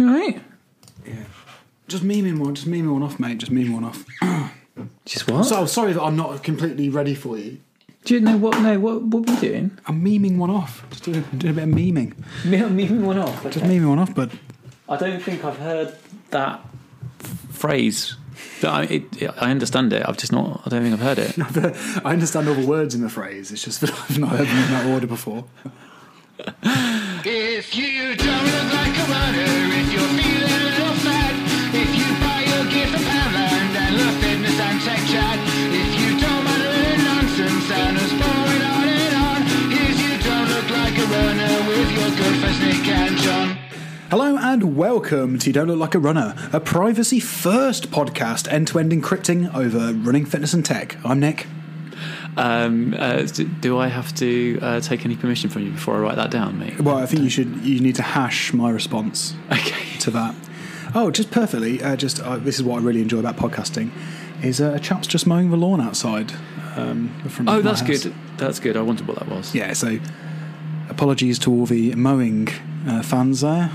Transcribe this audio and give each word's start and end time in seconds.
You 0.00 0.08
all 0.08 0.14
right? 0.14 0.40
Just 1.86 2.04
memeing 2.04 2.38
one, 2.38 2.54
just 2.54 2.66
memeing 2.66 2.90
one 2.90 3.02
off, 3.02 3.20
mate. 3.20 3.36
Just 3.36 3.52
memeing 3.52 3.74
one 3.74 3.84
off. 3.84 4.06
Just 5.04 5.30
what? 5.30 5.44
So 5.44 5.66
sorry 5.66 5.92
that 5.92 6.00
I'm 6.00 6.16
not 6.16 6.42
completely 6.42 6.88
ready 6.88 7.14
for 7.14 7.36
you. 7.36 7.60
Do 8.04 8.14
you 8.14 8.20
know 8.20 8.38
what? 8.38 8.58
No, 8.62 8.80
what? 8.80 9.02
What 9.02 9.26
were 9.26 9.34
you 9.34 9.40
doing? 9.40 9.78
I'm 9.86 10.02
memeing 10.02 10.38
one 10.38 10.48
off. 10.48 10.88
Just 10.88 11.04
doing, 11.04 11.22
doing 11.36 11.52
a 11.52 11.54
bit 11.56 11.64
of 11.64 11.74
memeing. 11.74 12.14
Me, 12.46 12.64
me 12.64 12.88
one 13.04 13.18
off. 13.18 13.42
Just 13.42 13.58
memeing 13.58 13.90
one 13.90 13.98
off, 13.98 14.14
but 14.14 14.30
I 14.88 14.96
don't 14.96 15.20
think 15.20 15.44
I've 15.44 15.58
heard 15.58 15.94
that 16.30 16.64
phrase. 17.50 18.16
But 18.62 18.70
I, 18.70 18.82
it, 18.84 19.22
it, 19.22 19.30
I 19.36 19.50
understand 19.50 19.92
it. 19.92 20.08
I've 20.08 20.16
just 20.16 20.32
not. 20.32 20.62
I 20.64 20.70
don't 20.70 20.82
think 20.82 20.94
I've 20.94 21.00
heard 21.00 21.18
it. 21.18 22.00
I 22.06 22.12
understand 22.12 22.48
all 22.48 22.54
the 22.54 22.66
words 22.66 22.94
in 22.94 23.02
the 23.02 23.10
phrase. 23.10 23.52
It's 23.52 23.64
just 23.64 23.82
that 23.82 23.90
I've 23.90 24.18
not 24.18 24.30
heard 24.30 24.46
them 24.46 24.64
in 24.64 24.70
that 24.70 24.86
order 24.86 25.06
before. 25.06 25.44
If 27.22 27.76
you 27.76 28.16
don't 28.16 28.44
look 28.44 28.72
like 28.72 28.96
a 28.96 29.06
runner, 29.12 29.52
if 29.76 29.92
you're 29.92 30.12
feeling 30.16 30.48
a 30.48 30.62
little 30.64 30.94
fat, 31.04 31.34
if 31.74 31.90
you 31.92 32.08
buy 32.16 32.40
your 32.48 32.64
gear 32.72 32.86
from 32.88 33.02
Poundland 33.04 33.76
and 33.76 33.96
love 34.00 34.16
fitness 34.24 34.58
and 34.58 34.80
tech 34.80 35.02
chat, 35.06 35.38
if 35.68 35.90
you 36.00 36.18
don't 36.18 36.44
mind 36.44 36.62
a 36.62 36.70
little 36.72 37.04
nonsense 37.04 37.70
and 37.70 37.96
us 37.98 38.12
pouring 38.16 38.64
on 38.72 38.88
and 38.88 39.14
on, 39.20 39.40
if 39.68 39.96
you 40.00 40.16
don't 40.24 40.48
look 40.48 40.68
like 40.80 40.96
a 40.96 41.06
runner 41.12 41.68
with 41.68 41.90
your 41.92 42.10
good 42.16 42.36
friends 42.40 42.60
Nick 42.60 42.88
and 42.88 43.16
John. 43.18 43.58
Hello 44.10 44.36
and 44.38 44.76
welcome 44.76 45.38
to 45.38 45.52
Don't 45.52 45.68
Look 45.68 45.78
Like 45.78 45.94
a 45.94 45.98
Runner, 45.98 46.34
a 46.54 46.60
privacy 46.60 47.20
first 47.20 47.90
podcast 47.90 48.50
end 48.50 48.66
to 48.68 48.78
end 48.78 48.92
encrypting 48.92 49.54
over 49.54 49.92
running, 49.92 50.24
fitness, 50.24 50.54
and 50.54 50.64
tech. 50.64 50.96
I'm 51.04 51.20
Nick. 51.20 51.46
Um, 52.36 52.94
uh, 52.98 53.22
do, 53.22 53.44
do 53.44 53.78
I 53.78 53.88
have 53.88 54.14
to 54.16 54.58
uh, 54.62 54.80
take 54.80 55.04
any 55.04 55.16
permission 55.16 55.50
from 55.50 55.62
you 55.62 55.72
before 55.72 55.96
I 55.96 55.98
write 55.98 56.16
that 56.16 56.30
down, 56.30 56.58
mate? 56.58 56.80
Well, 56.80 56.96
I 56.96 57.06
think 57.06 57.22
you 57.22 57.30
should. 57.30 57.56
You 57.64 57.80
need 57.80 57.96
to 57.96 58.02
hash 58.02 58.52
my 58.52 58.70
response 58.70 59.34
Okay. 59.52 59.98
to 60.00 60.10
that. 60.12 60.34
Oh, 60.94 61.10
just 61.10 61.30
perfectly. 61.30 61.82
Uh, 61.82 61.96
just 61.96 62.20
uh, 62.20 62.36
this 62.36 62.56
is 62.56 62.62
what 62.62 62.80
I 62.80 62.84
really 62.84 63.02
enjoy 63.02 63.18
about 63.18 63.36
podcasting: 63.36 63.90
is 64.42 64.60
uh, 64.60 64.72
a 64.74 64.80
chap's 64.80 65.06
just 65.06 65.26
mowing 65.26 65.50
the 65.50 65.56
lawn 65.56 65.80
outside. 65.80 66.32
Um, 66.76 67.10
Oh, 67.48 67.60
that's 67.62 67.80
house. 67.80 68.04
good. 68.04 68.14
That's 68.36 68.60
good. 68.60 68.76
I 68.76 68.82
wondered 68.82 69.06
what 69.08 69.18
that 69.18 69.28
was. 69.28 69.54
Yeah. 69.54 69.72
So, 69.72 69.98
apologies 70.88 71.38
to 71.40 71.50
all 71.52 71.66
the 71.66 71.94
mowing 71.96 72.48
uh, 72.86 73.02
fans 73.02 73.40
there. 73.40 73.70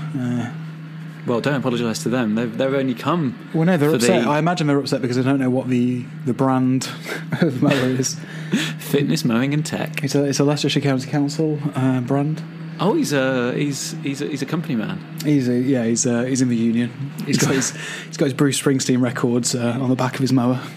Well, 1.26 1.40
don't 1.40 1.56
apologise 1.56 2.02
to 2.04 2.08
them. 2.08 2.36
They've, 2.36 2.56
they've 2.56 2.72
only 2.72 2.94
come. 2.94 3.50
well, 3.52 3.64
no, 3.64 3.76
they're 3.76 3.94
upset. 3.94 4.24
the 4.24 4.30
I 4.30 4.38
imagine 4.38 4.68
they're 4.68 4.78
upset 4.78 5.02
because 5.02 5.16
they 5.16 5.22
don't 5.22 5.40
know 5.40 5.50
what 5.50 5.68
the 5.68 6.04
the 6.24 6.32
brand 6.32 6.88
of 7.40 7.62
mower 7.62 7.72
is. 7.72 8.16
fitness, 8.78 9.24
mowing, 9.24 9.52
and 9.52 9.66
tech. 9.66 10.04
It's 10.04 10.14
a 10.14 10.24
it's 10.24 10.38
a 10.38 10.44
Leicestershire 10.44 10.80
County 10.80 11.10
Council 11.10 11.58
uh, 11.74 12.00
brand. 12.00 12.42
Oh, 12.78 12.94
he's 12.94 13.12
a 13.12 13.52
he's 13.54 13.92
he's 14.02 14.22
a, 14.22 14.26
he's 14.26 14.42
a 14.42 14.46
company 14.46 14.76
man. 14.76 15.00
He's 15.24 15.48
a, 15.48 15.58
yeah, 15.58 15.84
he's 15.84 16.06
uh, 16.06 16.22
he's 16.22 16.42
in 16.42 16.48
the 16.48 16.56
union. 16.56 17.12
He's 17.24 17.38
got 17.38 17.54
his 17.54 17.70
he's 18.06 18.16
got 18.16 18.26
his 18.26 18.34
Bruce 18.34 18.60
Springsteen 18.60 19.00
records 19.00 19.54
uh, 19.54 19.78
on 19.80 19.88
the 19.88 19.96
back 19.96 20.14
of 20.14 20.20
his 20.20 20.32
mower. 20.32 20.60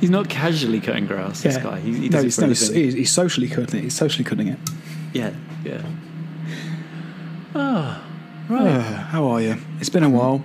He's 0.00 0.08
not 0.08 0.30
casually 0.30 0.80
cutting 0.80 1.06
grass. 1.06 1.42
This 1.42 1.58
guy. 1.58 1.80
He, 1.80 1.92
he 1.92 2.08
no, 2.08 2.22
he's, 2.22 2.38
no, 2.40 2.46
he's, 2.46 2.70
he's 2.70 3.10
socially 3.10 3.48
cutting 3.48 3.80
it. 3.80 3.82
He's 3.82 3.94
socially 3.94 4.24
cutting 4.24 4.48
it. 4.48 4.58
Yeah, 5.12 5.34
yeah. 5.62 5.82
Uh, 8.50 8.80
how 8.80 9.26
are 9.26 9.40
you? 9.42 9.56
It's 9.78 9.90
been 9.90 10.02
a 10.04 10.08
while. 10.08 10.42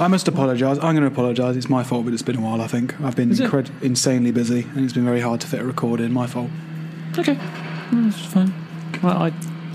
I 0.00 0.08
must 0.08 0.26
apologise. 0.26 0.78
I'm 0.78 0.94
going 0.94 1.02
to 1.02 1.06
apologise. 1.06 1.54
It's 1.56 1.68
my 1.68 1.84
fault, 1.84 2.04
but 2.04 2.14
it's 2.14 2.22
been 2.22 2.36
a 2.36 2.40
while. 2.40 2.62
I 2.62 2.66
think 2.66 2.98
I've 3.02 3.14
been 3.14 3.30
Is 3.30 3.40
it? 3.40 3.50
incred- 3.50 3.82
insanely 3.82 4.30
busy, 4.30 4.62
and 4.74 4.84
it's 4.84 4.94
been 4.94 5.04
very 5.04 5.20
hard 5.20 5.40
to 5.42 5.46
fit 5.46 5.60
a 5.60 5.64
record 5.64 6.00
in. 6.00 6.12
My 6.12 6.26
fault. 6.26 6.50
Okay, 7.18 7.34
Mm, 7.90 8.10
that's 8.10 8.24
fine. 8.24 8.54
Well, 9.02 9.22
I 9.22 9.30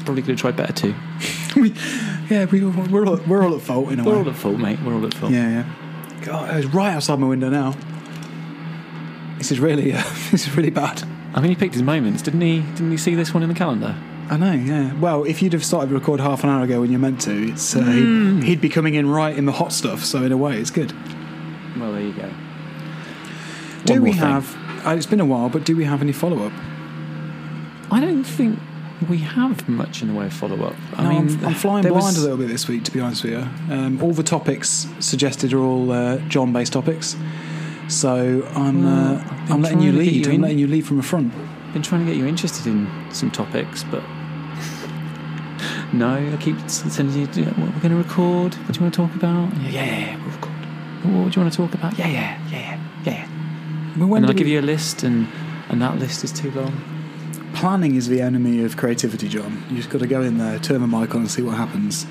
probably 0.06 0.24
could 0.24 0.32
have 0.32 0.40
tried 0.40 0.56
better 0.56 0.74
too. 0.74 0.96
yeah, 2.32 2.46
we, 2.46 2.64
we're 2.66 3.06
all, 3.06 3.18
we're 3.28 3.44
all 3.46 3.56
at 3.56 3.62
fault 3.62 3.92
in 3.92 4.00
a 4.00 4.04
way. 4.04 4.10
We're 4.10 4.18
way. 4.18 4.24
all 4.24 4.30
at 4.30 4.36
fault, 4.36 4.58
mate. 4.58 4.80
We're 4.84 4.96
all 4.96 5.06
at 5.06 5.14
fault. 5.14 5.32
Yeah, 5.32 5.48
yeah. 5.50 5.74
God, 6.26 6.58
it's 6.58 6.66
right 6.74 6.94
outside 6.94 7.20
my 7.20 7.28
window 7.28 7.50
now. 7.50 7.76
This 9.38 9.52
is 9.52 9.60
really 9.60 9.94
uh, 9.94 10.02
this 10.32 10.48
is 10.48 10.56
really 10.58 10.72
bad. 10.72 11.04
I 11.36 11.42
mean, 11.42 11.50
he 11.50 11.56
picked 11.56 11.76
his 11.76 11.84
moments, 11.84 12.24
didn't 12.24 12.42
he? 12.42 12.62
Didn't 12.62 12.90
he 12.90 12.98
see 12.98 13.14
this 13.14 13.36
one 13.36 13.44
in 13.44 13.50
the 13.50 13.56
calendar? 13.56 13.96
I 14.30 14.38
know, 14.38 14.52
yeah. 14.52 14.94
Well, 15.00 15.24
if 15.24 15.42
you'd 15.42 15.54
have 15.54 15.64
started 15.64 15.90
to 15.90 15.96
record 15.96 16.20
half 16.20 16.44
an 16.44 16.50
hour 16.50 16.64
ago 16.64 16.82
when 16.82 16.92
you're 16.92 17.00
meant 17.00 17.22
to, 17.22 17.50
it's 17.52 17.76
uh, 17.76 17.82
Hmm. 17.82 18.40
he'd, 18.42 18.44
he'd 18.48 18.62
be 18.62 18.70
coming 18.70 18.96
in 18.96 19.10
right 19.10 19.36
in 19.38 19.46
the 19.46 19.52
hot 19.54 19.72
stuff. 19.72 20.04
So 20.04 20.24
in 20.24 20.32
a 20.32 20.38
way, 20.38 20.60
it's 20.60 20.70
good. 20.72 20.94
Well, 21.80 21.94
there 21.94 22.02
you 22.02 22.14
go. 22.14 22.30
Do 23.86 23.94
One 23.94 24.02
we 24.04 24.12
have? 24.14 24.56
Uh, 24.86 24.92
it's 24.92 25.06
been 25.06 25.20
a 25.22 25.26
while, 25.26 25.50
but 25.50 25.64
do 25.66 25.76
we 25.78 25.86
have 25.86 26.02
any 26.02 26.12
follow 26.12 26.44
up? 26.46 26.52
I 27.90 28.02
don't 28.02 28.24
think 28.26 28.60
we 29.08 29.20
have 29.20 29.70
much 29.70 30.02
in 30.02 30.10
the 30.10 30.14
way 30.14 30.26
of 30.26 30.34
follow 30.34 30.62
up. 30.66 30.76
I 30.98 31.04
No, 31.04 31.10
mean, 31.10 31.38
I'm, 31.40 31.46
I'm 31.46 31.54
flying 31.54 31.84
blind 31.84 31.96
was- 32.04 32.18
a 32.18 32.22
little 32.22 32.38
bit 32.38 32.50
this 32.50 32.68
week, 32.68 32.84
to 32.86 32.92
be 32.92 33.00
honest 33.00 33.24
with 33.24 33.34
you. 33.34 33.48
Um, 33.74 34.02
all 34.02 34.12
the 34.12 34.24
topics 34.24 34.88
suggested 35.00 35.54
are 35.54 35.60
all 35.60 35.92
uh, 35.92 36.18
John-based 36.28 36.74
topics, 36.74 37.16
so 37.88 38.46
I'm 38.56 38.84
Well, 38.84 39.16
uh, 39.18 39.54
I'm 39.54 39.62
letting 39.62 39.82
you 39.82 39.94
lead. 39.94 40.26
you 40.26 40.34
I'm 40.34 40.42
letting 40.42 40.60
you 40.60 40.68
lead 40.68 40.86
from 40.86 40.98
the 40.98 41.04
front. 41.04 41.32
Been 41.74 41.82
trying 41.82 42.06
to 42.06 42.12
get 42.12 42.18
you 42.18 42.26
interested 42.28 42.66
in 42.68 42.90
some 43.12 43.30
topics, 43.32 43.84
but 43.86 44.02
no, 45.94 46.16
I 46.34 46.38
keep 46.38 46.58
sending 46.70 47.16
you. 47.16 47.26
What 47.46 47.58
we're 47.74 47.80
going 47.82 47.90
to 47.92 47.96
record? 47.96 48.54
What 48.56 48.74
do 48.74 48.80
you 48.80 48.82
want 48.82 48.94
to 48.94 48.98
talk 49.08 49.16
about? 49.16 49.56
Yeah, 49.62 49.70
yeah, 49.70 49.86
yeah, 50.00 50.16
we'll 50.18 50.34
record. 50.36 50.52
What 51.04 51.32
do 51.32 51.40
you 51.40 51.42
want 51.42 51.54
to 51.54 51.58
talk 51.58 51.74
about? 51.74 51.98
Yeah, 51.98 52.08
yeah, 52.08 52.38
yeah, 52.50 52.60
yeah, 52.60 52.80
yeah. 53.06 53.28
Well, 53.98 54.08
when 54.10 54.24
And 54.24 54.30
then 54.30 54.36
do 54.36 54.38
I 54.40 54.44
give 54.44 54.48
you 54.48 54.60
a 54.60 54.62
list, 54.62 55.04
and 55.04 55.28
and 55.70 55.82
that 55.82 55.98
list 56.00 56.24
is 56.24 56.32
too 56.32 56.52
long. 56.52 56.74
planning 57.54 57.96
is 57.96 58.08
the 58.08 58.22
enemy 58.22 58.64
of 58.64 58.78
creativity, 58.78 59.28
John. 59.28 59.64
You 59.70 59.78
just 59.78 59.90
got 59.90 60.00
to 60.00 60.08
go 60.08 60.22
in 60.22 60.38
there, 60.38 60.60
turn 60.60 60.82
the 60.82 60.88
mic 60.88 61.14
on, 61.16 61.22
and 61.22 61.32
see 61.32 61.42
what 61.42 61.56
happens. 61.58 62.06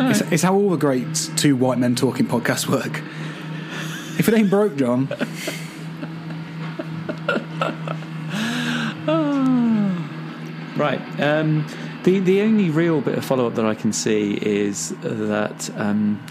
It's, 0.00 0.20
it's 0.32 0.42
how 0.44 0.54
all 0.54 0.70
the 0.70 0.76
great 0.76 1.30
two 1.36 1.56
white 1.56 1.78
men 1.78 1.94
talking 1.96 2.26
podcasts 2.26 2.68
work. 2.68 3.02
If 4.18 4.28
it 4.28 4.34
ain't 4.34 4.48
broke, 4.50 4.76
John, 4.76 5.08
Right. 10.78 11.00
Um, 11.20 11.66
the 12.04 12.20
the 12.20 12.40
only 12.42 12.70
real 12.70 13.00
bit 13.00 13.18
of 13.18 13.24
follow 13.24 13.46
up 13.46 13.54
that 13.56 13.66
I 13.66 13.74
can 13.74 13.92
see 13.92 14.34
is 14.40 14.90
that. 15.02 15.70
Um, 15.76 16.24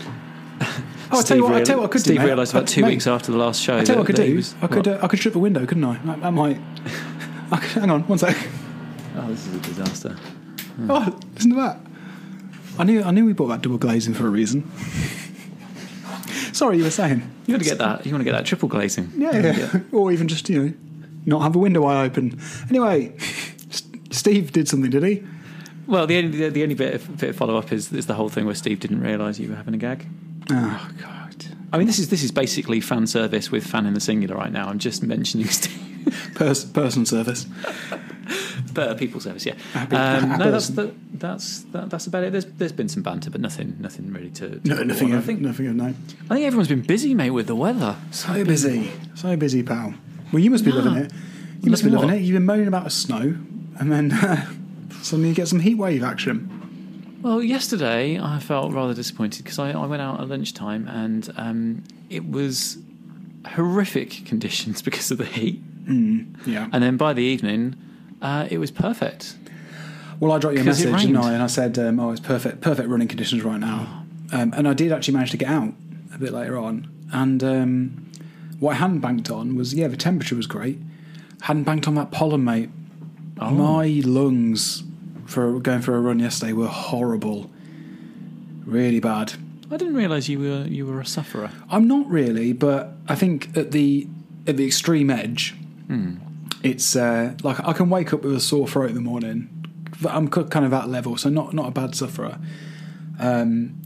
Oh, 1.09 1.19
I 1.19 1.21
tell 1.21 1.37
you 1.37 1.43
what- 1.43 1.53
I 1.53 1.63
tell 1.63 1.75
you 1.77 1.81
what 1.83 1.89
I 1.89 1.93
could 1.93 2.03
do, 2.03 2.11
Steve 2.15 2.23
realised 2.23 2.51
about 2.53 2.63
I- 2.63 2.65
two 2.65 2.81
mate, 2.81 2.89
weeks 2.89 3.07
after 3.07 3.31
the 3.31 3.37
last 3.37 3.61
show. 3.61 3.77
I 3.77 3.83
tell 3.85 3.95
you 3.95 3.99
what 4.01 4.09
I 4.09 4.13
could 4.13 4.15
do. 4.25 4.35
was- 4.35 4.55
I 4.61 4.67
could 4.67 4.87
uh, 4.87 4.99
I 5.01 5.07
could 5.07 5.19
strip 5.19 5.35
a 5.35 5.39
window, 5.39 5.65
couldn't 5.65 5.85
I? 5.85 5.97
I, 6.05 6.27
I 6.27 6.29
might. 6.31 6.59
I 7.51 7.57
could, 7.59 7.69
hang 7.81 7.89
on, 7.91 8.01
one 8.07 8.17
sec. 8.17 8.35
Oh, 9.15 9.27
this 9.29 9.47
is 9.47 9.55
a 9.55 9.59
disaster. 9.59 10.17
Oh, 10.89 11.17
listen 11.33 11.51
to 11.51 11.55
that. 11.57 11.79
I 12.77 12.83
knew 12.83 13.03
I 13.03 13.11
knew 13.11 13.25
we 13.25 13.31
bought 13.33 13.47
that 13.47 13.61
double 13.61 13.77
glazing 13.77 14.15
for 14.15 14.27
a 14.27 14.29
reason. 14.29 14.69
Sorry, 16.51 16.77
you 16.77 16.83
were 16.83 16.89
saying. 16.89 17.21
You 17.45 17.53
want 17.53 17.63
to 17.63 17.69
get 17.69 17.77
that? 17.77 18.05
You 18.05 18.11
want 18.11 18.21
to 18.21 18.25
get 18.25 18.33
that 18.33 18.45
triple 18.45 18.67
glazing? 18.67 19.11
Yeah, 19.15 19.31
yeah. 19.39 19.57
yeah. 19.73 19.79
or 19.91 20.11
even 20.11 20.27
just 20.27 20.49
you 20.49 20.61
know, 20.61 20.73
not 21.25 21.41
have 21.43 21.55
a 21.55 21.59
window 21.59 21.81
wide 21.81 22.05
open. 22.05 22.39
Anyway, 22.69 23.15
Steve 24.27 24.51
did 24.51 24.67
something, 24.67 24.91
did 24.91 25.03
he? 25.03 25.23
Well, 25.87 26.05
the 26.05 26.17
only 26.17 26.37
the, 26.37 26.49
the 26.49 26.63
only 26.63 26.75
bit 26.75 26.95
of, 26.95 27.17
bit 27.17 27.29
of 27.29 27.35
follow 27.37 27.55
up 27.57 27.71
is, 27.71 27.93
is 27.93 28.07
the 28.07 28.13
whole 28.15 28.27
thing 28.27 28.45
where 28.45 28.55
Steve 28.55 28.81
didn't 28.81 28.99
realise 28.99 29.39
you 29.39 29.47
were 29.49 29.55
having 29.55 29.73
a 29.73 29.77
gag. 29.77 30.05
Oh 30.49 30.89
God. 31.01 31.45
I 31.71 31.77
mean, 31.77 31.87
this 31.87 31.97
is 31.97 32.09
this 32.09 32.23
is 32.23 32.31
basically 32.33 32.81
fan 32.81 33.07
service 33.07 33.51
with 33.51 33.65
fan 33.65 33.85
in 33.85 33.93
the 33.93 34.01
singular 34.01 34.35
right 34.35 34.51
now. 34.51 34.67
I'm 34.67 34.79
just 34.79 35.01
mentioning 35.01 35.47
Steve, 35.59 36.33
Pers- 36.35 36.65
person 36.65 37.05
service. 37.05 37.45
but 38.73 38.89
uh, 38.89 38.95
people 38.95 39.21
service, 39.21 39.45
yeah. 39.45 39.53
Happy- 39.71 39.95
Um, 39.95 40.29
happy 40.29 40.43
no, 40.43 40.51
that's 40.51 40.67
the, 40.67 40.93
that's 41.13 41.61
that, 41.71 41.89
that's 41.89 42.07
about 42.07 42.25
it. 42.25 42.33
There's 42.33 42.45
there's 42.45 42.73
been 42.73 42.89
some 42.89 43.03
banter, 43.03 43.29
but 43.29 43.39
nothing 43.39 43.77
nothing 43.79 44.11
really 44.11 44.31
to. 44.31 44.59
to 44.59 44.67
No, 44.67 44.83
nothing. 44.83 45.15
I 45.15 45.21
think 45.21 45.39
nothing 45.39 45.67
of 45.67 45.75
no. 45.75 45.85
I 45.85 46.33
think 46.33 46.45
everyone's 46.45 46.67
been 46.67 46.81
busy, 46.81 47.13
mate, 47.13 47.29
with 47.31 47.47
the 47.47 47.55
weather. 47.55 47.95
So 48.11 48.43
busy, 48.43 48.91
so 49.15 49.37
busy, 49.37 49.63
pal. 49.63 49.93
Well, 50.33 50.43
you 50.43 50.51
must 50.51 50.65
be 50.65 50.71
No. 50.71 50.79
living 50.79 50.97
it. 50.97 51.13
You 51.61 51.71
must 51.71 51.85
be 51.85 51.89
living 51.89 52.07
what? 52.09 52.17
it. 52.17 52.21
You've 52.23 52.33
been 52.35 52.45
moaning 52.45 52.67
about 52.67 52.83
the 52.83 52.89
snow, 52.89 53.35
and 53.79 53.91
then 53.91 54.11
suddenly 55.01 55.29
you 55.29 55.35
get 55.35 55.47
some 55.47 55.59
heat 55.59 55.75
wave 55.75 56.03
action. 56.03 57.19
Well, 57.21 57.41
yesterday 57.41 58.19
I 58.19 58.39
felt 58.39 58.73
rather 58.73 58.93
disappointed 58.93 59.43
because 59.43 59.59
I, 59.59 59.71
I 59.71 59.85
went 59.85 60.01
out 60.01 60.21
at 60.21 60.27
lunchtime 60.27 60.87
and 60.87 61.33
um, 61.35 61.83
it 62.09 62.29
was 62.29 62.77
horrific 63.47 64.25
conditions 64.25 64.81
because 64.83 65.11
of 65.11 65.17
the 65.17 65.25
heat. 65.25 65.61
Yeah. 65.87 66.67
And 66.73 66.83
then 66.83 66.97
by 66.97 67.13
the 67.13 67.23
evening, 67.23 67.75
uh, 68.21 68.47
it 68.51 68.57
was 68.57 68.71
perfect. 68.71 69.35
Well, 70.19 70.31
I 70.31 70.39
dropped 70.39 70.55
you 70.55 70.61
a 70.61 70.65
message, 70.65 71.01
didn't. 71.01 71.15
I? 71.17 71.33
And 71.33 71.43
I 71.43 71.47
said, 71.47 71.77
um, 71.77 71.99
"Oh, 71.99 72.11
it's 72.11 72.19
perfect, 72.19 72.61
perfect 72.61 72.89
running 72.89 73.07
conditions 73.07 73.43
right 73.43 73.59
now." 73.59 74.05
Um, 74.33 74.53
and 74.57 74.67
I 74.67 74.73
did 74.73 74.91
actually 74.91 75.13
manage 75.13 75.31
to 75.31 75.37
get 75.37 75.47
out 75.47 75.73
a 76.13 76.17
bit 76.17 76.33
later 76.33 76.57
on. 76.57 76.89
And 77.13 77.43
um, 77.43 78.11
what 78.59 78.71
I 78.71 78.75
hadn't 78.75 78.99
banked 78.99 79.29
on 79.29 79.55
was, 79.55 79.73
yeah, 79.73 79.87
the 79.87 79.95
temperature 79.95 80.35
was 80.35 80.47
great. 80.47 80.79
Hadn't 81.41 81.63
banked 81.63 81.87
on 81.87 81.95
that 81.95 82.11
pollen, 82.11 82.43
mate. 82.43 82.69
Oh. 83.39 83.51
My 83.51 84.01
lungs 84.03 84.83
for 85.25 85.59
going 85.59 85.81
for 85.81 85.95
a 85.95 85.99
run 85.99 86.19
yesterday 86.19 86.53
were 86.53 86.67
horrible, 86.67 87.49
really 88.65 88.99
bad. 88.99 89.33
I 89.69 89.77
didn't 89.77 89.95
realise 89.95 90.29
you 90.29 90.39
were 90.39 90.65
you 90.65 90.85
were 90.85 91.01
a 91.01 91.05
sufferer. 91.05 91.51
I'm 91.69 91.87
not 91.87 92.09
really, 92.09 92.53
but 92.53 92.93
I 93.07 93.15
think 93.15 93.55
at 93.57 93.71
the 93.71 94.07
at 94.47 94.55
the 94.57 94.65
extreme 94.65 95.09
edge, 95.09 95.55
it's 96.63 96.95
uh, 96.95 97.35
like 97.43 97.59
I 97.59 97.73
can 97.73 97.89
wake 97.89 98.13
up 98.13 98.23
with 98.23 98.33
a 98.33 98.39
sore 98.39 98.67
throat 98.67 98.89
in 98.89 98.95
the 98.95 99.01
morning. 99.01 99.49
But 100.01 100.13
I'm 100.13 100.27
kind 100.29 100.63
of 100.63 100.71
that 100.71 100.89
level, 100.89 101.17
so 101.17 101.29
not 101.29 101.53
not 101.53 101.67
a 101.67 101.71
bad 101.71 101.95
sufferer. 101.95 102.39
Um, 103.19 103.81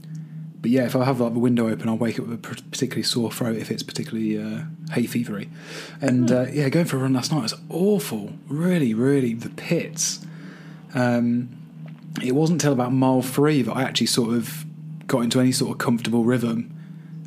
but 0.62 0.70
yeah, 0.70 0.86
if 0.86 0.96
I 0.96 1.04
have 1.06 1.20
like 1.20 1.34
the 1.34 1.40
window 1.40 1.68
open, 1.68 1.90
I'll 1.90 1.98
wake 1.98 2.20
up 2.20 2.28
with 2.28 2.36
a 2.36 2.38
particularly 2.38 3.04
sore 3.04 3.32
throat 3.32 3.58
if 3.58 3.72
it's 3.72 3.82
particularly 3.82 4.38
uh, 4.38 4.64
hay 4.92 5.06
fevery. 5.06 5.50
And 6.00 6.32
uh, 6.32 6.46
yeah, 6.52 6.70
going 6.70 6.86
for 6.86 6.98
a 6.98 7.00
run 7.00 7.14
last 7.14 7.32
night 7.32 7.42
was 7.42 7.56
awful. 7.70 8.34
Really, 8.48 8.94
really, 8.94 9.34
the 9.34 9.50
pits. 9.50 10.24
Um, 10.94 11.50
it 12.22 12.34
wasn't 12.34 12.62
until 12.62 12.74
about 12.74 12.94
mile 12.94 13.24
three 13.24 13.64
that 13.64 13.72
I 13.72 13.82
actually 13.82 14.08
sort 14.08 14.36
of 14.36 14.66
got 15.08 15.22
into 15.22 15.40
any 15.40 15.52
sort 15.52 15.72
of 15.72 15.78
comfortable 15.80 16.26
rhythm. 16.26 16.78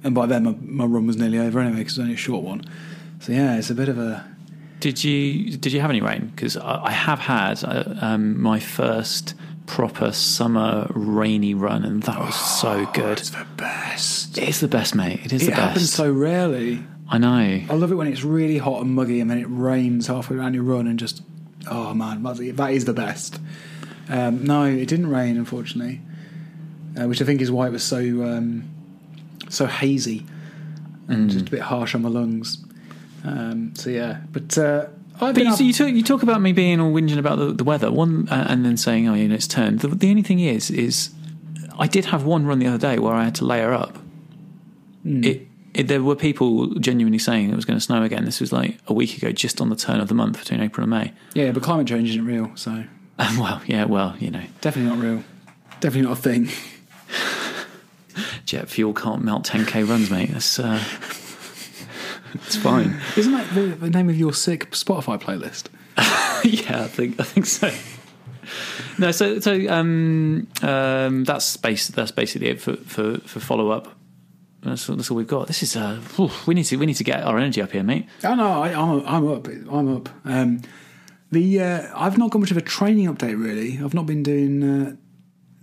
And 0.05 0.15
by 0.15 0.27
then, 0.27 0.45
my, 0.45 0.55
my 0.61 0.85
run 0.85 1.07
was 1.07 1.17
nearly 1.17 1.39
over 1.39 1.59
anyway 1.59 1.79
because 1.79 1.99
it 1.99 2.03
was 2.03 2.05
only 2.05 2.15
a 2.15 2.19
short 2.19 2.45
one. 2.45 2.63
So 3.19 3.33
yeah, 3.33 3.57
it's 3.57 3.71
a 3.71 3.75
bit 3.75 3.89
of 3.89 3.99
a. 3.99 4.25
Did 4.79 5.03
you 5.03 5.57
did 5.57 5.73
you 5.73 5.81
have 5.81 5.91
any 5.91 6.01
rain? 6.01 6.31
Because 6.35 6.57
I, 6.57 6.85
I 6.85 6.91
have 6.93 7.19
had 7.19 7.65
uh, 7.65 7.95
um, 8.01 8.41
my 8.41 8.61
first 8.61 9.35
proper 9.67 10.13
summer 10.13 10.87
rainy 10.91 11.55
run, 11.55 11.85
and 11.85 12.03
that 12.05 12.19
was 12.19 12.35
so 12.35 12.87
good. 12.93 13.19
It's 13.19 13.31
the 13.31 13.47
best. 13.57 14.37
It 14.39 14.49
is 14.49 14.61
the 14.61 14.69
best, 14.69 14.95
mate. 14.95 15.21
It 15.25 15.33
is 15.33 15.43
It 15.43 15.51
the 15.51 15.55
happens 15.55 15.93
so 15.93 16.11
rarely. 16.11 16.85
I 17.09 17.19
know. 17.19 17.63
I 17.71 17.75
love 17.75 17.93
it 17.93 17.97
when 17.97 18.07
it's 18.07 18.25
really 18.25 18.59
hot 18.59 18.83
and 18.83 18.95
muggy 18.95 19.21
and 19.21 19.31
then 19.31 19.39
it 19.39 19.47
rains 19.49 20.07
halfway 20.07 20.37
around 20.37 20.55
your 20.55 20.63
run 20.63 20.87
and 20.87 20.99
just, 20.99 21.23
oh 21.71 21.93
man, 21.95 22.23
that 22.23 22.73
is 22.73 22.87
the 22.87 22.95
best. 22.95 23.39
Um, 24.09 24.45
no, 24.45 24.65
it 24.65 24.87
didn't 24.87 25.09
rain, 25.09 25.37
unfortunately, 25.37 26.01
uh, 26.99 27.07
which 27.07 27.21
I 27.21 27.25
think 27.25 27.41
is 27.41 27.51
why 27.51 27.67
it 27.67 27.73
was 27.73 27.85
so 27.85 27.99
um, 27.99 28.71
so 29.49 29.67
hazy 29.67 30.27
and 31.09 31.31
just 31.31 31.49
a 31.49 31.51
bit 31.51 31.61
harsh 31.61 31.95
on 31.95 32.03
my 32.03 32.09
lungs. 32.09 32.65
Um, 33.25 33.75
so 33.75 33.91
yeah, 33.91 34.21
but 34.33 34.57
uh, 34.59 34.87
I've 35.25 35.35
But 35.35 35.45
you, 35.45 35.51
up- 35.53 35.61
you 35.61 35.73
talk 35.73 35.89
you 35.91 36.03
talk 36.03 36.23
about 36.23 36.41
me 36.41 36.53
being 36.53 36.81
all 36.81 36.93
whinging 36.93 37.19
about 37.19 37.39
the, 37.39 37.47
the 37.53 37.65
weather, 37.65 37.91
one, 37.91 38.29
uh, 38.31 38.47
and 38.49 38.65
then 38.65 38.77
saying, 38.77 39.09
"Oh, 39.09 39.15
you 39.15 39.29
know, 39.29 39.35
it's 39.35 39.47
turned." 39.49 39.81
The, 39.81 39.89
the 39.89 40.11
only 40.11 40.23
thing 40.23 40.41
is, 40.41 40.71
is 40.71 41.11
I 41.79 41.87
did 41.87 42.07
have 42.07 42.25
one 42.25 42.47
run 42.47 42.59
the 42.59 42.67
other 42.67 42.79
day 42.79 42.99
where 42.99 43.15
I 43.15 43.25
had 43.25 43.35
to 43.37 43.45
layer 43.45 43.73
up. 43.73 43.99
It, 45.07 45.47
it 45.75 45.89
there 45.89 46.03
were 46.03 46.17
people 46.17 46.75
genuinely 46.77 47.19
saying 47.19 47.51
it 47.51 47.57
was 47.57 47.65
going 47.67 47.79
to 47.79 47.85
snow 47.85 48.03
again. 48.03 48.25
This 48.25 48.41
was 48.41 48.53
like 48.53 48.79
a 48.87 48.95
week 48.95 49.19
ago, 49.19 49.33
just 49.33 49.61
on 49.61 49.69
the 49.69 49.77
turn 49.77 50.01
of 50.01 50.09
the 50.09 50.15
month 50.15 50.39
between 50.39 50.61
April 50.61 50.83
and 50.85 50.91
May. 50.91 51.13
yeah, 51.35 51.53
but 51.53 51.63
climate 51.63 51.87
change 51.87 52.09
isn't 52.11 52.25
real, 52.25 52.51
so 52.55 52.85
well, 53.19 53.61
yeah, 53.67 53.85
well, 53.85 54.17
you 54.19 54.31
know, 54.31 54.43
definitely 54.61 54.97
not 54.97 55.05
real. 55.05 55.23
Definitely 55.81 56.09
not 56.09 56.19
a 56.19 56.23
thing. 56.23 56.49
jet 58.47 58.69
fuel 58.69 58.95
can't 58.95 59.23
melt 59.25 59.47
10k 59.47 59.89
runs, 59.89 60.11
mate. 60.11 60.31
That's 60.31 60.59
uh, 60.59 60.79
it's 62.35 62.57
fine. 62.57 63.01
Isn't 63.17 63.33
that 63.33 63.55
the, 63.55 63.63
the 63.63 63.91
name 63.91 64.09
of 64.09 64.17
your 64.17 64.33
sick 64.33 64.71
Spotify 64.73 65.21
playlist? 65.21 65.67
yeah, 66.45 66.83
I 66.85 66.89
think 66.89 67.21
I 67.21 67.25
think 67.25 67.47
so. 67.47 67.71
No, 68.99 69.11
so 69.11 69.41
so 69.41 69.69
um, 69.73 70.47
um, 70.63 71.25
that's 71.25 71.57
base, 71.57 71.89
that's 71.89 72.11
basically 72.11 72.49
it 72.49 72.61
for 72.61 72.77
for, 72.77 73.19
for 73.21 73.41
follow 73.41 73.71
up. 73.71 73.95
That's, 74.63 74.89
all- 74.89 74.97
that's 74.97 75.11
all 75.11 75.17
we've 75.17 75.27
got. 75.27 75.47
This 75.47 75.63
is 75.63 75.77
uh, 75.77 75.97
whew, 76.17 76.31
we 76.47 76.55
need 76.55 76.65
to 76.65 76.77
we 76.77 76.87
need 76.87 76.95
to 76.97 77.05
get 77.05 77.23
our 77.23 77.39
energy 77.39 77.61
up 77.63 77.73
here, 77.73 77.83
mate. 77.83 78.07
Oh 78.25 78.35
no, 78.35 78.63
I, 78.63 78.69
I'm 78.73 79.07
I'm 79.07 79.29
up. 79.29 79.47
I'm 79.49 79.97
up. 79.97 80.09
Um, 80.25 80.63
the 81.31 81.61
uh, 81.61 81.89
I've 81.95 82.17
not 82.19 82.31
got 82.31 82.39
much 82.41 82.51
of 82.51 82.57
a 82.57 82.63
training 82.63 83.07
update 83.13 83.43
really. 83.43 83.79
I've 83.83 83.95
not 83.95 84.07
been 84.07 84.23
doing 84.23 84.63
uh, 84.63 84.97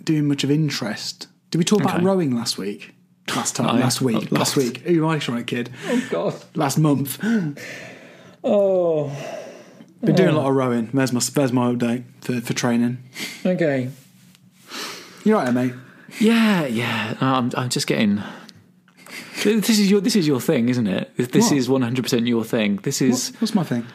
doing 0.04 0.28
much 0.28 0.44
of 0.44 0.52
interest. 0.52 1.28
Did 1.50 1.58
we 1.58 1.64
talk 1.64 1.82
about 1.82 1.96
Okay. 1.98 2.06
rowing 2.06 2.36
last 2.36 2.58
week? 2.58 2.94
Last 3.36 3.56
time, 3.56 3.80
last 3.80 4.02
week, 4.02 4.28
Oh, 4.32 4.36
last 4.36 4.56
God. 4.56 4.64
week. 4.64 4.78
Who 4.80 5.04
am 5.06 5.10
I 5.10 5.20
trying, 5.20 5.46
kid? 5.46 5.70
Oh 5.88 6.08
God. 6.10 6.36
Last 6.56 6.78
month. 6.78 7.20
Oh. 8.44 9.10
Been 10.04 10.16
doing 10.16 10.30
a 10.30 10.34
lot 10.34 10.46
oh. 10.46 10.50
of 10.50 10.56
rowing. 10.56 10.90
There's 10.94 11.14
my 11.14 11.20
there's 11.34 11.54
my 11.54 11.72
update 11.74 12.04
for, 12.22 12.42
for 12.42 12.54
training. 12.54 12.98
Okay. 13.46 13.90
You're 15.24 15.38
right, 15.38 15.54
mate. 15.54 15.74
Yeah, 16.20 16.66
yeah. 16.66 17.16
No, 17.22 17.28
I'm 17.36 17.52
I'm 17.56 17.70
just 17.70 17.88
getting. 17.88 18.22
This 19.44 19.70
is 19.70 19.90
your 19.90 20.02
this 20.02 20.16
is 20.16 20.28
your 20.28 20.40
thing, 20.42 20.70
isn't 20.70 20.88
it? 20.88 21.16
This 21.18 21.50
What? 21.50 21.58
is 21.58 21.70
100 21.70 22.02
percent 22.04 22.28
your 22.28 22.44
thing. 22.44 22.78
This 22.78 23.02
What, 23.02 23.10
is 23.12 23.34
what's 23.40 23.54
my 23.56 23.64
thing? 23.64 23.86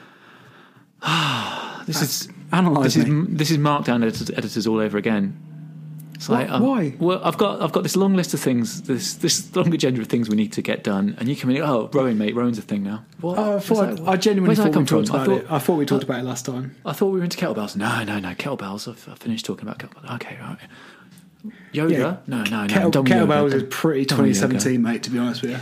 this 1.86 2.02
is 2.02 2.28
Analyze 2.52 2.94
this 2.94 2.96
is 2.96 3.06
me. 3.06 3.26
this 3.36 3.50
is 3.50 3.58
markdown 3.58 4.02
editors, 4.02 4.30
editors 4.30 4.66
all 4.66 4.78
over 4.78 4.96
again. 4.96 5.36
It's 6.16 6.28
What? 6.28 6.48
um, 6.50 6.62
Why? 6.62 6.94
Well, 6.98 7.20
I've 7.22 7.36
got 7.38 7.60
I've 7.62 7.72
got 7.72 7.82
this 7.82 7.94
long 7.94 8.14
list 8.16 8.32
of 8.34 8.40
things, 8.40 8.82
this 8.82 9.14
this 9.14 9.54
long 9.54 9.72
agenda 9.72 10.00
of 10.00 10.08
things 10.08 10.28
we 10.28 10.34
need 10.36 10.52
to 10.54 10.62
get 10.62 10.82
done, 10.82 11.14
and 11.18 11.28
you 11.28 11.36
come 11.36 11.50
in. 11.50 11.60
Oh, 11.62 11.88
rowing, 11.92 12.16
mate, 12.18 12.34
rowing's 12.34 12.58
a 12.58 12.62
thing 12.62 12.82
now. 12.82 13.04
What? 13.20 13.38
Oh, 13.38 13.56
I, 13.56 13.60
thought, 13.60 13.96
that- 13.96 14.08
I 14.08 14.16
genuinely 14.16 14.56
thought 14.56 14.74
we 14.74 14.84
talked 14.84 15.08
about 15.10 15.20
I 15.20 15.24
thought, 15.26 15.40
it. 15.42 15.46
I 15.50 15.58
thought 15.58 15.74
we 15.76 15.84
talked 15.86 16.04
about 16.04 16.20
it 16.20 16.24
last 16.24 16.46
time. 16.46 16.74
I 16.84 16.92
thought 16.94 17.08
we 17.08 17.18
were 17.18 17.24
into 17.24 17.36
kettlebells. 17.36 17.76
No, 17.76 18.02
no, 18.02 18.18
no, 18.18 18.30
kettlebells. 18.30 18.88
I've, 18.88 19.06
I've 19.08 19.18
finished 19.18 19.44
talking 19.44 19.68
about 19.68 19.78
kettlebells. 19.78 20.14
Okay, 20.16 20.38
right. 20.40 20.58
Yoga? 21.72 21.94
Yeah. 21.94 22.16
No, 22.26 22.42
no, 22.44 22.62
no. 22.62 22.66
Kettle, 22.66 22.90
done 22.90 23.04
with 23.04 23.12
yoga. 23.12 23.32
kettlebells 23.32 23.52
is 23.52 23.62
pretty 23.68 24.04
Done 24.06 24.18
with 24.22 24.28
yoga. 24.36 24.48
2017, 24.54 24.82
mate. 24.82 25.02
To 25.04 25.10
be 25.10 25.18
honest 25.18 25.42
with 25.42 25.50
you. 25.52 25.58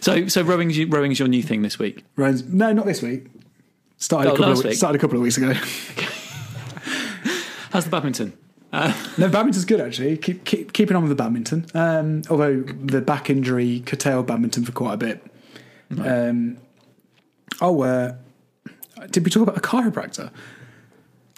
So, 0.00 0.26
so 0.28 0.42
rowing's, 0.42 0.78
rowing's 0.86 1.18
your 1.20 1.28
new 1.28 1.42
thing 1.42 1.62
this 1.62 1.78
week. 1.78 2.04
Rowing's, 2.16 2.42
no, 2.44 2.72
not 2.72 2.84
this 2.86 3.00
week. 3.02 3.28
Started, 3.98 4.30
Oh, 4.30 4.34
a 4.34 4.36
couple 4.36 4.50
of, 4.52 4.58
weeks- 4.58 4.68
week. 4.70 4.76
started 4.76 4.96
a 4.98 5.00
couple 5.00 5.16
of 5.16 5.22
weeks 5.22 5.36
ago. 5.38 5.52
How's 7.70 7.84
the 7.84 7.90
badminton? 7.90 8.36
no, 9.18 9.28
badminton's 9.28 9.64
good 9.64 9.80
actually. 9.80 10.16
Keep, 10.16 10.44
keep 10.44 10.72
keeping 10.72 10.96
on 10.96 11.02
with 11.02 11.10
the 11.10 11.22
badminton. 11.22 11.66
Um, 11.74 12.22
although 12.28 12.62
the 12.62 13.00
back 13.00 13.30
injury 13.30 13.80
curtailed 13.80 14.26
badminton 14.26 14.64
for 14.64 14.72
quite 14.72 14.94
a 14.94 14.96
bit. 14.96 15.24
Um, 15.96 16.58
oh, 17.60 17.82
uh, 17.82 18.14
did 19.10 19.24
we 19.24 19.30
talk 19.30 19.42
about 19.42 19.56
a 19.56 19.60
chiropractor? 19.60 20.30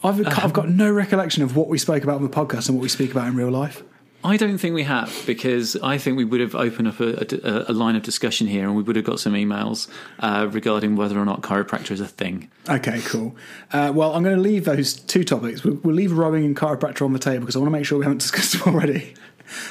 I've 0.02 0.26
I've 0.26 0.52
got 0.52 0.68
no 0.68 0.90
recollection 0.90 1.42
of 1.42 1.56
what 1.56 1.68
we 1.68 1.78
spoke 1.78 2.04
about 2.04 2.16
on 2.16 2.22
the 2.22 2.28
podcast 2.28 2.68
and 2.68 2.76
what 2.76 2.82
we 2.82 2.88
speak 2.88 3.10
about 3.10 3.28
in 3.28 3.36
real 3.36 3.50
life. 3.50 3.82
I 4.24 4.36
don't 4.36 4.58
think 4.58 4.74
we 4.74 4.82
have 4.82 5.22
because 5.26 5.76
I 5.76 5.98
think 5.98 6.16
we 6.16 6.24
would 6.24 6.40
have 6.40 6.54
opened 6.54 6.88
up 6.88 7.00
a, 7.00 7.26
a, 7.44 7.70
a 7.70 7.72
line 7.72 7.96
of 7.96 8.02
discussion 8.02 8.46
here 8.46 8.64
and 8.64 8.76
we 8.76 8.82
would 8.82 8.96
have 8.96 9.04
got 9.04 9.20
some 9.20 9.34
emails 9.34 9.88
uh, 10.20 10.48
regarding 10.50 10.96
whether 10.96 11.18
or 11.18 11.24
not 11.24 11.42
chiropractor 11.42 11.92
is 11.92 12.00
a 12.00 12.08
thing. 12.08 12.50
Okay, 12.68 13.00
cool. 13.02 13.36
Uh, 13.72 13.92
well, 13.94 14.14
I'm 14.14 14.22
going 14.22 14.36
to 14.36 14.42
leave 14.42 14.64
those 14.64 14.94
two 14.94 15.22
topics. 15.22 15.62
We'll, 15.62 15.76
we'll 15.76 15.94
leave 15.94 16.12
rowing 16.12 16.44
and 16.44 16.56
chiropractor 16.56 17.02
on 17.02 17.12
the 17.12 17.18
table 17.18 17.40
because 17.40 17.56
I 17.56 17.60
want 17.60 17.68
to 17.68 17.72
make 17.78 17.86
sure 17.86 17.98
we 17.98 18.04
haven't 18.04 18.18
discussed 18.22 18.52
them 18.52 18.74
already. 18.74 19.14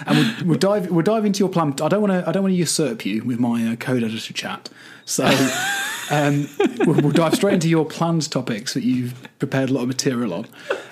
And 0.06 0.18
we'll, 0.18 0.48
we'll 0.48 0.60
dive 0.60 0.90
we'll 0.90 1.04
dive 1.04 1.26
into 1.26 1.40
your 1.40 1.50
plan. 1.50 1.74
I 1.82 1.90
don't 1.90 2.02
want 2.02 2.14
to 2.14 2.28
I 2.28 2.32
don't 2.32 2.44
want 2.44 2.54
to 2.54 2.58
usurp 2.58 3.06
you 3.06 3.24
with 3.26 3.40
my 3.40 3.68
uh, 3.68 3.76
code 3.76 4.04
editor 4.04 4.34
chat. 4.34 4.70
So 5.04 5.26
um, 6.12 6.50
we'll, 6.86 7.02
we'll 7.02 7.12
dive 7.12 7.36
straight 7.36 7.56
into 7.56 7.70
your 7.70 7.86
planned 7.86 8.30
topics 8.30 8.74
that 8.74 8.84
you've 8.84 9.14
prepared 9.40 9.70
a 9.70 9.74
lot 9.74 9.82
of 9.82 9.88
material 9.88 10.34
on, 10.34 10.46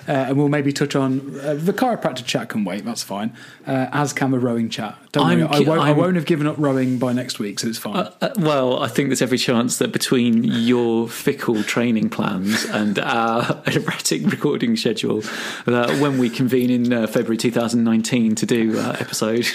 uh, 0.08 0.12
and 0.12 0.36
we'll 0.36 0.48
maybe 0.48 0.72
touch 0.72 0.96
on 0.96 1.38
uh, 1.40 1.54
the 1.54 1.72
chiropractor 1.72 2.24
chat. 2.24 2.48
Can 2.48 2.64
wait, 2.64 2.84
that's 2.84 3.02
fine. 3.02 3.36
Uh, 3.66 3.88
as 3.92 4.12
can 4.12 4.30
the 4.30 4.38
rowing 4.38 4.68
chat. 4.68 4.96
Don't 5.12 5.26
worry, 5.26 5.42
I 5.42 5.60
won't, 5.60 5.80
I 5.80 5.92
won't 5.92 6.16
have 6.16 6.26
given 6.26 6.46
up 6.46 6.56
rowing 6.58 6.98
by 6.98 7.12
next 7.12 7.38
week, 7.38 7.60
so 7.60 7.68
it's 7.68 7.78
fine. 7.78 7.96
Uh, 7.96 8.34
well, 8.36 8.82
I 8.82 8.88
think 8.88 9.08
there's 9.08 9.22
every 9.22 9.38
chance 9.38 9.78
that 9.78 9.92
between 9.92 10.44
your 10.44 11.08
fickle 11.08 11.62
training 11.62 12.10
plans 12.10 12.64
and 12.64 12.98
our 12.98 13.62
erratic 13.66 14.26
recording 14.26 14.76
schedule, 14.76 15.22
that 15.66 16.00
when 16.00 16.18
we 16.18 16.28
convene 16.28 16.70
in 16.70 16.92
uh, 16.92 17.06
February 17.06 17.36
2019 17.36 18.34
to 18.34 18.46
do 18.46 18.78
uh, 18.78 18.96
episode 18.98 19.46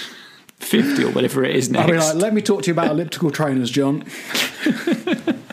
50 0.60 1.04
or 1.04 1.10
whatever 1.12 1.44
it 1.44 1.56
is 1.56 1.70
next. 1.70 1.82
I'll 1.82 1.90
be 1.90 1.98
like, 1.98 2.14
let 2.14 2.34
me 2.34 2.42
talk 2.42 2.62
to 2.62 2.66
you 2.68 2.72
about 2.72 2.90
elliptical 2.90 3.30
trainers, 3.30 3.70
John. 3.70 4.04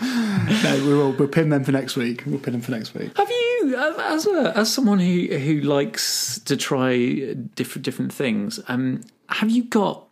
no, 0.62 0.82
we 0.86 0.94
will. 0.94 1.12
We'll 1.12 1.28
pin 1.28 1.50
them 1.50 1.64
for 1.64 1.72
next 1.72 1.96
week. 1.96 2.22
We'll 2.26 2.38
pin 2.38 2.52
them 2.52 2.62
for 2.62 2.70
next 2.70 2.94
week. 2.94 3.16
Have 3.16 3.30
you, 3.30 3.76
as 3.76 4.26
a, 4.26 4.52
as 4.56 4.72
someone 4.72 4.98
who 4.98 5.26
who 5.26 5.60
likes 5.60 6.38
to 6.40 6.56
try 6.56 7.34
different 7.54 7.84
different 7.84 8.12
things, 8.12 8.60
um, 8.68 9.02
have 9.28 9.50
you 9.50 9.64
got 9.64 10.06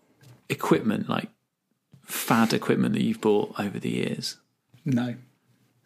equipment 0.48 1.08
like 1.08 1.28
fad 2.04 2.52
equipment 2.52 2.94
that 2.94 3.02
you've 3.02 3.20
bought 3.20 3.58
over 3.58 3.78
the 3.78 3.90
years? 3.90 4.36
No. 4.84 5.14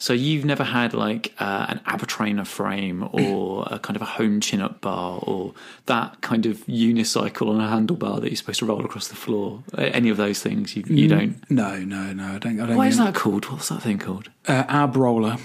So 0.02 0.12
you've 0.12 0.44
never 0.44 0.64
had 0.64 0.94
like 0.94 1.32
uh, 1.38 1.66
an 1.68 1.80
Abertrainer 1.86 2.44
frame 2.44 3.08
or 3.12 3.68
a 3.70 3.78
kind 3.78 3.94
of 3.94 4.02
a 4.02 4.06
home 4.06 4.40
chin-up 4.40 4.80
bar 4.80 5.20
or 5.22 5.54
that 5.86 6.20
kind 6.22 6.44
of 6.44 6.66
unicycle 6.66 7.48
on 7.48 7.60
a 7.60 7.68
handlebar 7.68 8.20
that 8.20 8.26
you're 8.28 8.36
supposed 8.36 8.58
to 8.58 8.66
roll 8.66 8.84
across 8.84 9.06
the 9.06 9.14
floor. 9.14 9.62
Any 9.78 10.08
of 10.08 10.16
those 10.16 10.42
things 10.42 10.74
you, 10.74 10.82
you 10.88 11.06
don't. 11.06 11.48
No, 11.48 11.78
no, 11.78 12.12
no. 12.12 12.34
I 12.34 12.38
don't. 12.38 12.58
I 12.58 12.66
don't 12.66 12.76
What 12.76 12.88
is 12.88 12.98
that 12.98 13.14
called? 13.14 13.48
What's 13.48 13.68
that 13.68 13.82
thing 13.82 14.00
called? 14.00 14.28
Uh, 14.48 14.64
ab 14.66 14.96
roller. 14.96 15.36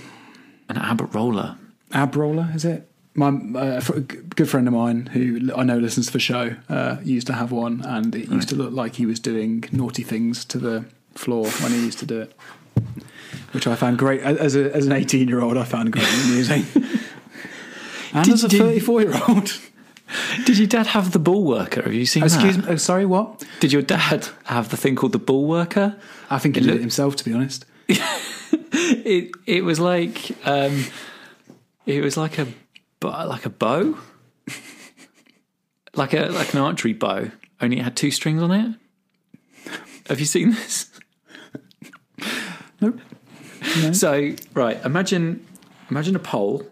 An 0.70 0.78
ab 0.78 1.14
roller. 1.14 1.56
Ab 1.92 2.16
roller, 2.16 2.50
is 2.56 2.66
it? 2.66 2.90
My 3.14 3.28
uh, 3.28 3.80
a 3.94 4.00
good 4.00 4.50
friend 4.50 4.68
of 4.68 4.74
mine 4.74 5.06
who 5.14 5.52
I 5.56 5.66
know 5.66 5.78
listens 5.78 6.08
to 6.08 6.14
the 6.14 6.20
show 6.20 6.56
uh, 6.68 6.98
used 7.04 7.28
to 7.28 7.34
have 7.34 7.52
one, 7.52 7.86
and 7.86 8.16
it 8.16 8.28
used 8.30 8.50
to 8.50 8.56
look 8.56 8.74
like 8.74 8.96
he 8.96 9.06
was 9.06 9.20
doing 9.20 9.66
naughty 9.72 10.02
things 10.02 10.44
to 10.46 10.58
the 10.58 10.86
floor 11.14 11.48
when 11.62 11.72
he 11.74 11.86
used 11.86 12.00
to 12.00 12.08
do 12.08 12.22
it, 12.22 12.34
which 13.54 13.68
I 13.68 13.76
found 13.76 13.98
great 13.98 14.22
as 14.22 14.56
a, 14.56 14.74
as 14.76 14.86
an 14.86 14.92
eighteen 14.94 15.28
year 15.28 15.42
old. 15.42 15.58
I 15.58 15.64
found 15.64 15.92
great 15.92 16.08
amusing, 16.26 16.66
and 18.14 18.26
Did- 18.26 18.34
as 18.34 18.44
a 18.44 18.50
thirty 18.50 18.80
four 18.80 19.02
year 19.02 19.20
old. 19.28 19.60
Did 20.46 20.58
your 20.58 20.68
dad 20.68 20.88
have 20.88 21.12
the 21.12 21.20
ball 21.20 21.44
worker? 21.44 21.82
Have 21.82 21.94
you 21.94 22.06
seen 22.06 22.24
Excuse 22.24 22.56
that? 22.56 22.66
me. 22.66 22.72
Oh, 22.72 22.76
sorry, 22.78 23.06
what? 23.06 23.44
Did 23.60 23.74
your 23.74 23.82
dad 23.82 24.30
have 24.46 24.70
the 24.70 24.78
thing 24.78 24.96
called 24.96 25.12
the 25.12 25.20
ball 25.20 25.46
worker? 25.46 25.98
I 26.30 26.40
think 26.40 26.56
he 26.56 26.62
It 26.62 26.66
did 26.66 26.76
it 26.76 26.80
himself, 26.82 27.16
to 27.18 27.26
be 27.26 27.34
honest. 27.34 27.66
It 28.70 29.32
it 29.46 29.64
was 29.66 29.80
like 29.80 30.32
um, 30.46 30.86
it 31.86 32.02
was 32.04 32.16
like 32.16 32.38
a 32.38 32.48
like 33.02 33.46
a 33.46 33.50
bow, 33.50 33.98
like 35.96 36.14
a 36.14 36.28
like 36.28 36.54
an 36.54 36.60
archery 36.60 36.94
bow, 36.94 37.30
only 37.62 37.80
it 37.80 37.84
had 37.84 37.96
two 37.98 38.12
strings 38.12 38.42
on 38.42 38.52
it. 38.52 38.76
Have 40.08 40.20
you 40.20 40.26
seen 40.26 40.52
this? 40.52 40.90
Nope. 42.80 43.00
So 43.94 44.34
right, 44.54 44.84
imagine 44.86 45.46
imagine 45.90 46.16
a 46.16 46.20
pole, 46.20 46.66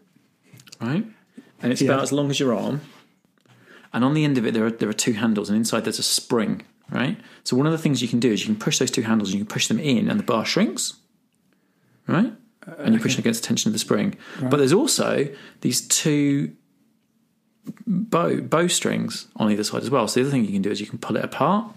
right, 0.82 1.06
and 1.62 1.72
it's 1.72 1.82
Yeah. 1.82 1.92
about 1.92 2.04
as 2.04 2.12
long 2.12 2.30
as 2.30 2.40
your 2.40 2.54
arm, 2.56 2.82
and 3.94 4.04
on 4.04 4.14
the 4.14 4.24
end 4.24 4.38
of 4.38 4.46
it 4.46 4.54
there 4.54 4.66
are 4.66 4.72
there 4.72 4.90
are 4.90 4.94
two 4.94 5.14
handles, 5.14 5.50
and 5.50 5.58
inside 5.58 5.84
there's 5.86 6.00
a 6.00 6.04
spring, 6.04 6.64
right. 6.92 7.18
So 7.44 7.56
one 7.56 7.66
of 7.66 7.72
the 7.72 7.78
things 7.78 8.02
you 8.02 8.08
can 8.08 8.20
do 8.20 8.32
is 8.32 8.42
you 8.42 8.48
can 8.48 8.56
push 8.56 8.80
those 8.80 8.92
two 8.92 9.04
handles, 9.04 9.30
and 9.30 9.40
you 9.40 9.46
can 9.46 9.54
push 9.54 9.68
them 9.68 9.80
in, 9.80 10.10
and 10.10 10.20
the 10.20 10.24
bar 10.24 10.46
shrinks, 10.46 10.94
right, 12.08 12.34
and 12.78 12.88
you're 12.94 13.00
uh, 13.00 13.04
pushing 13.04 13.20
against 13.20 13.42
the 13.44 13.48
tension 13.48 13.70
of 13.70 13.74
the 13.74 13.80
spring. 13.80 14.16
But 14.42 14.58
there's 14.58 14.74
also 14.74 15.28
these 15.62 15.82
two 15.88 16.54
bow 17.88 18.42
bow 18.42 18.68
strings 18.68 19.28
on 19.36 19.52
either 19.52 19.64
side 19.64 19.82
as 19.84 19.90
well. 19.90 20.08
So 20.08 20.20
the 20.20 20.26
other 20.26 20.32
thing 20.32 20.46
you 20.46 20.52
can 20.52 20.62
do 20.62 20.72
is 20.72 20.80
you 20.80 20.88
can 20.88 21.00
pull 21.00 21.18
it 21.18 21.24
apart, 21.26 21.72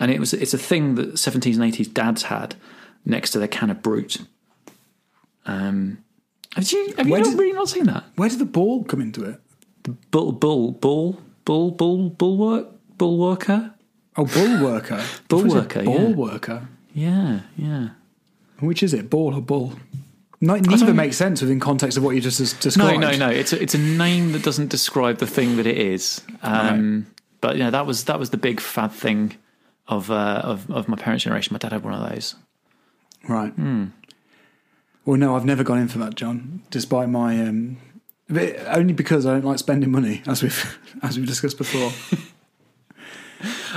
and 0.00 0.10
it 0.10 0.20
was 0.20 0.32
it's 0.34 0.54
a 0.54 0.58
thing 0.58 0.94
that 0.96 1.14
70s 1.14 1.54
and 1.60 1.72
80s 1.72 1.92
dads 1.92 2.22
had 2.24 2.54
next 3.04 3.30
to 3.30 3.38
their 3.38 3.48
can 3.48 3.70
of 3.70 3.82
Brut. 3.82 4.18
Um, 5.46 5.98
have 6.54 6.70
you 6.72 6.94
have 6.96 7.06
you 7.06 7.16
not, 7.18 7.24
did- 7.24 7.38
really 7.38 7.52
not 7.52 7.68
seen 7.68 7.84
that? 7.84 8.04
Where 8.16 8.28
did 8.28 8.38
the 8.38 8.44
ball 8.46 8.84
come 8.84 9.00
into 9.00 9.24
it? 9.24 9.40
Bull 10.10 10.32
bull 10.32 10.72
bull 10.72 11.20
bull 11.44 11.70
bull 11.70 12.10
bulwark 12.10 12.68
Bullworker. 12.98 13.72
Oh, 14.16 14.24
bull 14.24 14.64
worker. 14.64 15.04
Bull 15.28 15.40
I 15.40 15.48
thought 15.48 15.54
worker, 15.54 15.82
Ball 15.84 16.08
yeah. 16.08 16.14
worker. 16.16 16.68
Yeah, 16.94 17.40
yeah. 17.58 17.88
Which 18.60 18.82
is 18.82 18.94
it, 18.94 19.10
ball 19.10 19.34
or 19.34 19.42
bull? 19.42 19.74
No, 20.40 20.56
neither 20.56 20.94
makes 20.94 21.18
sense 21.18 21.42
within 21.42 21.60
context 21.60 21.98
of 21.98 22.02
what 22.04 22.14
you 22.14 22.22
just 22.22 22.60
des- 22.60 22.78
No, 22.78 22.96
no, 22.96 23.10
no. 23.16 23.28
It's 23.28 23.52
a, 23.52 23.60
it's 23.62 23.74
a 23.74 23.78
name 23.78 24.32
that 24.32 24.42
doesn't 24.42 24.68
describe 24.70 25.18
the 25.18 25.26
thing 25.26 25.56
that 25.58 25.66
it 25.66 25.76
is. 25.76 26.22
Um, 26.42 27.06
But 27.42 27.58
yeah, 27.58 27.68
that 27.68 27.84
was 27.86 28.04
that 28.04 28.18
was 28.18 28.30
the 28.30 28.38
big 28.38 28.58
fad 28.60 28.92
thing 28.92 29.34
of 29.86 30.10
uh, 30.10 30.40
of 30.42 30.70
of 30.70 30.88
my 30.88 30.96
parents' 30.96 31.24
generation. 31.24 31.52
My 31.52 31.58
dad 31.58 31.72
had 31.72 31.84
one 31.84 31.92
of 31.92 32.08
those. 32.10 32.34
Right. 33.28 33.52
Hmm. 33.52 33.84
Well, 35.06 35.16
no, 35.16 35.36
I've 35.36 35.44
never 35.46 35.62
gone 35.64 35.78
in 35.78 35.88
for 35.88 35.98
that, 35.98 36.16
John. 36.16 36.62
Despite 36.70 37.08
my, 37.08 37.40
um, 37.40 37.78
only 38.28 38.92
because 38.92 39.24
I 39.24 39.32
don't 39.32 39.44
like 39.44 39.58
spending 39.58 39.90
money, 39.90 40.22
as 40.26 40.42
we've 40.42 40.78
as 41.02 41.16
we've 41.16 41.26
discussed 41.26 41.56
before. 41.56 41.92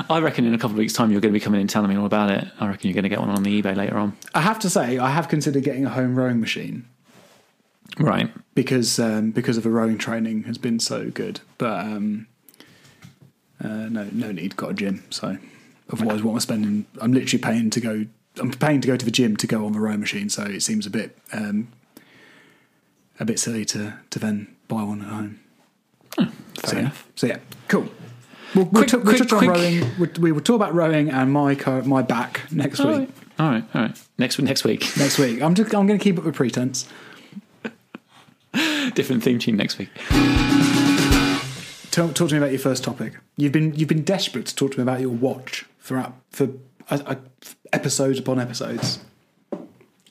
I 0.09 0.19
reckon 0.19 0.45
in 0.45 0.53
a 0.53 0.57
couple 0.57 0.71
of 0.71 0.77
weeks' 0.77 0.93
time 0.93 1.11
you're 1.11 1.21
going 1.21 1.33
to 1.33 1.39
be 1.39 1.43
coming 1.43 1.61
in 1.61 1.67
telling 1.67 1.89
me 1.89 1.95
all 1.97 2.05
about 2.05 2.31
it. 2.31 2.47
I 2.59 2.67
reckon 2.67 2.89
you're 2.89 2.95
going 2.95 3.03
to 3.03 3.09
get 3.09 3.19
one 3.19 3.29
on 3.29 3.43
the 3.43 3.61
eBay 3.61 3.75
later 3.75 3.97
on. 3.97 4.15
I 4.33 4.41
have 4.41 4.57
to 4.59 4.69
say, 4.69 4.97
I 4.97 5.09
have 5.11 5.27
considered 5.27 5.63
getting 5.63 5.85
a 5.85 5.89
home 5.89 6.15
rowing 6.17 6.39
machine 6.39 6.87
Right. 7.99 8.31
because 8.55 8.97
um, 8.99 9.31
because 9.31 9.57
of 9.57 9.63
the 9.63 9.69
rowing 9.69 9.97
training 9.97 10.43
has 10.43 10.57
been 10.57 10.79
so 10.79 11.09
good. 11.11 11.41
But 11.57 11.81
um, 11.81 12.27
uh, 13.63 13.67
no, 13.89 14.07
no 14.11 14.31
need. 14.31 14.55
Got 14.55 14.71
a 14.71 14.73
gym, 14.73 15.03
so 15.09 15.37
otherwise, 15.91 16.23
what 16.23 16.31
am 16.31 16.37
I 16.37 16.39
spending? 16.39 16.85
I'm 17.01 17.11
literally 17.11 17.41
paying 17.43 17.69
to 17.71 17.79
go. 17.81 18.05
I'm 18.37 18.51
paying 18.51 18.81
to 18.81 18.87
go 18.87 18.95
to 18.95 19.05
the 19.05 19.11
gym 19.11 19.35
to 19.37 19.47
go 19.47 19.65
on 19.65 19.73
the 19.73 19.79
rowing 19.79 19.99
machine. 19.99 20.29
So 20.29 20.43
it 20.43 20.61
seems 20.61 20.85
a 20.85 20.89
bit 20.89 21.17
um, 21.33 21.69
a 23.19 23.25
bit 23.25 23.39
silly 23.39 23.65
to 23.65 23.95
to 24.09 24.19
then 24.19 24.55
buy 24.67 24.83
one 24.83 25.01
at 25.01 25.07
home. 25.07 25.39
Fair 26.15 26.27
so, 26.65 26.73
yeah. 26.73 26.79
enough. 26.79 27.07
so 27.15 27.27
yeah, 27.27 27.37
cool. 27.67 27.87
We'll, 28.55 28.65
we'll, 28.65 28.83
Quick- 28.83 28.87
t- 28.89 28.97
we'll 28.97 29.05
quick- 29.05 29.17
touch 29.19 29.33
on 29.33 29.47
rowing. 29.47 29.85
We, 29.99 30.07
we 30.19 30.31
will 30.31 30.41
talk 30.41 30.55
about 30.55 30.73
rowing 30.73 31.09
and 31.09 31.31
my 31.31 31.53
car, 31.55 31.81
my 31.83 32.01
back 32.01 32.41
next 32.51 32.79
All 32.79 32.87
week. 32.87 32.97
right. 32.97 33.09
All 33.39 33.49
right. 33.51 33.63
All 33.75 33.81
right. 33.83 34.01
Next 34.17 34.39
next 34.39 34.63
week. 34.65 34.81
Next 34.97 35.17
week, 35.19 35.41
I'm 35.41 35.53
just 35.55 35.73
I'm 35.73 35.85
going 35.87 35.99
to 35.99 36.03
keep 36.03 36.17
up 36.17 36.25
with 36.25 36.35
pretense. 36.35 36.87
Different 38.95 39.23
theme 39.23 39.37
tune 39.39 39.55
next 39.55 39.77
week. 39.77 39.89
Talk, 41.91 42.13
talk 42.15 42.29
to 42.29 42.33
me 42.33 42.37
about 42.37 42.51
your 42.51 42.59
first 42.59 42.83
topic. 42.83 43.13
You've 43.37 43.51
been 43.51 43.73
you've 43.75 43.89
been 43.89 44.03
desperate 44.03 44.45
to 44.47 44.55
talk 44.55 44.71
to 44.71 44.77
me 44.79 44.83
about 44.83 44.99
your 45.01 45.09
watch 45.09 45.65
throughout 45.81 46.13
for 46.31 46.49
uh, 46.89 46.99
uh, 47.05 47.15
episodes 47.73 48.19
upon 48.19 48.39
episodes. 48.39 48.99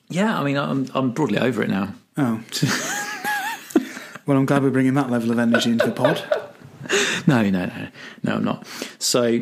Yeah, 0.09 0.38
I 0.38 0.45
mean, 0.45 0.57
I'm 0.57 0.87
I'm 0.95 1.11
broadly 1.11 1.38
over 1.38 1.62
it 1.62 1.69
now. 1.69 1.95
Oh, 2.17 2.43
well, 4.27 4.38
I'm 4.38 4.47
glad 4.47 4.62
we're 4.62 4.71
bringing 4.71 4.95
that 4.95 5.11
level 5.11 5.31
of 5.31 5.38
energy 5.38 5.71
into 5.71 5.87
the 5.87 5.93
pod. 5.93 6.23
No, 7.27 7.43
no, 7.43 7.67
no, 7.67 7.88
no, 8.23 8.35
I'm 8.37 8.45
not. 8.45 8.67
So, 8.99 9.41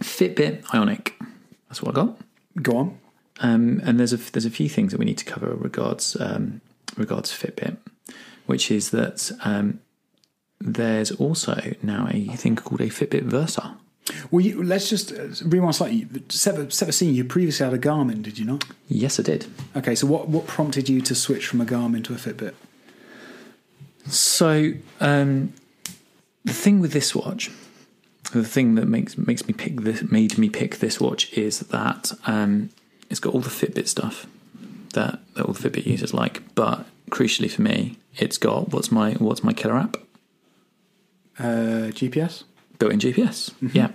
Fitbit 0.00 0.64
Ionic. 0.74 1.14
That's 1.68 1.82
what 1.82 1.92
I 1.92 1.94
got. 1.94 2.18
Go 2.62 2.76
on. 2.76 2.98
Um, 3.40 3.80
and 3.84 4.00
there's 4.00 4.12
a 4.12 4.16
there's 4.16 4.46
a 4.46 4.50
few 4.50 4.68
things 4.68 4.92
that 4.92 4.98
we 4.98 5.04
need 5.04 5.18
to 5.18 5.24
cover 5.24 5.54
regards 5.54 6.16
um, 6.18 6.60
regards 6.96 7.30
Fitbit, 7.30 7.76
which 8.46 8.70
is 8.70 8.90
that 8.90 9.30
um, 9.44 9.80
there's 10.60 11.12
also 11.12 11.74
now 11.82 12.08
a 12.10 12.36
thing 12.36 12.56
called 12.56 12.80
a 12.80 12.88
Fitbit 12.88 13.24
Versa. 13.24 13.76
Well, 14.30 14.40
you, 14.44 14.62
let's 14.62 14.88
just 14.88 15.12
uh, 15.12 15.28
rewind 15.44 15.74
slightly. 15.74 16.06
Set 16.28 16.56
the 16.56 16.92
scene. 16.92 17.14
You 17.14 17.24
previously 17.24 17.64
had 17.64 17.74
a 17.74 17.78
Garmin, 17.78 18.22
did 18.22 18.38
you 18.38 18.44
not? 18.46 18.64
Yes, 18.88 19.18
I 19.20 19.22
did. 19.22 19.46
Okay, 19.76 19.94
so 19.94 20.06
what 20.06 20.28
what 20.28 20.46
prompted 20.46 20.88
you 20.88 21.00
to 21.02 21.14
switch 21.14 21.46
from 21.46 21.60
a 21.60 21.66
Garmin 21.66 22.02
to 22.04 22.14
a 22.14 22.16
Fitbit? 22.16 22.54
So 24.06 24.72
um, 25.00 25.52
the 26.44 26.52
thing 26.52 26.80
with 26.80 26.92
this 26.92 27.14
watch, 27.14 27.50
the 28.32 28.44
thing 28.44 28.74
that 28.76 28.86
makes 28.86 29.18
makes 29.18 29.46
me 29.46 29.52
pick 29.54 29.82
this 29.82 30.02
made 30.10 30.38
me 30.38 30.48
pick 30.48 30.78
this 30.78 31.00
watch 31.00 31.32
is 31.34 31.60
that 31.60 32.12
um, 32.26 32.70
it's 33.10 33.20
got 33.20 33.34
all 33.34 33.40
the 33.40 33.50
Fitbit 33.50 33.88
stuff 33.88 34.26
that, 34.94 35.20
that 35.34 35.44
all 35.44 35.52
the 35.52 35.68
Fitbit 35.68 35.84
users 35.86 36.14
like, 36.14 36.42
but 36.54 36.86
crucially 37.10 37.50
for 37.50 37.62
me, 37.62 37.96
it's 38.16 38.38
got 38.38 38.72
what's 38.72 38.90
my 38.90 39.12
what's 39.14 39.44
my 39.44 39.52
killer 39.52 39.76
app 39.76 39.96
Uh, 41.38 41.90
GPS. 41.92 42.44
built-in 42.78 42.98
GPS. 43.00 43.52
Yeah. 43.74 43.90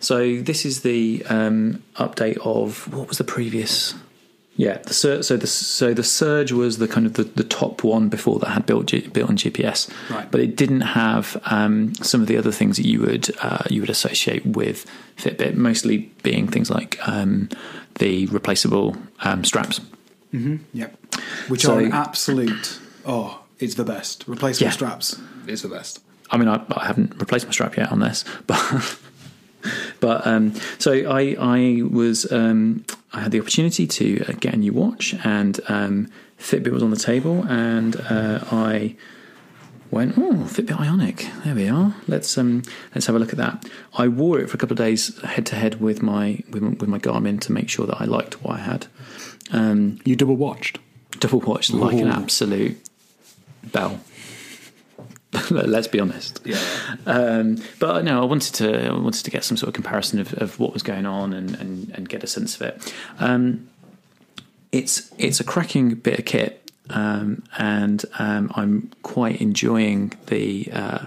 So 0.00 0.40
this 0.40 0.64
is 0.64 0.82
the 0.82 1.24
um, 1.28 1.82
update 1.96 2.38
of 2.38 2.92
what 2.94 3.08
was 3.08 3.18
the 3.18 3.24
previous? 3.24 3.94
Yeah, 4.56 4.78
the 4.78 4.94
Sur- 4.94 5.22
so 5.24 5.36
the 5.36 5.48
so 5.48 5.92
the 5.94 6.04
Surge 6.04 6.52
was 6.52 6.78
the 6.78 6.86
kind 6.86 7.06
of 7.06 7.14
the, 7.14 7.24
the 7.24 7.42
top 7.42 7.82
one 7.82 8.08
before 8.08 8.38
that 8.38 8.50
had 8.50 8.66
built 8.66 8.86
G- 8.86 9.08
built-in 9.08 9.36
GPS, 9.36 9.90
Right. 10.08 10.30
But 10.30 10.40
it 10.40 10.54
didn't 10.54 10.82
have 10.82 11.36
um, 11.46 11.92
some 11.96 12.20
of 12.20 12.28
the 12.28 12.36
other 12.36 12.52
things 12.52 12.76
that 12.76 12.86
you 12.86 13.00
would 13.00 13.34
uh, 13.40 13.64
you 13.68 13.80
would 13.80 13.90
associate 13.90 14.46
with 14.46 14.86
Fitbit, 15.16 15.54
mostly 15.56 16.12
being 16.22 16.46
things 16.46 16.70
like 16.70 16.98
um, 17.08 17.48
the 17.98 18.26
replaceable 18.26 18.96
um, 19.20 19.42
straps. 19.42 19.80
Yep. 20.32 20.96
Which 21.48 21.62
So- 21.62 21.76
are 21.76 21.80
an 21.80 21.92
absolute. 21.92 22.78
Oh, 23.04 23.40
it's 23.58 23.74
the 23.74 23.84
best. 23.84 24.24
Replaceable 24.28 24.66
Yeah. 24.66 24.72
straps 24.72 25.20
It's 25.48 25.62
the 25.62 25.68
best. 25.68 26.00
I 26.30 26.36
mean, 26.36 26.48
I, 26.48 26.64
I 26.76 26.86
haven't 26.86 27.14
replaced 27.20 27.46
my 27.46 27.52
strap 27.52 27.76
yet 27.76 27.90
on 27.92 27.98
this, 28.00 28.24
but 28.46 28.56
but 30.00 30.26
um, 30.26 30.54
so 30.78 30.92
I 31.10 31.36
I 31.38 31.82
was 31.82 32.30
um, 32.32 32.84
I 33.12 33.20
had 33.20 33.32
the 33.32 33.40
opportunity 33.40 33.86
to 33.86 34.24
uh, 34.28 34.32
get 34.40 34.54
a 34.54 34.56
new 34.56 34.72
watch, 34.72 35.14
and 35.24 35.60
um, 35.68 36.08
Fitbit 36.38 36.72
was 36.72 36.82
on 36.82 36.90
the 36.90 36.96
table, 36.96 37.44
and 37.48 37.96
uh, 38.10 38.40
I 38.50 38.96
went, 39.90 40.14
oh, 40.18 40.46
Fitbit 40.48 40.80
Ionic, 40.80 41.28
there 41.44 41.54
we 41.54 41.68
are. 41.68 41.94
Let's 42.08 42.36
um 42.36 42.62
let's 42.94 43.06
have 43.06 43.14
a 43.16 43.18
look 43.18 43.30
at 43.30 43.36
that. 43.38 43.68
I 43.94 44.08
wore 44.08 44.40
it 44.40 44.50
for 44.50 44.56
a 44.56 44.58
couple 44.58 44.74
of 44.74 44.78
days 44.78 45.16
head 45.22 45.46
to 45.46 45.54
head 45.56 45.80
with 45.80 46.02
my 46.02 46.40
with, 46.50 46.62
my- 46.62 46.70
with 46.70 46.88
my 46.88 46.98
Garmin 46.98 47.40
to 47.42 47.52
make 47.52 47.68
sure 47.68 47.86
that 47.86 48.00
I 48.00 48.04
liked 48.04 48.42
what 48.42 48.56
I 48.56 48.62
had. 48.62 48.86
Um, 49.52 49.98
You 50.04 50.16
double 50.16 50.36
watched. 50.36 50.78
double 51.20 51.40
watched 51.40 51.72
like 51.72 51.96
an 51.98 52.08
absolute 52.08 52.76
bell. 53.72 54.00
Let's 55.50 55.88
be 55.88 56.00
honest. 56.00 56.40
Yeah. 56.44 56.60
Um, 57.06 57.58
but 57.78 58.04
no, 58.04 58.22
I 58.22 58.24
wanted 58.24 58.54
to 58.56 58.88
I 58.88 58.92
wanted 58.92 59.24
to 59.24 59.30
get 59.30 59.44
some 59.44 59.56
sort 59.56 59.68
of 59.68 59.74
comparison 59.74 60.20
of, 60.20 60.32
of 60.34 60.58
what 60.58 60.72
was 60.72 60.82
going 60.82 61.06
on 61.06 61.32
and, 61.32 61.54
and, 61.56 61.90
and 61.90 62.08
get 62.08 62.22
a 62.22 62.26
sense 62.26 62.54
of 62.56 62.62
it. 62.62 62.94
Um, 63.18 63.68
it's 64.72 65.12
it's 65.18 65.40
a 65.40 65.44
cracking 65.44 65.94
bit 65.94 66.18
of 66.18 66.24
kit, 66.24 66.70
um, 66.90 67.44
and 67.58 68.04
um, 68.18 68.52
I'm 68.54 68.90
quite 69.02 69.40
enjoying 69.40 70.12
the 70.26 70.68
uh, 70.72 71.06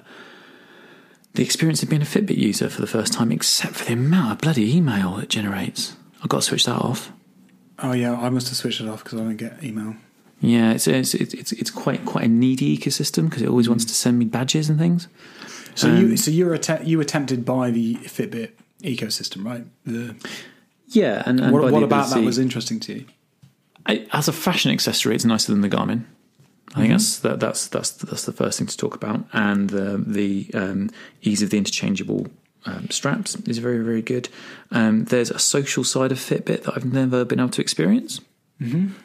the 1.33 1.43
experience 1.43 1.83
of 1.83 1.89
being 1.89 2.01
a 2.01 2.05
Fitbit 2.05 2.37
user 2.37 2.69
for 2.69 2.81
the 2.81 2.87
first 2.87 3.13
time. 3.13 3.31
Except 3.31 3.75
for 3.75 3.85
the 3.85 3.93
amount 3.93 4.31
of 4.33 4.37
bloody 4.39 4.75
email 4.75 5.17
it 5.19 5.29
generates, 5.29 5.95
I've 6.21 6.29
got 6.29 6.37
to 6.37 6.43
switch 6.43 6.65
that 6.65 6.81
off. 6.81 7.11
Oh 7.79 7.91
yeah, 7.91 8.15
I 8.15 8.29
must 8.29 8.47
have 8.47 8.57
switched 8.57 8.81
it 8.81 8.87
off 8.87 9.03
because 9.03 9.19
I 9.19 9.23
don't 9.23 9.37
get 9.37 9.63
email. 9.63 9.95
Yeah, 10.39 10.73
it's 10.73 10.87
it's 10.87 11.13
it's, 11.13 11.51
it's 11.51 11.71
quite 11.71 12.05
quite 12.05 12.25
a 12.25 12.27
needy 12.27 12.77
ecosystem 12.77 13.29
because 13.29 13.41
it 13.41 13.49
always 13.49 13.67
wants 13.67 13.85
to 13.85 13.93
send 13.93 14.19
me 14.19 14.25
badges 14.25 14.69
and 14.69 14.77
things. 14.77 15.07
So 15.75 15.89
Um, 15.89 15.97
you 15.97 16.17
so 16.17 16.31
you 16.31 16.45
were 16.45 16.59
you 16.83 16.97
were 16.97 17.03
tempted 17.03 17.43
by 17.43 17.71
the 17.71 17.95
Fitbit 17.95 18.51
ecosystem, 18.81 19.43
right? 19.45 19.65
The, 19.85 20.15
Yeah, 20.87 21.23
and, 21.25 21.39
and 21.39 21.51
what 21.51 21.71
what 21.71 21.83
about 21.83 22.09
that 22.11 22.23
was 22.23 22.37
interesting 22.37 22.79
to 22.81 22.93
you? 22.93 23.05
I, 23.85 24.05
as 24.11 24.27
a 24.27 24.33
fashion 24.33 24.71
accessory, 24.71 25.15
it's 25.15 25.25
nicer 25.25 25.51
than 25.51 25.61
the 25.61 25.69
Garmin. 25.69 26.05
I 26.75 26.81
think 26.81 26.91
that's 26.91 27.19
that, 27.19 27.39
that's 27.39 27.67
that's 27.67 27.91
that's 27.91 28.25
the 28.25 28.33
first 28.33 28.57
thing 28.57 28.67
to 28.67 28.77
talk 28.77 28.95
about, 28.95 29.25
and 29.33 29.69
the 29.69 30.03
the 30.05 30.51
um, 30.53 30.89
ease 31.21 31.41
of 31.41 31.49
the 31.49 31.57
interchangeable 31.57 32.27
um, 32.65 32.89
straps 32.89 33.35
is 33.47 33.57
very 33.57 33.83
very 33.83 34.01
good. 34.01 34.29
Um, 34.71 35.05
there's 35.05 35.31
a 35.31 35.39
social 35.39 35.83
side 35.83 36.11
of 36.11 36.19
Fitbit 36.19 36.63
that 36.63 36.73
I've 36.75 36.85
never 36.85 37.25
been 37.25 37.39
able 37.39 37.49
to 37.49 37.61
experience, 37.61 38.19
um, 38.59 38.95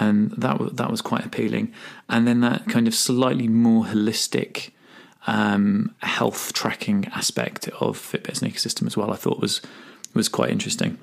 and 0.00 0.30
that 0.32 0.60
wa- 0.60 0.70
that 0.72 0.90
was 0.90 1.00
quite 1.00 1.24
appealing. 1.24 1.72
And 2.08 2.26
then 2.26 2.40
that 2.40 2.66
kind 2.68 2.86
of 2.86 2.94
slightly 2.94 3.48
more 3.48 3.84
holistic 3.84 4.70
um, 5.26 5.94
health 6.02 6.52
tracking 6.52 7.06
aspect 7.14 7.68
of 7.80 7.96
Fitbit's 7.98 8.40
ecosystem 8.40 8.86
as 8.86 8.96
well. 8.96 9.10
I 9.12 9.16
thought 9.16 9.40
was 9.40 9.60
was 10.14 10.28
quite 10.28 10.50
interesting. 10.50 10.98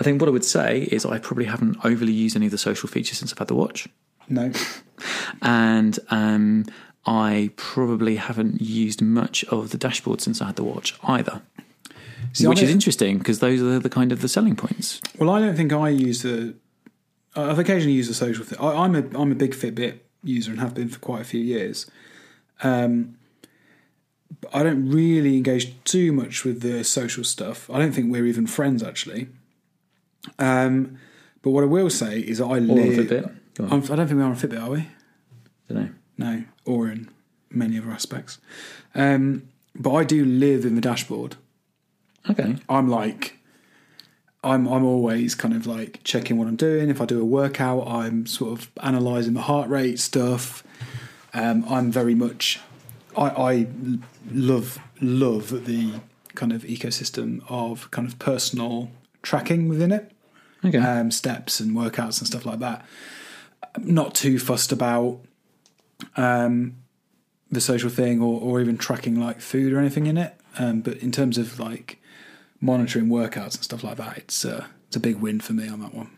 I 0.00 0.02
think 0.04 0.20
what 0.20 0.28
I 0.28 0.32
would 0.32 0.44
say 0.44 0.82
is 0.90 1.04
I 1.04 1.18
probably 1.18 1.44
haven't 1.44 1.76
overly 1.84 2.12
used 2.12 2.36
any 2.36 2.46
of 2.46 2.52
the 2.52 2.58
social 2.58 2.88
features 2.88 3.18
since 3.18 3.32
I've 3.32 3.38
had 3.38 3.48
the 3.48 3.54
watch, 3.54 3.88
No. 4.28 4.50
and 5.42 5.98
um, 6.08 6.64
I 7.04 7.50
probably 7.56 8.16
haven't 8.16 8.62
used 8.62 9.02
much 9.02 9.44
of 9.44 9.70
the 9.70 9.76
dashboard 9.78 10.20
since 10.22 10.40
I 10.40 10.46
had 10.46 10.56
the 10.56 10.64
watch 10.64 10.98
either. 11.04 11.42
See, 12.32 12.46
which 12.46 12.62
is 12.62 12.70
interesting 12.70 13.18
because 13.18 13.40
those 13.40 13.60
are 13.60 13.78
the 13.78 13.90
kind 13.90 14.12
of 14.12 14.20
the 14.22 14.28
selling 14.28 14.56
points. 14.56 15.00
Well, 15.18 15.30
I 15.30 15.40
don't 15.40 15.56
think 15.56 15.72
I 15.72 15.88
use 15.88 16.22
the. 16.22 16.54
I've 17.34 17.58
occasionally 17.58 17.94
used 17.94 18.10
the 18.10 18.14
social 18.14 18.44
thing. 18.44 18.58
I, 18.58 18.84
I'm 18.84 18.94
a 18.94 19.04
I'm 19.18 19.32
a 19.32 19.34
big 19.34 19.52
Fitbit 19.52 19.98
user 20.22 20.50
and 20.50 20.60
have 20.60 20.74
been 20.74 20.88
for 20.88 20.98
quite 20.98 21.20
a 21.20 21.24
few 21.24 21.40
years. 21.40 21.90
Um, 22.62 23.16
but 24.40 24.54
I 24.54 24.62
don't 24.62 24.88
really 24.88 25.36
engage 25.36 25.72
too 25.84 26.12
much 26.12 26.44
with 26.44 26.62
the 26.62 26.84
social 26.84 27.24
stuff. 27.24 27.68
I 27.70 27.78
don't 27.78 27.92
think 27.92 28.12
we're 28.12 28.26
even 28.26 28.46
friends 28.46 28.82
actually. 28.82 29.28
Um, 30.38 30.98
but 31.42 31.50
what 31.50 31.64
I 31.64 31.66
will 31.66 31.90
say 31.90 32.20
is 32.20 32.40
I 32.40 32.58
live. 32.58 32.98
I 33.58 33.96
don't 33.96 34.06
think 34.08 34.12
we 34.12 34.22
are 34.22 34.26
on 34.26 34.36
Fitbit, 34.36 34.62
are 34.62 34.70
we? 34.70 34.88
don't 35.68 35.84
know. 35.84 35.88
No, 36.18 36.44
or 36.64 36.88
in 36.88 37.08
many 37.50 37.78
other 37.78 37.90
aspects. 37.90 38.38
Um, 38.94 39.48
but 39.74 39.92
I 39.92 40.04
do 40.04 40.24
live 40.24 40.64
in 40.64 40.74
the 40.74 40.80
dashboard. 40.80 41.36
Okay. 42.30 42.56
I'm 42.68 42.88
like, 42.88 43.38
I'm 44.44 44.66
I'm 44.68 44.84
always 44.84 45.34
kind 45.34 45.54
of 45.54 45.66
like 45.66 46.00
checking 46.04 46.36
what 46.36 46.48
I'm 46.48 46.56
doing. 46.56 46.88
If 46.88 47.00
I 47.00 47.04
do 47.04 47.20
a 47.20 47.24
workout, 47.24 47.86
I'm 47.86 48.26
sort 48.26 48.58
of 48.58 48.70
analysing 48.78 49.34
the 49.34 49.42
heart 49.42 49.68
rate 49.68 49.98
stuff. 49.98 50.62
Um, 51.34 51.64
I'm 51.68 51.90
very 51.90 52.14
much, 52.14 52.60
I, 53.16 53.28
I 53.28 53.66
love 54.30 54.78
love 55.00 55.64
the 55.66 55.94
kind 56.34 56.52
of 56.52 56.62
ecosystem 56.62 57.42
of 57.48 57.90
kind 57.90 58.06
of 58.06 58.18
personal 58.18 58.90
tracking 59.22 59.68
within 59.68 59.92
it, 59.92 60.12
Okay. 60.64 60.78
um, 60.78 61.10
steps 61.10 61.58
and 61.60 61.74
workouts 61.76 62.18
and 62.18 62.26
stuff 62.26 62.44
like 62.44 62.58
that. 62.58 62.84
Not 63.78 64.14
too 64.14 64.38
fussed 64.38 64.72
about 64.72 65.20
um, 66.16 66.74
the 67.50 67.60
social 67.60 67.90
thing 67.90 68.20
or, 68.20 68.40
or 68.40 68.60
even 68.60 68.76
tracking 68.76 69.18
like 69.18 69.40
food 69.40 69.72
or 69.72 69.78
anything 69.78 70.06
in 70.06 70.16
it. 70.18 70.34
Um, 70.58 70.80
but 70.82 70.98
in 70.98 71.10
terms 71.12 71.38
of 71.38 71.58
like 71.58 71.98
monitoring 72.62 73.08
workouts 73.08 73.56
and 73.56 73.64
stuff 73.64 73.84
like 73.84 73.98
that, 73.98 74.16
it's 74.16 74.44
uh, 74.46 74.64
it's 74.86 74.96
a 74.96 75.00
big 75.00 75.16
win 75.16 75.40
for 75.40 75.52
me 75.52 75.68
on 75.68 75.80
that 75.80 75.92
one. 75.94 76.08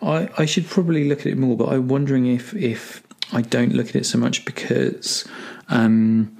I, 0.00 0.28
I 0.38 0.46
should 0.46 0.66
probably 0.66 1.08
look 1.08 1.20
at 1.20 1.26
it 1.26 1.36
more, 1.38 1.56
but 1.56 1.68
I'm 1.68 1.88
wondering 1.88 2.26
if 2.26 2.54
if 2.54 3.02
I 3.32 3.42
don't 3.42 3.74
look 3.74 3.88
at 3.88 3.96
it 3.96 4.06
so 4.06 4.18
much 4.18 4.44
because 4.44 5.26
um, 5.68 6.36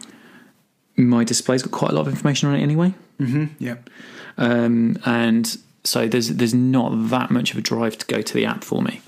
my 0.97 1.25
display's 1.25 1.63
got 1.63 1.73
quite 1.73 1.91
a 1.91 1.95
lot 1.95 2.03
of 2.07 2.09
information 2.09 2.49
on 2.49 2.55
it 2.57 2.63
anyway, 2.63 2.95
Mm-hmm. 3.21 3.45
Yep. 3.65 3.91
um, 4.39 4.99
and 5.05 5.57
so 5.85 6.07
there's 6.09 6.29
there's 6.29 6.55
not 6.55 6.91
that 7.11 7.31
much 7.31 7.53
of 7.53 7.59
a 7.59 7.61
drive 7.61 7.99
to 7.99 8.07
go 8.07 8.21
to 8.23 8.35
the 8.35 8.45
app 8.47 8.65
for 8.65 8.83
me. 8.83 9.01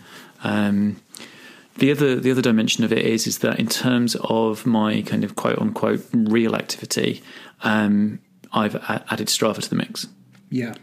Um, 0.42 1.00
the 1.78 1.90
other 1.90 2.14
the 2.20 2.30
other 2.30 2.42
dimension 2.42 2.84
of 2.84 2.92
it 2.92 3.04
is 3.04 3.26
is 3.26 3.38
that 3.38 3.58
in 3.58 3.66
terms 3.66 4.14
of 4.22 4.64
my 4.66 5.02
kind 5.02 5.24
of 5.24 5.34
quote 5.36 5.58
unquote 5.58 6.06
real 6.12 6.54
activity, 6.54 7.22
um, 7.62 8.20
I've 8.52 8.76
a- 8.76 9.04
added 9.10 9.26
Strava 9.28 9.60
to 9.62 9.68
the 9.70 9.74
mix. 9.76 10.06
Yeah. 10.54 10.74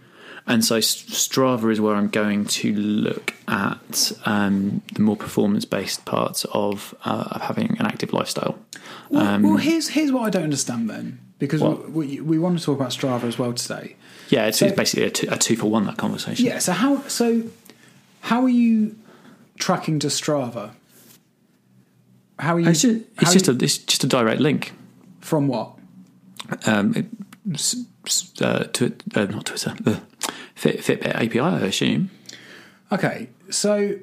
And 0.47 0.65
so 0.65 0.79
Strava 0.79 1.71
is 1.71 1.79
where 1.79 1.95
I'm 1.95 2.07
going 2.09 2.45
to 2.45 2.73
look 2.75 3.33
at 3.47 4.11
um, 4.25 4.81
the 4.93 5.01
more 5.01 5.15
performance 5.15 5.65
based 5.65 6.03
parts 6.05 6.45
of, 6.51 6.95
uh, 7.05 7.25
of 7.31 7.41
having 7.41 7.77
an 7.79 7.85
active 7.85 8.11
lifestyle. 8.11 8.57
Well, 9.09 9.39
well, 9.41 9.57
here's 9.57 9.89
here's 9.89 10.11
what 10.11 10.23
I 10.23 10.29
don't 10.29 10.43
understand 10.43 10.89
then, 10.89 11.19
because 11.37 11.61
Um, 11.61 11.93
we, 11.93 12.05
we 12.19 12.21
we 12.21 12.39
want 12.39 12.57
to 12.59 12.65
talk 12.65 12.75
about 12.79 12.89
Strava 12.91 13.23
as 13.25 13.37
well 13.37 13.53
today. 13.53 13.95
Yeah, 14.29 14.47
it's, 14.47 14.57
So- 14.59 14.65
it's 14.65 14.75
basically 14.75 15.05
a 15.05 15.09
two, 15.11 15.27
a 15.29 15.37
two 15.37 15.55
for 15.55 15.69
one, 15.69 15.85
that 15.85 15.97
conversation. 15.97 16.45
Yeah. 16.45 16.59
So 16.59 16.71
how 16.71 17.03
so 17.07 17.43
how 18.21 18.41
are 18.43 18.49
you 18.63 18.95
tracking 19.59 19.99
to 19.99 20.07
Strava? 20.07 20.71
How 22.39 22.55
are 22.55 22.59
you? 22.59 22.69
It's 22.69 22.81
just, 22.81 23.01
it's 23.21 23.33
just, 23.33 23.47
you- 23.47 23.53
a, 23.53 23.63
it's 23.63 23.77
just 23.77 24.03
a 24.03 24.07
direct 24.07 24.41
link 24.41 24.73
from 25.19 25.47
what? 25.47 25.77
um, 26.65 26.95
it, 26.95 27.05
uh, 28.41 28.63
to, 28.65 28.93
uh, 29.15 29.25
not 29.25 29.45
Twitter, 29.45 29.73
uh, 29.85 29.99
Fit, 30.55 30.79
Fitbit 30.79 31.15
API, 31.15 31.39
I 31.39 31.59
assume. 31.61 32.09
Okay, 32.91 33.29
so 33.49 33.97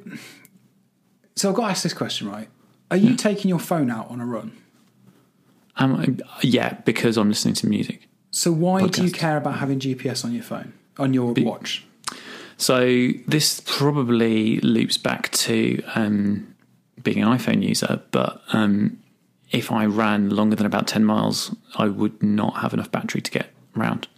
so 1.36 1.50
I've 1.50 1.54
got 1.54 1.66
to 1.66 1.70
ask 1.70 1.82
this 1.82 1.94
question, 1.94 2.28
right? 2.28 2.48
Are 2.90 2.96
you 2.96 3.14
taking 3.14 3.48
your 3.48 3.58
phone 3.58 3.90
out 3.90 4.10
on 4.10 4.20
a 4.20 4.26
run? 4.26 4.56
Um, 5.76 6.18
yeah, 6.42 6.74
because 6.84 7.16
I'm 7.16 7.28
listening 7.28 7.54
to 7.54 7.68
music. 7.68 8.08
So 8.30 8.50
why 8.50 8.86
do 8.86 9.04
you 9.04 9.10
care 9.10 9.36
about 9.36 9.58
having 9.58 9.78
GPS 9.78 10.24
on 10.24 10.32
your 10.32 10.42
phone 10.42 10.72
on 10.98 11.14
your 11.14 11.32
watch? 11.38 11.84
So 12.56 13.10
this 13.26 13.60
probably 13.66 14.58
loops 14.60 14.98
back 14.98 15.30
to 15.32 15.80
um, 15.94 16.54
being 17.02 17.22
an 17.22 17.28
iPhone 17.28 17.62
user, 17.62 18.02
but 18.10 18.42
um, 18.52 18.98
if 19.52 19.70
I 19.70 19.86
ran 19.86 20.30
longer 20.30 20.56
than 20.56 20.66
about 20.66 20.88
ten 20.88 21.04
miles, 21.04 21.54
I 21.76 21.86
would 21.86 22.22
not 22.22 22.56
have 22.56 22.74
enough 22.74 22.90
battery 22.90 23.20
to 23.20 23.30
get 23.30 23.50
round 23.78 24.08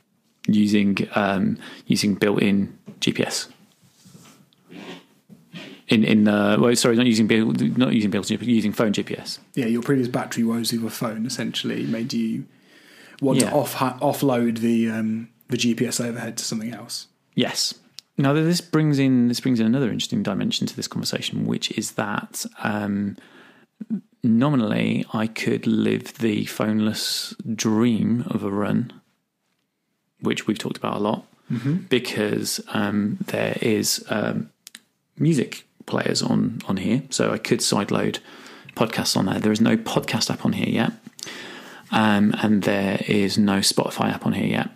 using 0.47 1.09
um, 1.15 1.59
using 1.87 2.15
built-in 2.15 2.77
GPS. 3.01 3.49
In 5.89 6.05
in 6.05 6.29
uh, 6.29 6.57
well, 6.61 6.75
sorry, 6.77 6.97
not 6.97 7.07
using 7.07 7.27
built 7.27 7.61
not 7.77 7.93
using 7.93 8.11
built-in, 8.11 8.37
but 8.39 8.47
using 8.47 8.73
phone 8.73 8.93
GPS. 8.93 9.39
Yeah, 9.55 9.67
your 9.67 9.83
previous 9.83 10.09
battery 10.09 10.45
woes 10.45 10.71
with 10.73 10.81
your 10.81 10.91
phone 10.91 11.27
essentially 11.27 11.85
made 11.85 12.13
you 12.13 12.45
want 13.21 13.41
Yeah. 13.41 13.51
to 13.51 13.57
off 13.57 13.75
offload 13.75 14.59
the 14.59 14.89
um, 14.91 15.29
the 15.49 15.57
GPS 15.57 16.05
overhead 16.05 16.37
to 16.39 16.45
something 16.45 16.73
else. 16.73 17.09
Yes. 17.35 17.75
Now 18.17 18.33
this 18.35 18.61
brings 18.61 18.99
in 18.99 19.29
this 19.29 19.41
brings 19.41 19.59
in 19.61 19.67
another 19.67 19.91
interesting 19.91 20.23
dimension 20.23 20.67
to 20.69 20.77
this 20.77 20.87
conversation, 20.87 21.45
which 21.47 21.71
is 21.77 21.93
that 21.93 22.45
um, 22.63 23.17
nominally 24.23 25.05
I 25.13 25.27
could 25.27 25.67
live 25.67 26.19
the 26.19 26.45
phoneless 26.45 27.35
dream 27.57 28.25
of 28.29 28.45
a 28.45 28.51
run, 28.51 28.93
which 30.21 30.47
we've 30.47 30.59
talked 30.59 30.77
about 30.77 30.97
a 30.97 31.01
lot, 31.01 31.25
because 31.89 32.61
um, 32.69 33.19
there 33.27 33.57
is 33.61 34.05
um, 34.09 34.51
music 35.19 35.65
players 35.87 36.23
on 36.23 36.61
on 36.67 36.77
here, 36.77 37.03
so 37.11 37.33
I 37.33 37.39
could 37.39 37.61
sideload 37.61 38.19
podcasts 38.75 39.17
on 39.17 39.27
there. 39.27 39.41
There 39.41 39.53
is 39.53 39.61
no 39.61 39.77
podcast 39.77 40.31
app 40.31 40.45
on 40.45 40.53
here 40.53 40.69
yet, 40.69 40.93
um, 41.91 42.35
and 42.39 42.63
there 42.63 43.03
is 43.07 43.37
no 43.37 43.59
Spotify 43.59 44.13
app 44.13 44.27
on 44.27 44.33
here 44.33 44.47
yet 44.47 44.71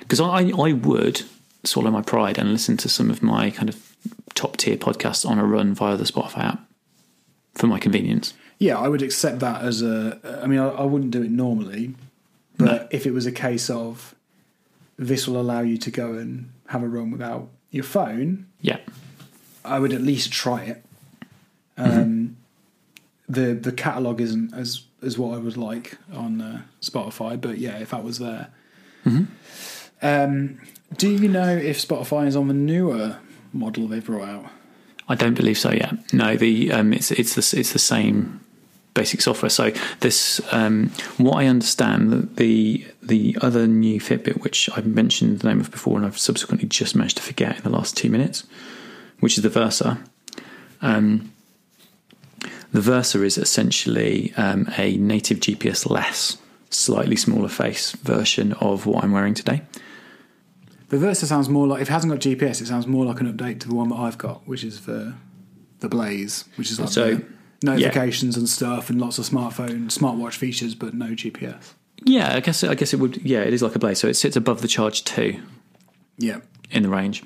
because 0.00 0.20
I, 0.20 0.50
I 0.58 0.72
would 0.72 1.22
swallow 1.62 1.90
my 1.90 2.02
pride 2.02 2.36
and 2.36 2.50
listen 2.50 2.76
to 2.78 2.88
some 2.88 3.10
of 3.10 3.22
my 3.22 3.50
kind 3.50 3.68
of 3.68 3.96
top 4.34 4.56
tier 4.56 4.76
podcasts 4.76 5.28
on 5.28 5.38
a 5.38 5.44
run 5.44 5.74
via 5.74 5.96
the 5.96 6.04
Spotify 6.04 6.44
app 6.46 6.68
for 7.54 7.66
my 7.66 7.78
convenience. 7.78 8.34
Yeah, 8.58 8.78
I 8.78 8.88
would 8.88 9.02
accept 9.02 9.38
that 9.38 9.62
as 9.62 9.82
a. 9.82 10.18
I 10.42 10.46
mean, 10.46 10.58
I, 10.58 10.68
I 10.68 10.82
wouldn't 10.82 11.12
do 11.12 11.22
it 11.22 11.30
normally, 11.30 11.94
but 12.58 12.88
if 12.90 13.06
it 13.06 13.12
was 13.12 13.24
a 13.24 13.32
case 13.32 13.70
of 13.70 14.14
this 15.00 15.26
will 15.26 15.40
allow 15.40 15.60
you 15.60 15.78
to 15.78 15.90
go 15.90 16.12
and 16.12 16.52
have 16.68 16.82
a 16.82 16.88
run 16.88 17.10
without 17.10 17.48
your 17.70 17.84
phone, 17.84 18.46
Yeah, 18.60 18.78
I 19.64 19.78
would 19.78 19.92
at 19.92 20.02
least 20.02 20.30
try 20.30 20.62
it. 20.64 20.84
Um, 21.76 22.36
The 23.28 23.54
the 23.54 23.72
catalog 23.72 24.20
isn't 24.20 24.52
as 24.52 24.82
as 25.02 25.16
what 25.16 25.34
I 25.34 25.38
would 25.38 25.56
like 25.56 25.96
on 26.12 26.40
uh, 26.40 26.62
Spotify, 26.82 27.40
but 27.40 27.58
yeah, 27.58 27.78
if 27.78 27.90
that 27.90 28.04
was 28.04 28.18
there. 28.18 28.48
Um, 30.02 30.58
do 30.96 31.08
you 31.10 31.28
know 31.28 31.56
if 31.56 31.78
Spotify 31.86 32.26
is 32.26 32.36
on 32.36 32.48
the 32.48 32.54
newer 32.54 33.16
model 33.52 33.86
they've 33.88 34.04
brought 34.04 34.28
out? 34.28 34.46
I 35.08 35.14
don't 35.14 35.34
believe 35.34 35.58
so 35.58 35.70
yet. 35.72 35.94
No, 36.12 36.36
the 36.36 36.72
um, 36.72 36.92
it's 36.92 37.10
it's 37.10 37.34
the 37.34 37.58
it's 37.58 37.72
the 37.72 37.78
same 37.78 38.40
basic 38.94 39.20
software. 39.20 39.50
So 39.50 39.72
this, 40.00 40.40
um, 40.52 40.90
what 41.18 41.36
I 41.36 41.46
understand, 41.46 42.36
the 42.36 42.86
the 43.02 43.36
other 43.40 43.66
new 43.66 44.00
Fitbit, 44.00 44.42
which 44.42 44.68
I've 44.76 44.86
mentioned 44.86 45.40
the 45.40 45.48
name 45.48 45.60
of 45.60 45.70
before, 45.70 45.96
and 45.96 46.06
I've 46.06 46.18
subsequently 46.18 46.68
just 46.68 46.94
managed 46.94 47.16
to 47.18 47.22
forget 47.22 47.56
in 47.56 47.62
the 47.62 47.70
last 47.70 47.96
two 47.96 48.10
minutes, 48.10 48.44
which 49.20 49.36
is 49.36 49.42
the 49.42 49.48
Versa. 49.48 49.98
Um, 50.82 51.32
the 52.72 52.80
Versa 52.80 53.22
is 53.22 53.36
essentially 53.36 54.32
um, 54.36 54.68
a 54.78 54.96
native 54.96 55.40
GPS 55.40 55.88
less, 55.90 56.38
slightly 56.70 57.16
smaller 57.16 57.48
face 57.48 57.92
version 57.92 58.52
of 58.54 58.86
what 58.86 59.02
I'm 59.02 59.12
wearing 59.12 59.34
today. 59.34 59.62
The 60.88 60.98
Versa 60.98 61.26
sounds 61.26 61.48
more 61.48 61.66
like 61.66 61.82
if 61.82 61.88
it 61.88 61.92
hasn't 61.92 62.12
got 62.12 62.20
GPS, 62.20 62.60
it 62.60 62.66
sounds 62.66 62.86
more 62.86 63.04
like 63.04 63.20
an 63.20 63.32
update 63.32 63.60
to 63.60 63.68
the 63.68 63.74
one 63.74 63.88
that 63.90 63.96
I've 63.96 64.18
got, 64.18 64.46
which 64.46 64.64
is 64.64 64.86
the 64.86 65.14
the 65.80 65.88
Blaze, 65.88 66.44
which 66.56 66.70
is 66.70 66.78
like 66.78 66.90
So, 66.90 67.14
the 67.14 67.26
notifications 67.62 68.36
and 68.36 68.48
stuff, 68.48 68.90
and 68.90 69.00
lots 69.00 69.18
of 69.18 69.24
smartphone, 69.26 69.86
smartwatch 69.86 70.34
features, 70.34 70.74
but 70.74 70.94
no 70.94 71.08
GPS. 71.08 71.74
Yeah, 72.04 72.34
I 72.34 72.40
guess 72.40 72.64
I 72.64 72.74
guess 72.74 72.94
it 72.94 72.96
would. 72.98 73.18
Yeah, 73.18 73.40
it 73.40 73.52
is 73.52 73.62
like 73.62 73.74
a 73.74 73.78
Blaze. 73.78 73.98
So 73.98 74.08
it 74.08 74.14
sits 74.14 74.36
above 74.36 74.62
the 74.62 74.68
Charge 74.68 75.04
Two. 75.04 75.40
Yeah, 76.16 76.40
in 76.70 76.82
the 76.82 76.88
range. 76.88 77.22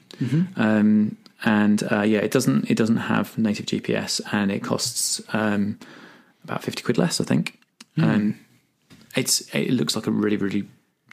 Um, 0.57 1.17
and 1.45 1.83
uh, 1.93 2.03
yeah, 2.03 2.19
it 2.19 2.31
doesn't 2.31 2.71
it 2.71 2.77
doesn't 2.77 2.97
have 2.97 3.37
native 3.39 3.67
GPS, 3.67 4.21
and 4.33 4.51
it 4.51 4.63
costs 4.63 5.21
um, 5.33 5.79
about 6.43 6.65
fifty 6.65 6.83
quid 6.83 6.99
less, 6.99 7.21
I 7.21 7.25
think. 7.25 7.61
Um, 7.97 8.41
it's 9.15 9.43
it 9.55 9.71
looks 9.71 9.95
like 9.95 10.07
a 10.07 10.11
really 10.11 10.37
really 10.37 10.67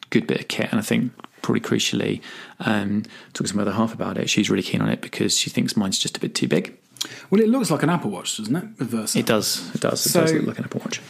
good 0.09 0.25
bit 0.25 0.41
of 0.41 0.47
kit, 0.47 0.69
and 0.71 0.79
I 0.79 0.83
think 0.83 1.11
probably 1.41 1.61
crucially, 1.61 2.21
um, 2.59 3.03
talking 3.33 3.49
to 3.49 3.55
my 3.55 3.63
other 3.63 3.71
half 3.71 3.93
about 3.93 4.17
it, 4.17 4.29
she's 4.29 4.49
really 4.49 4.63
keen 4.63 4.81
on 4.81 4.89
it 4.89 5.01
because 5.01 5.37
she 5.37 5.49
thinks 5.49 5.75
mine's 5.75 5.99
just 5.99 6.17
a 6.17 6.19
bit 6.19 6.35
too 6.35 6.47
big. 6.47 6.77
Well, 7.29 7.41
it 7.41 7.49
looks 7.49 7.71
like 7.71 7.83
an 7.83 7.89
Apple 7.89 8.11
Watch, 8.11 8.37
doesn't 8.37 8.55
it? 8.55 8.63
With 8.79 8.89
Versa. 8.89 9.19
It 9.19 9.25
does, 9.25 9.73
it 9.73 9.81
does, 9.81 10.05
it 10.05 10.09
So- 10.09 10.21
does 10.21 10.33
look 10.33 10.47
like 10.47 10.59
an 10.59 10.65
Apple 10.65 10.81
Watch. 10.81 11.01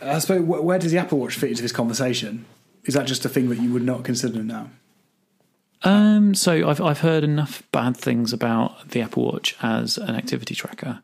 I 0.00 0.18
suppose 0.20 0.42
where 0.42 0.78
does 0.78 0.92
the 0.92 0.98
Apple 0.98 1.18
Watch 1.18 1.34
fit 1.36 1.50
into 1.50 1.62
this 1.62 1.72
conversation? 1.72 2.44
Is 2.84 2.94
that 2.94 3.06
just 3.06 3.24
a 3.24 3.28
thing 3.28 3.48
that 3.48 3.58
you 3.58 3.72
would 3.72 3.82
not 3.82 4.04
consider 4.04 4.42
now? 4.42 4.70
Um, 5.82 6.34
so 6.34 6.68
I've 6.68 6.80
I've 6.80 7.00
heard 7.00 7.22
enough 7.24 7.62
bad 7.72 7.96
things 7.96 8.32
about 8.32 8.88
the 8.90 9.00
Apple 9.00 9.24
Watch 9.24 9.56
as 9.62 9.96
an 9.98 10.14
activity 10.16 10.54
tracker, 10.54 11.02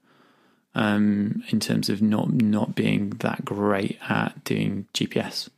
um, 0.75 1.43
in 1.51 1.61
terms 1.61 1.89
of 1.89 2.03
not 2.03 2.33
not 2.33 2.75
being 2.75 3.11
that 3.21 3.45
great 3.45 3.99
at 4.09 4.43
doing 4.45 4.87
GPS. 4.95 5.49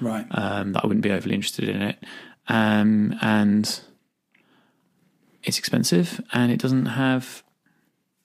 Right. 0.00 0.26
Um, 0.30 0.72
that 0.72 0.82
I 0.82 0.86
wouldn't 0.86 1.02
be 1.04 1.10
overly 1.12 1.34
interested 1.34 1.68
in 1.68 1.80
it, 1.82 2.02
um, 2.48 3.16
and 3.22 3.80
it's 5.42 5.58
expensive, 5.58 6.20
and 6.32 6.50
it 6.50 6.58
doesn't 6.58 6.86
have 6.86 7.42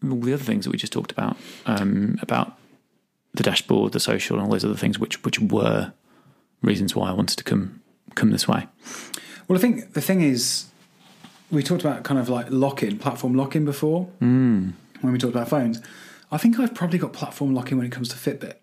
all 0.04 0.20
the 0.20 0.34
other 0.34 0.44
things 0.44 0.66
that 0.66 0.72
we 0.72 0.78
just 0.78 0.94
talked 0.94 1.12
about 1.12 1.38
um, 1.66 2.18
about 2.22 2.58
the 3.34 3.44
dashboard, 3.44 3.92
the 3.94 4.00
social, 4.00 4.38
and 4.38 4.46
all 4.46 4.52
those 4.52 4.66
other 4.66 4.76
things, 4.76 4.98
which 5.00 5.24
which 5.24 5.40
were 5.40 5.94
reasons 6.62 6.96
why 6.96 7.10
I 7.10 7.14
wanted 7.14 7.38
to 7.38 7.44
come 7.44 7.82
come 8.16 8.32
this 8.32 8.48
way. 8.48 8.68
Well, 9.48 9.58
I 9.58 9.62
think 9.62 9.94
the 9.94 10.02
thing 10.02 10.22
is, 10.22 10.66
we 11.52 11.64
talked 11.64 11.84
about 11.84 12.04
kind 12.04 12.20
of 12.20 12.30
like 12.30 12.48
lock-in, 12.50 12.98
platform 13.00 13.34
lock-in 13.34 13.66
before 13.66 14.10
when 14.20 14.74
we 15.02 15.18
talked 15.18 15.34
about 15.36 15.50
phones. 15.50 15.82
I 16.32 16.38
think 16.38 16.60
I've 16.60 16.76
probably 16.76 17.00
got 17.00 17.14
platform 17.14 17.56
lock-in 17.56 17.78
when 17.78 17.88
it 17.88 17.92
comes 17.92 18.10
to 18.10 18.16
Fitbit. 18.16 18.56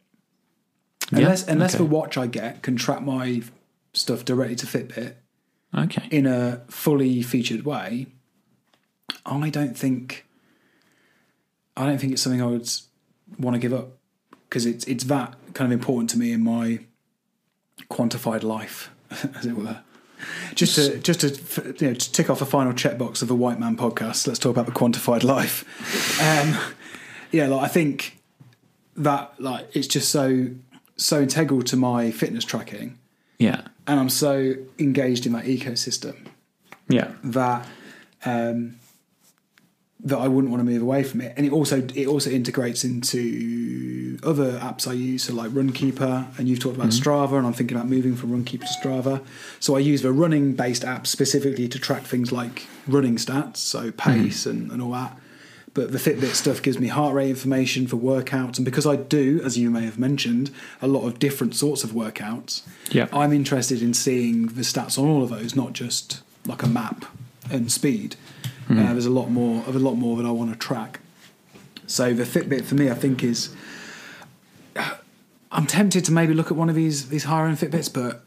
Yeah? 1.13 1.19
Unless 1.21 1.49
unless 1.49 1.75
Okay. 1.75 1.85
the 1.85 1.91
watch 1.91 2.17
I 2.19 2.27
get 2.27 2.63
can 2.63 2.77
track 2.77 3.03
my 3.03 3.43
stuff 3.93 4.25
directly 4.25 4.57
to 4.57 4.67
Fitbit 4.67 5.15
Okay. 5.77 6.07
in 6.11 6.27
a 6.27 6.63
fully 6.69 7.23
featured 7.23 7.65
way, 7.65 8.07
I 9.25 9.51
don't 9.51 9.77
think 9.77 10.26
I 11.77 11.87
don't 11.87 11.99
think 11.99 12.13
it's 12.13 12.23
something 12.23 12.41
I 12.43 12.47
would 12.47 12.69
want 13.39 13.55
to 13.55 13.59
give 13.61 13.73
up 13.75 13.91
because 14.49 14.67
it's 14.67 14.85
it's 14.87 15.05
that 15.05 15.35
kind 15.55 15.73
of 15.73 15.79
important 15.79 16.11
to 16.11 16.19
me 16.19 16.33
in 16.33 16.43
my 16.43 16.81
quantified 17.91 18.43
life, 18.43 18.91
as 19.37 19.47
it 19.47 19.57
were. 19.57 19.81
Just 20.55 20.77
to 20.77 20.99
just 20.99 21.21
to 21.21 21.75
you 21.79 21.89
know 21.89 21.95
to 21.95 22.13
tick 22.13 22.31
off 22.31 22.41
a 22.41 22.47
final 22.47 22.73
checkbox 22.73 23.21
of 23.23 23.29
the 23.29 23.35
White 23.35 23.61
Man 23.61 23.77
podcast. 23.77 24.27
Let's 24.27 24.39
talk 24.39 24.51
about 24.57 24.67
the 24.67 24.73
quantified 24.73 25.23
life. 25.35 25.65
Um, 26.21 26.57
yeah, 27.31 27.47
like 27.49 27.63
I 27.65 27.69
think 27.69 28.19
that 28.97 29.35
like 29.39 29.69
it's 29.77 29.87
just 29.87 30.09
so 30.11 30.49
so 30.97 31.21
integral 31.21 31.63
to 31.65 31.77
my 31.77 32.11
fitness 32.11 32.45
tracking, 32.45 32.99
Yeah. 33.39 33.61
and 33.87 34.01
I'm 34.01 34.09
so 34.09 34.55
engaged 34.79 35.27
in 35.27 35.33
that 35.33 35.45
ecosystem 35.45 36.17
Yeah. 36.89 37.13
that 37.23 37.69
um, 38.25 38.77
that 40.05 40.19
I 40.19 40.29
wouldn't 40.29 40.51
want 40.51 40.61
to 40.61 40.71
move 40.71 40.83
away 40.83 41.03
from 41.03 41.21
it. 41.21 41.33
And 41.37 41.47
it 41.47 41.53
also 41.53 41.87
it 41.95 42.07
also 42.07 42.31
integrates 42.31 42.85
into 42.85 44.19
other 44.23 44.59
apps 44.59 44.87
I 44.87 44.93
use, 44.93 45.25
so 45.25 45.35
like 45.35 45.51
Runkeeper, 45.51 46.39
and 46.39 46.49
you've 46.49 46.61
talked 46.61 46.77
about 46.77 46.89
mm-hmm. 46.89 47.11
Strava, 47.11 47.39
and 47.39 47.47
I'm 47.47 47.53
thinking 47.53 47.77
about 47.77 47.89
moving 47.89 48.15
from 48.15 48.31
Runkeeper 48.31 48.61
to 48.61 48.89
Strava. 48.89 49.25
So 49.59 49.77
I 49.77 49.79
use 49.79 50.03
the 50.03 50.13
running 50.13 50.55
based 50.55 50.85
app 50.85 51.07
specifically 51.07 51.69
to 51.69 51.79
track 51.79 52.03
things 52.03 52.31
like 52.31 52.67
running 52.87 53.17
stats, 53.17 53.59
so 53.59 53.91
mm-hmm. 53.91 54.23
pace 54.25 54.47
and, 54.47 54.71
and 54.71 54.83
all 54.83 54.93
that. 54.93 55.17
But 55.75 55.93
the 55.93 55.99
Fitbit 55.99 56.35
stuff 56.35 56.63
gives 56.63 56.79
me 56.79 56.89
heart 56.89 57.15
rate 57.15 57.29
information 57.29 57.87
for 57.87 57.97
workouts, 57.97 58.57
and 58.57 58.65
because 58.65 58.87
I 58.87 58.97
do, 58.97 59.41
as 59.45 59.59
you 59.59 59.71
may 59.71 59.85
have 59.85 59.99
mentioned, 59.99 60.51
a 60.81 60.89
lot 60.89 61.07
of 61.07 61.19
different 61.19 61.55
sorts 61.55 61.85
of 61.85 61.91
workouts, 61.91 62.63
Yeah. 62.91 63.09
I'm 63.13 63.33
interested 63.33 63.83
in 63.83 63.93
seeing 63.93 64.47
the 64.47 64.63
stats 64.63 64.99
on 64.99 65.07
all 65.07 65.23
of 65.23 65.31
those, 65.31 65.55
not 65.55 65.73
just 65.73 66.23
like 66.47 66.63
a 66.63 66.67
map 66.67 67.05
and 67.51 67.71
speed. 67.71 68.17
Hmm. 68.69 68.79
Uh, 68.79 68.93
there's 68.93 69.07
a 69.07 69.11
lot 69.11 69.31
more 69.31 69.63
of 69.67 69.77
a 69.77 69.79
lot 69.79 69.95
more 69.95 70.17
that 70.17 70.27
I 70.27 70.31
want 70.31 70.53
to 70.53 70.59
track. 70.59 71.01
So 71.87 72.13
the 72.13 72.25
Fitbit 72.25 72.65
for 72.65 72.75
me, 72.75 72.91
I 72.91 72.95
think 72.95 73.23
is. 73.23 73.55
I'm 75.53 75.67
tempted 75.67 76.05
to 76.07 76.13
maybe 76.13 76.35
look 76.35 76.51
at 76.51 76.57
one 76.57 76.69
of 76.69 76.75
these 76.75 77.09
these 77.09 77.25
higher 77.25 77.47
end 77.47 77.59
Fitbits, 77.59 77.93
but 77.93 78.23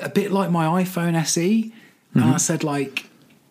a 0.00 0.08
bit 0.08 0.32
like 0.32 0.50
my 0.50 0.82
iPhone 0.82 1.14
SE, 1.22 1.72
and 2.14 2.24
I 2.24 2.26
mm-hmm. 2.26 2.36
said 2.38 2.64
like 2.64 3.08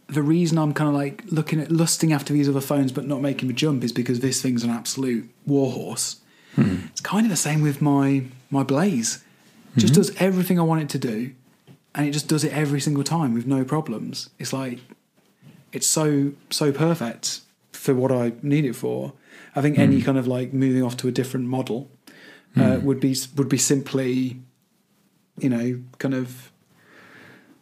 the 0.07 0.21
reason 0.21 0.57
I'm 0.57 0.73
kind 0.73 0.88
of 0.88 0.95
like 0.95 1.23
looking 1.27 1.59
at 1.59 1.71
lusting 1.71 2.13
after 2.13 2.33
these 2.33 2.47
other 2.47 2.61
phones 2.61 2.91
but 2.91 3.07
not 3.07 3.21
making 3.21 3.47
the 3.47 3.53
jump 3.53 3.83
is 3.83 3.91
because 3.91 4.19
this 4.19 4.41
thing's 4.41 4.63
an 4.63 4.69
absolute 4.69 5.29
warhorse. 5.45 6.17
Hmm. 6.55 6.77
It's 6.91 7.01
kind 7.01 7.25
of 7.25 7.29
the 7.29 7.38
same 7.38 7.61
with 7.61 7.81
my 7.81 8.25
my 8.49 8.63
Blaze. 8.63 9.23
It 9.75 9.81
just 9.81 9.93
mm-hmm. 9.93 10.01
does 10.01 10.15
everything 10.17 10.59
I 10.59 10.63
want 10.63 10.81
it 10.81 10.89
to 10.89 10.99
do, 10.99 11.31
and 11.93 12.07
it 12.07 12.11
just 12.11 12.27
does 12.27 12.43
it 12.43 12.53
every 12.53 12.79
single 12.79 13.03
time 13.03 13.33
with 13.33 13.45
no 13.45 13.63
problems. 13.63 14.29
It's 14.39 14.53
like 14.53 14.79
it's 15.73 15.88
so 15.88 16.32
so 16.49 16.71
perfect 16.71 17.41
for 17.71 17.93
what 17.93 18.12
I 18.12 18.34
need 18.41 18.65
it 18.65 18.73
for. 18.73 19.13
I 19.56 19.62
think 19.62 19.78
any 19.80 20.01
kind 20.01 20.17
of 20.17 20.28
like 20.28 20.54
moving 20.54 20.84
off 20.84 20.97
to 20.97 21.08
a 21.08 21.12
different 21.12 21.47
model 21.47 21.89
uh, 22.58 22.80
would 22.82 22.99
be 22.99 23.15
would 23.38 23.49
be 23.49 23.58
simply, 23.58 24.39
you 25.39 25.49
know, 25.49 25.80
kind 25.99 26.13
of 26.13 26.51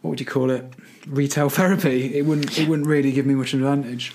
what 0.01 0.09
would 0.11 0.19
you 0.19 0.25
call 0.25 0.49
it? 0.49 0.65
Retail 1.07 1.49
therapy. 1.59 2.15
It 2.15 2.25
wouldn't 2.25 2.57
it 2.57 2.67
wouldn't 2.67 2.87
really 2.87 3.11
give 3.11 3.25
me 3.25 3.35
much 3.35 3.53
advantage. 3.53 4.13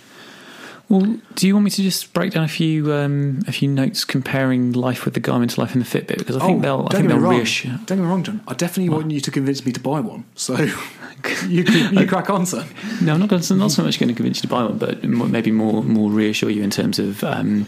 Well, 0.89 1.19
do 1.35 1.47
you 1.47 1.53
want 1.55 1.65
me 1.65 1.71
to 1.73 1.83
just 1.83 2.15
break 2.15 2.33
down 2.33 2.45
a 2.45 2.49
few 2.49 2.93
um, 2.95 3.43
a 3.47 3.53
few 3.53 3.69
notes 3.69 4.05
comparing 4.07 4.73
life 4.73 5.05
with 5.05 5.13
the 5.15 5.21
Garmin 5.21 5.51
to 5.51 5.61
life 5.61 5.75
in 5.75 5.81
the 5.81 5.87
Fitbit? 5.87 6.17
Because 6.19 6.37
I 6.37 6.47
think 6.47 6.63
they'll 6.63 6.81
I 6.91 6.95
Oh, 6.95 6.97
think 6.97 7.09
they'll 7.09 7.19
wrong. 7.19 7.37
reassure. 7.37 7.73
Don't 7.73 7.87
get 7.87 7.99
me 7.99 8.05
wrong, 8.07 8.23
John. 8.25 8.41
I 8.49 8.55
definitely 8.55 8.89
want 8.89 9.11
you 9.11 9.21
to 9.21 9.31
convince 9.31 9.67
me 9.67 9.73
to 9.73 9.81
buy 9.81 10.01
one. 10.01 10.25
So 10.35 10.55
you 11.49 11.65
you 11.65 12.07
crack 12.07 12.31
on, 12.31 12.47
son. 12.47 12.67
No, 13.03 13.15
I'm 13.15 13.21
not 13.21 13.29
going 13.29 13.43
to, 13.43 13.55
not 13.55 13.71
so 13.71 13.83
much 13.83 13.99
going 13.99 14.09
to 14.09 14.15
convince 14.15 14.39
you 14.39 14.43
to 14.43 14.49
buy 14.49 14.63
one, 14.63 14.79
but 14.79 15.03
maybe 15.05 15.51
more 15.51 15.83
more 15.83 16.11
reassure 16.11 16.51
you 16.51 16.63
in 16.63 16.71
terms 16.71 16.99
of 16.99 17.23
um, 17.25 17.67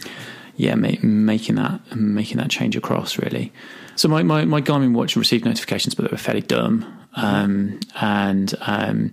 yeah, 0.56 0.74
ma- 0.74 1.00
making 1.02 1.56
that 1.56 1.96
making 1.96 2.36
that 2.38 2.50
change 2.50 2.76
across 2.76 3.18
really. 3.18 3.52
So 3.96 4.08
my, 4.08 4.22
my, 4.22 4.46
my 4.46 4.62
Garmin 4.62 4.94
watch 4.94 5.14
received 5.14 5.44
notifications, 5.44 5.94
but 5.94 6.06
they 6.06 6.10
were 6.10 6.16
fairly 6.16 6.40
dumb, 6.40 6.86
um, 7.16 7.80
and 8.00 8.54
um, 8.62 9.10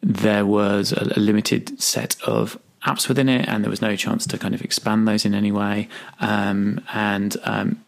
there 0.00 0.46
was 0.46 0.92
a, 0.92 1.12
a 1.16 1.18
limited 1.18 1.82
set 1.82 2.14
of 2.24 2.56
apps 2.84 3.08
within 3.08 3.28
it, 3.28 3.48
and 3.48 3.64
there 3.64 3.70
was 3.70 3.82
no 3.82 3.96
chance 3.96 4.24
to 4.28 4.38
kind 4.38 4.54
of 4.54 4.62
expand 4.62 5.08
those 5.08 5.24
in 5.24 5.34
any 5.34 5.50
way. 5.50 5.88
Um, 6.20 6.84
and 6.94 7.36
um, 7.42 7.84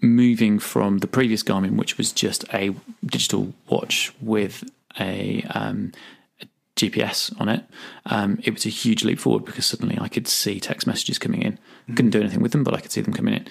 moving 0.00 0.58
from 0.58 0.98
the 0.98 1.06
previous 1.06 1.42
Garmin, 1.42 1.76
which 1.76 1.98
was 1.98 2.10
just 2.10 2.44
a 2.54 2.74
digital 3.04 3.52
watch 3.68 4.12
with 4.22 4.64
a, 4.98 5.44
um, 5.54 5.92
a 6.40 6.46
GPS 6.76 7.38
on 7.40 7.48
it, 7.48 7.64
um, 8.06 8.40
it 8.42 8.52
was 8.52 8.66
a 8.66 8.70
huge 8.70 9.04
leap 9.04 9.18
forward 9.18 9.44
because 9.44 9.66
suddenly 9.66 9.98
I 10.00 10.08
could 10.08 10.26
see 10.26 10.60
text 10.60 10.86
messages 10.86 11.18
coming 11.18 11.42
in. 11.42 11.58
Couldn't 11.94 12.10
do 12.10 12.20
anything 12.20 12.42
with 12.42 12.52
them, 12.52 12.64
but 12.64 12.74
I 12.74 12.80
could 12.80 12.92
see 12.92 13.00
them 13.00 13.14
coming 13.14 13.34
in. 13.34 13.46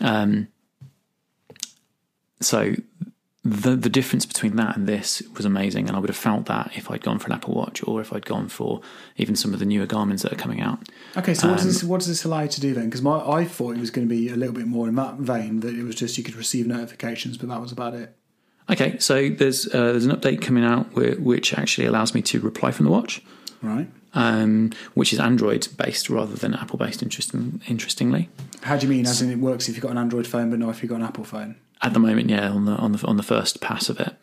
Um, 0.00 0.48
so 2.40 2.74
the 3.42 3.74
the 3.74 3.88
difference 3.88 4.26
between 4.26 4.56
that 4.56 4.76
and 4.76 4.86
this 4.86 5.22
was 5.34 5.46
amazing, 5.46 5.88
and 5.88 5.96
I 5.96 6.00
would 6.00 6.10
have 6.10 6.16
felt 6.16 6.44
that 6.46 6.72
if 6.74 6.90
I'd 6.90 7.02
gone 7.02 7.18
for 7.18 7.26
an 7.26 7.32
Apple 7.32 7.54
Watch 7.54 7.82
or 7.86 8.00
if 8.00 8.12
I'd 8.12 8.26
gone 8.26 8.48
for 8.48 8.82
even 9.16 9.34
some 9.34 9.54
of 9.54 9.60
the 9.60 9.64
newer 9.64 9.86
Garmin's 9.86 10.22
that 10.22 10.32
are 10.32 10.36
coming 10.36 10.60
out. 10.60 10.88
Okay, 11.16 11.32
so 11.32 11.48
what 11.48 11.56
does 11.56 11.64
Um, 11.64 11.72
this 11.72 11.84
what 11.84 11.98
does 12.00 12.08
this 12.08 12.24
allow 12.24 12.42
you 12.42 12.48
to 12.48 12.60
do 12.60 12.74
then? 12.74 12.86
Because 12.86 13.00
my 13.00 13.18
I 13.18 13.46
thought 13.46 13.76
it 13.76 13.80
was 13.80 13.90
going 13.90 14.06
to 14.06 14.14
be 14.14 14.28
a 14.28 14.36
little 14.36 14.54
bit 14.54 14.66
more 14.66 14.88
in 14.88 14.94
that 14.96 15.16
vein 15.16 15.60
that 15.60 15.74
it 15.74 15.84
was 15.84 15.94
just 15.94 16.18
you 16.18 16.24
could 16.24 16.34
receive 16.34 16.66
notifications, 16.66 17.38
but 17.38 17.48
that 17.48 17.60
was 17.60 17.72
about 17.72 17.94
it. 17.94 18.14
Okay, 18.68 18.98
so 18.98 19.28
there's 19.30 19.66
uh, 19.68 19.92
there's 19.92 20.04
an 20.06 20.12
update 20.16 20.42
coming 20.42 20.64
out 20.64 20.86
whi- 20.94 21.16
which 21.18 21.54
actually 21.54 21.86
allows 21.86 22.14
me 22.14 22.22
to 22.22 22.40
reply 22.40 22.70
from 22.70 22.84
the 22.86 22.92
watch, 22.92 23.22
Right? 23.62 23.88
um, 24.14 24.70
which 24.94 25.12
is 25.12 25.18
Android 25.20 25.66
based 25.76 26.08
rather 26.10 26.34
than 26.36 26.54
Apple 26.54 26.78
based. 26.78 27.02
Interesting, 27.02 27.60
interestingly, 27.68 28.28
How 28.62 28.76
do 28.76 28.86
you 28.86 28.90
mean? 28.92 29.06
As 29.06 29.22
in, 29.22 29.30
it 29.30 29.38
works 29.38 29.68
if 29.68 29.74
you've 29.74 29.82
got 29.82 29.90
an 29.92 29.98
Android 29.98 30.26
phone, 30.26 30.50
but 30.50 30.58
not 30.58 30.70
if 30.70 30.82
you've 30.82 30.90
got 30.90 30.96
an 31.00 31.06
Apple 31.06 31.24
phone. 31.24 31.56
at 31.82 31.94
the 31.94 31.98
moment, 32.00 32.28
yeah, 32.30 32.48
on 32.50 32.64
the 32.66 32.72
on 32.72 32.92
the 32.92 33.04
on 33.06 33.16
the 33.16 33.22
first 33.24 33.60
pass 33.60 33.88
of 33.88 33.98
it. 33.98 34.14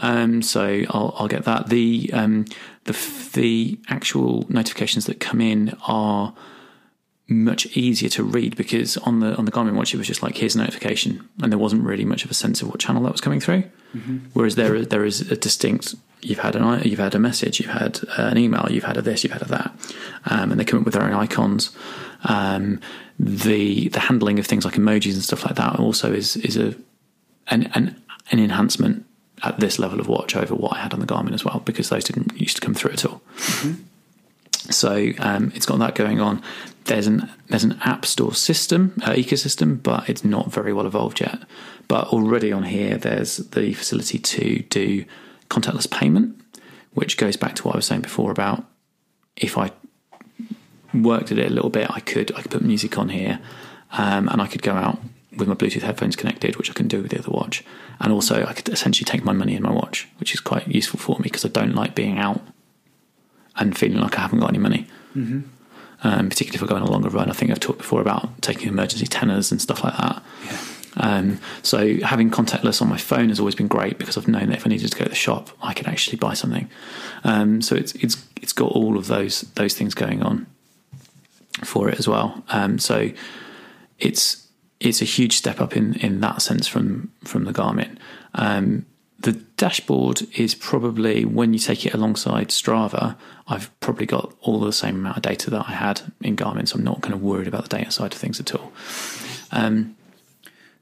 Um, 0.00 0.42
so 0.42 0.82
I'll 0.90 1.14
I'll 1.18 1.28
get 1.28 1.44
that. 1.44 1.68
The 1.68 2.10
um, 2.12 2.44
the 2.84 2.96
the 3.34 3.78
actual 3.88 4.46
notifications 4.48 5.06
that 5.06 5.18
come 5.20 5.40
in 5.40 5.76
are 5.86 6.32
much 7.30 7.66
easier 7.76 8.08
to 8.08 8.22
read 8.22 8.56
because 8.56 8.96
on 8.98 9.20
the 9.20 9.36
on 9.36 9.44
the 9.44 9.52
Garmin 9.52 9.74
watch 9.74 9.92
it 9.92 9.98
was 9.98 10.06
just 10.06 10.22
like 10.22 10.36
here's 10.38 10.54
a 10.54 10.58
notification 10.58 11.28
and 11.42 11.52
there 11.52 11.58
wasn't 11.58 11.82
really 11.82 12.04
much 12.04 12.24
of 12.24 12.30
a 12.30 12.34
sense 12.34 12.62
of 12.62 12.68
what 12.68 12.80
channel 12.80 13.02
that 13.02 13.12
was 13.12 13.20
coming 13.20 13.40
through. 13.40 13.64
Whereas 14.32 14.54
there 14.54 14.74
is- 14.74 14.88
there 14.88 15.04
is 15.04 15.20
a 15.30 15.36
distinct 15.36 15.94
you've 16.22 16.38
had 16.40 16.56
an 16.56 16.62
i- 16.62 16.82
you've 16.82 16.98
had 16.98 17.14
a 17.14 17.18
message, 17.18 17.60
you've 17.60 17.70
had 17.70 18.00
uh, 18.18 18.22
an 18.32 18.38
email, 18.38 18.66
you've 18.70 18.84
had 18.84 18.96
a 18.96 19.02
this, 19.02 19.22
you've 19.24 19.32
had 19.32 19.42
a 19.42 19.48
that, 19.48 19.70
um, 20.26 20.50
and 20.50 20.58
they 20.60 20.64
come 20.64 20.80
up 20.80 20.84
with 20.84 20.94
their 20.94 21.04
own 21.04 21.12
icons. 21.14 21.70
Um, 22.24 22.80
the 23.20 23.88
the 23.88 24.00
handling 24.00 24.38
of 24.38 24.46
things 24.46 24.64
like 24.64 24.74
emojis 24.74 25.12
and 25.14 25.22
stuff 25.22 25.44
like 25.44 25.56
that 25.56 25.78
also 25.78 26.12
is 26.12 26.36
is 26.36 26.56
a 26.56 26.74
an 27.48 27.70
an, 27.74 27.96
an 28.30 28.38
enhancement 28.38 29.04
at 29.42 29.60
this 29.60 29.78
level 29.78 30.00
of 30.00 30.08
watch 30.08 30.34
over 30.34 30.54
what 30.54 30.72
I 30.76 30.80
had 30.80 30.92
on 30.94 31.00
the 31.00 31.06
Garmin 31.06 31.32
as 31.34 31.44
well 31.44 31.60
because 31.64 31.88
those 31.90 32.04
didn't 32.04 32.38
used 32.40 32.56
to 32.56 32.62
come 32.62 32.74
through 32.74 32.92
at 32.92 33.04
all. 33.04 33.20
So 34.70 35.12
um, 35.20 35.52
it's 35.54 35.64
got 35.66 35.78
that 35.78 35.94
going 35.94 36.20
on. 36.20 36.42
There's 36.88 37.06
an 37.06 37.30
there's 37.48 37.64
an 37.64 37.78
app 37.82 38.04
store 38.04 38.34
system 38.34 38.94
uh, 39.02 39.12
ecosystem, 39.12 39.82
but 39.82 40.08
it's 40.08 40.24
not 40.24 40.52
very 40.52 40.72
well 40.72 40.86
evolved 40.86 41.20
yet. 41.20 41.38
But 41.86 42.08
already 42.08 42.52
on 42.52 42.64
here, 42.64 42.98
there's 42.98 43.38
the 43.38 43.72
facility 43.74 44.18
to 44.18 44.62
do 44.64 45.04
contactless 45.48 45.90
payment, 45.90 46.38
which 46.92 47.16
goes 47.16 47.36
back 47.36 47.54
to 47.56 47.62
what 47.62 47.74
I 47.74 47.78
was 47.78 47.86
saying 47.86 48.02
before 48.02 48.30
about 48.30 48.64
if 49.36 49.56
I 49.56 49.70
worked 50.92 51.32
at 51.32 51.38
it 51.38 51.50
a 51.50 51.54
little 51.54 51.70
bit, 51.70 51.90
I 51.90 52.00
could 52.00 52.32
I 52.34 52.42
could 52.42 52.50
put 52.50 52.62
music 52.62 52.98
on 52.98 53.08
here, 53.10 53.40
um, 53.92 54.28
and 54.28 54.40
I 54.42 54.46
could 54.46 54.62
go 54.62 54.72
out 54.72 54.98
with 55.36 55.48
my 55.48 55.54
Bluetooth 55.54 55.82
headphones 55.82 56.16
connected, 56.16 56.56
which 56.56 56.70
I 56.70 56.74
can 56.74 56.88
do 56.88 57.02
with 57.02 57.10
the 57.10 57.18
other 57.18 57.30
watch, 57.30 57.64
and 58.00 58.12
also 58.12 58.44
I 58.44 58.52
could 58.52 58.68
essentially 58.68 59.04
take 59.04 59.24
my 59.24 59.32
money 59.32 59.54
in 59.54 59.62
my 59.62 59.70
watch, 59.70 60.08
which 60.18 60.34
is 60.34 60.40
quite 60.40 60.66
useful 60.68 60.98
for 60.98 61.16
me 61.18 61.24
because 61.24 61.44
I 61.44 61.48
don't 61.48 61.74
like 61.74 61.94
being 61.94 62.18
out 62.18 62.40
and 63.56 63.76
feeling 63.76 63.98
like 63.98 64.18
I 64.18 64.22
haven't 64.22 64.40
got 64.40 64.50
any 64.50 64.58
money. 64.58 64.86
Mm-hmm. 65.16 65.40
Um, 66.04 66.28
particularly 66.28 66.56
if 66.56 66.62
I 66.62 66.66
go 66.66 66.76
on 66.76 66.82
a 66.82 66.90
longer 66.90 67.08
run, 67.08 67.28
I 67.28 67.32
think 67.32 67.50
I've 67.50 67.58
talked 67.60 67.78
before 67.78 68.00
about 68.00 68.40
taking 68.40 68.68
emergency 68.68 69.06
tenners 69.06 69.50
and 69.50 69.60
stuff 69.60 69.82
like 69.82 69.96
that. 69.96 70.22
Yeah. 70.44 70.58
Um, 70.98 71.40
so 71.62 71.98
having 72.00 72.30
contactless 72.30 72.82
on 72.82 72.88
my 72.88 72.96
phone 72.96 73.28
has 73.28 73.38
always 73.38 73.54
been 73.54 73.68
great 73.68 73.98
because 73.98 74.16
I've 74.16 74.28
known 74.28 74.48
that 74.48 74.58
if 74.58 74.66
I 74.66 74.70
needed 74.70 74.90
to 74.90 74.98
go 74.98 75.04
to 75.04 75.10
the 75.10 75.16
shop, 75.16 75.50
I 75.62 75.72
could 75.72 75.86
actually 75.86 76.18
buy 76.18 76.34
something. 76.34 76.68
Um, 77.24 77.62
so 77.62 77.74
it's 77.76 77.92
it's 77.96 78.24
it's 78.40 78.52
got 78.52 78.72
all 78.72 78.96
of 78.96 79.06
those 79.06 79.42
those 79.54 79.74
things 79.74 79.94
going 79.94 80.22
on 80.22 80.46
for 81.64 81.88
it 81.88 81.98
as 81.98 82.08
well. 82.08 82.42
Um, 82.48 82.78
so 82.78 83.10
it's 83.98 84.48
it's 84.80 85.00
a 85.02 85.04
huge 85.04 85.36
step 85.36 85.60
up 85.60 85.76
in 85.76 85.94
in 85.94 86.20
that 86.20 86.42
sense 86.42 86.66
from 86.66 87.12
from 87.24 87.44
the 87.44 87.52
Garmin. 87.52 87.96
The 89.20 89.32
dashboard 89.32 90.22
is 90.38 90.54
probably 90.54 91.24
when 91.24 91.52
you 91.52 91.58
take 91.58 91.84
it 91.84 91.92
alongside 91.92 92.48
Strava, 92.48 93.16
I've 93.48 93.68
probably 93.80 94.06
got 94.06 94.32
all 94.42 94.60
the 94.60 94.72
same 94.72 94.94
amount 94.96 95.16
of 95.16 95.22
data 95.22 95.50
that 95.50 95.64
I 95.68 95.72
had 95.72 96.12
in 96.20 96.36
Garmin, 96.36 96.68
so 96.68 96.78
I'm 96.78 96.84
not 96.84 97.02
kind 97.02 97.14
of 97.14 97.20
worried 97.20 97.48
about 97.48 97.64
the 97.64 97.76
data 97.76 97.90
side 97.90 98.12
of 98.12 98.18
things 98.18 98.38
at 98.38 98.54
all. 98.54 98.72
Um, 99.50 99.96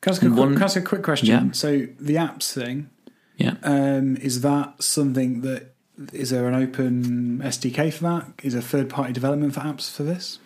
Can 0.03 0.13
I 0.13 0.15
ask 0.15 0.23
a, 0.23 0.27
quick, 0.27 0.39
One- 0.39 0.53
can 0.53 0.63
I 0.63 0.65
ask 0.67 0.77
a 0.77 0.83
quick 0.83 1.03
question? 1.03 1.29
Yeah. 1.29 1.53
So 1.53 1.87
the 1.99 2.17
apps 2.17 2.53
thing, 2.53 2.91
yeah. 3.37 3.55
um, 3.63 4.17
is 4.19 4.43
that 4.43 4.83
something 4.83 5.41
that 5.41 5.73
is 6.13 6.31
there 6.31 6.47
an 6.47 6.55
open 6.55 7.39
SDK 7.39 7.93
for 7.93 8.03
that? 8.05 8.27
Is 8.43 8.53
there 8.53 8.63
third 8.63 8.91
party 8.91 9.13
development 9.13 9.55
for 9.55 9.61
apps 9.61 9.91
for 9.91 10.03
this? 10.03 10.39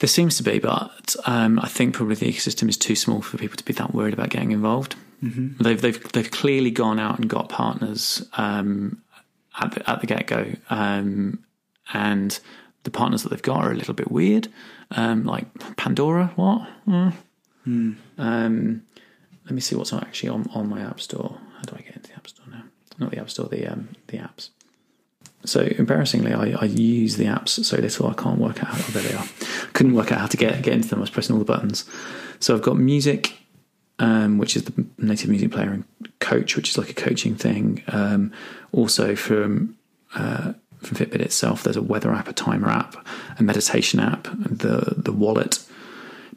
There 0.00 0.08
seems 0.08 0.36
to 0.38 0.42
be, 0.42 0.58
but 0.58 1.14
um, 1.26 1.58
I 1.58 1.68
think 1.68 1.94
probably 1.94 2.14
the 2.14 2.30
ecosystem 2.30 2.68
is 2.68 2.76
too 2.76 2.96
small 2.96 3.20
for 3.20 3.36
people 3.38 3.56
to 3.56 3.64
be 3.64 3.72
that 3.74 3.94
worried 3.94 4.14
about 4.14 4.30
getting 4.30 4.52
involved. 4.52 4.96
Mm-hmm. 5.22 5.62
They've 5.62 5.80
they've 5.80 6.12
they've 6.12 6.30
clearly 6.30 6.70
gone 6.70 6.98
out 6.98 7.18
and 7.18 7.28
got 7.28 7.48
partners 7.48 8.26
um, 8.34 9.02
at 9.60 9.72
the, 9.72 9.90
at 9.90 10.00
the 10.00 10.06
get 10.06 10.26
go, 10.26 10.52
um, 10.70 11.44
and 11.92 12.38
the 12.84 12.90
partners 12.90 13.22
that 13.22 13.28
they've 13.28 13.42
got 13.42 13.64
are 13.64 13.72
a 13.72 13.74
little 13.74 13.94
bit 13.94 14.10
weird, 14.10 14.48
um, 14.92 15.24
like 15.24 15.46
Pandora. 15.76 16.32
What? 16.36 16.66
Mm. 17.66 17.96
Um, 18.18 18.82
let 19.44 19.52
me 19.52 19.60
see 19.60 19.76
what's 19.76 19.92
actually 19.92 20.30
on, 20.30 20.48
on 20.54 20.68
my 20.68 20.80
app 20.80 21.00
store. 21.00 21.38
How 21.56 21.62
do 21.62 21.76
I 21.76 21.82
get 21.82 21.96
into 21.96 22.10
the 22.10 22.16
app 22.16 22.28
store 22.28 22.46
now? 22.50 22.64
Not 22.98 23.10
the 23.10 23.18
app 23.18 23.30
store, 23.30 23.48
the 23.48 23.66
um, 23.66 23.88
the 24.06 24.18
apps. 24.18 24.50
So 25.44 25.60
embarrassingly, 25.62 26.34
I, 26.34 26.52
I 26.60 26.66
use 26.66 27.16
the 27.16 27.24
apps 27.24 27.64
so 27.64 27.76
little 27.78 28.08
I 28.08 28.14
can't 28.14 28.38
work 28.38 28.62
out. 28.62 28.74
Oh, 28.74 28.90
there 28.92 29.02
they 29.02 29.14
are. 29.14 29.26
Couldn't 29.72 29.94
work 29.94 30.12
out 30.12 30.20
how 30.20 30.26
to 30.26 30.36
get 30.36 30.62
get 30.62 30.74
into 30.74 30.88
them. 30.88 30.98
I 30.98 31.02
was 31.02 31.10
pressing 31.10 31.34
all 31.34 31.38
the 31.38 31.44
buttons. 31.44 31.84
So 32.40 32.54
I've 32.54 32.62
got 32.62 32.76
music, 32.78 33.39
um, 34.00 34.38
which 34.38 34.56
is 34.56 34.64
the 34.64 34.84
native 34.98 35.30
music 35.30 35.52
player, 35.52 35.70
and 35.70 35.84
coach, 36.18 36.56
which 36.56 36.70
is 36.70 36.78
like 36.78 36.90
a 36.90 36.94
coaching 36.94 37.36
thing. 37.36 37.84
Um, 37.88 38.32
also 38.72 39.14
from 39.14 39.76
uh, 40.14 40.54
from 40.82 40.96
Fitbit 40.96 41.20
itself, 41.20 41.62
there's 41.62 41.76
a 41.76 41.82
weather 41.82 42.10
app, 42.12 42.26
a 42.26 42.32
timer 42.32 42.68
app, 42.68 42.96
a 43.38 43.42
meditation 43.42 44.00
app, 44.00 44.24
the 44.24 44.94
the 44.96 45.12
wallet. 45.12 45.60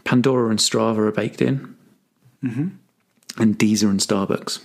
Pandora 0.04 0.50
and 0.50 0.60
Strava 0.60 0.98
are 0.98 1.12
baked 1.12 1.42
in, 1.42 1.76
mm-hmm. 2.44 2.68
and 3.42 3.58
Deezer 3.58 3.90
and 3.90 4.02
Starbucks. 4.02 4.60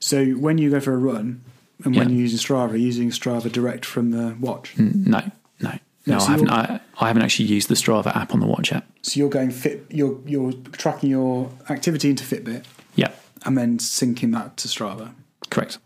So 0.00 0.32
when 0.32 0.58
you 0.58 0.70
go 0.70 0.80
for 0.80 0.92
a 0.92 0.98
run 0.98 1.40
and 1.84 1.94
when 1.96 2.08
Yeah. 2.10 2.14
you're 2.14 2.22
using 2.22 2.38
Strava, 2.38 2.72
are 2.72 2.76
you 2.76 2.86
using 2.86 3.10
Strava 3.10 3.50
direct 3.50 3.84
from 3.86 4.10
the 4.10 4.36
watch. 4.40 4.74
No, 4.76 5.30
no, 5.60 5.78
no. 6.06 6.18
so 6.18 6.26
I 6.26 6.30
haven't. 6.30 6.50
I, 6.50 6.80
I 7.00 7.06
haven't 7.08 7.22
actually 7.22 7.46
used 7.46 7.68
the 7.68 7.74
Strava 7.74 8.14
app 8.14 8.34
on 8.34 8.40
the 8.40 8.46
watch 8.46 8.72
yet. 8.72 8.84
So 9.02 9.18
you're 9.18 9.30
going 9.30 9.50
fit. 9.50 9.84
You're 9.90 10.18
you're 10.26 10.52
tracking 10.72 11.10
your 11.10 11.50
activity 11.68 12.10
into 12.10 12.24
Fitbit 12.24 12.64
Yeah, 12.94 13.12
and 13.44 13.56
then 13.56 13.78
syncing 13.78 14.32
that 14.32 14.56
to 14.58 14.68
Strava. 14.68 15.14
correct, 15.50 15.78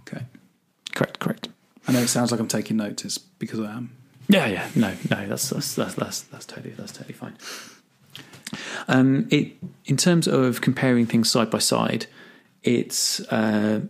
Okay. 0.00 0.24
correct, 0.94 1.18
correct. 1.18 1.48
I 1.88 1.92
know 1.92 2.00
it 2.00 2.08
sounds 2.08 2.30
like 2.30 2.40
I'm 2.40 2.48
taking 2.48 2.76
notes. 2.76 3.04
It's 3.04 3.18
because 3.18 3.60
I 3.60 3.72
am. 3.72 3.90
Yeah, 4.28 4.46
yeah. 4.46 4.68
No, 4.74 4.94
no. 5.10 5.26
That's 5.28 5.50
that's 5.50 5.74
that's 5.74 5.94
that's, 5.94 6.20
that's 6.22 6.46
totally 6.46 6.74
that's 6.74 6.92
totally 6.92 7.14
fine. 7.14 7.36
Um, 8.88 9.26
it 9.30 9.52
in 9.86 9.96
terms 9.96 10.26
of 10.28 10.60
comparing 10.60 11.06
things 11.06 11.30
side 11.30 11.50
by 11.50 11.58
side, 11.58 12.06
it's 12.62 13.20
uh, 13.32 13.80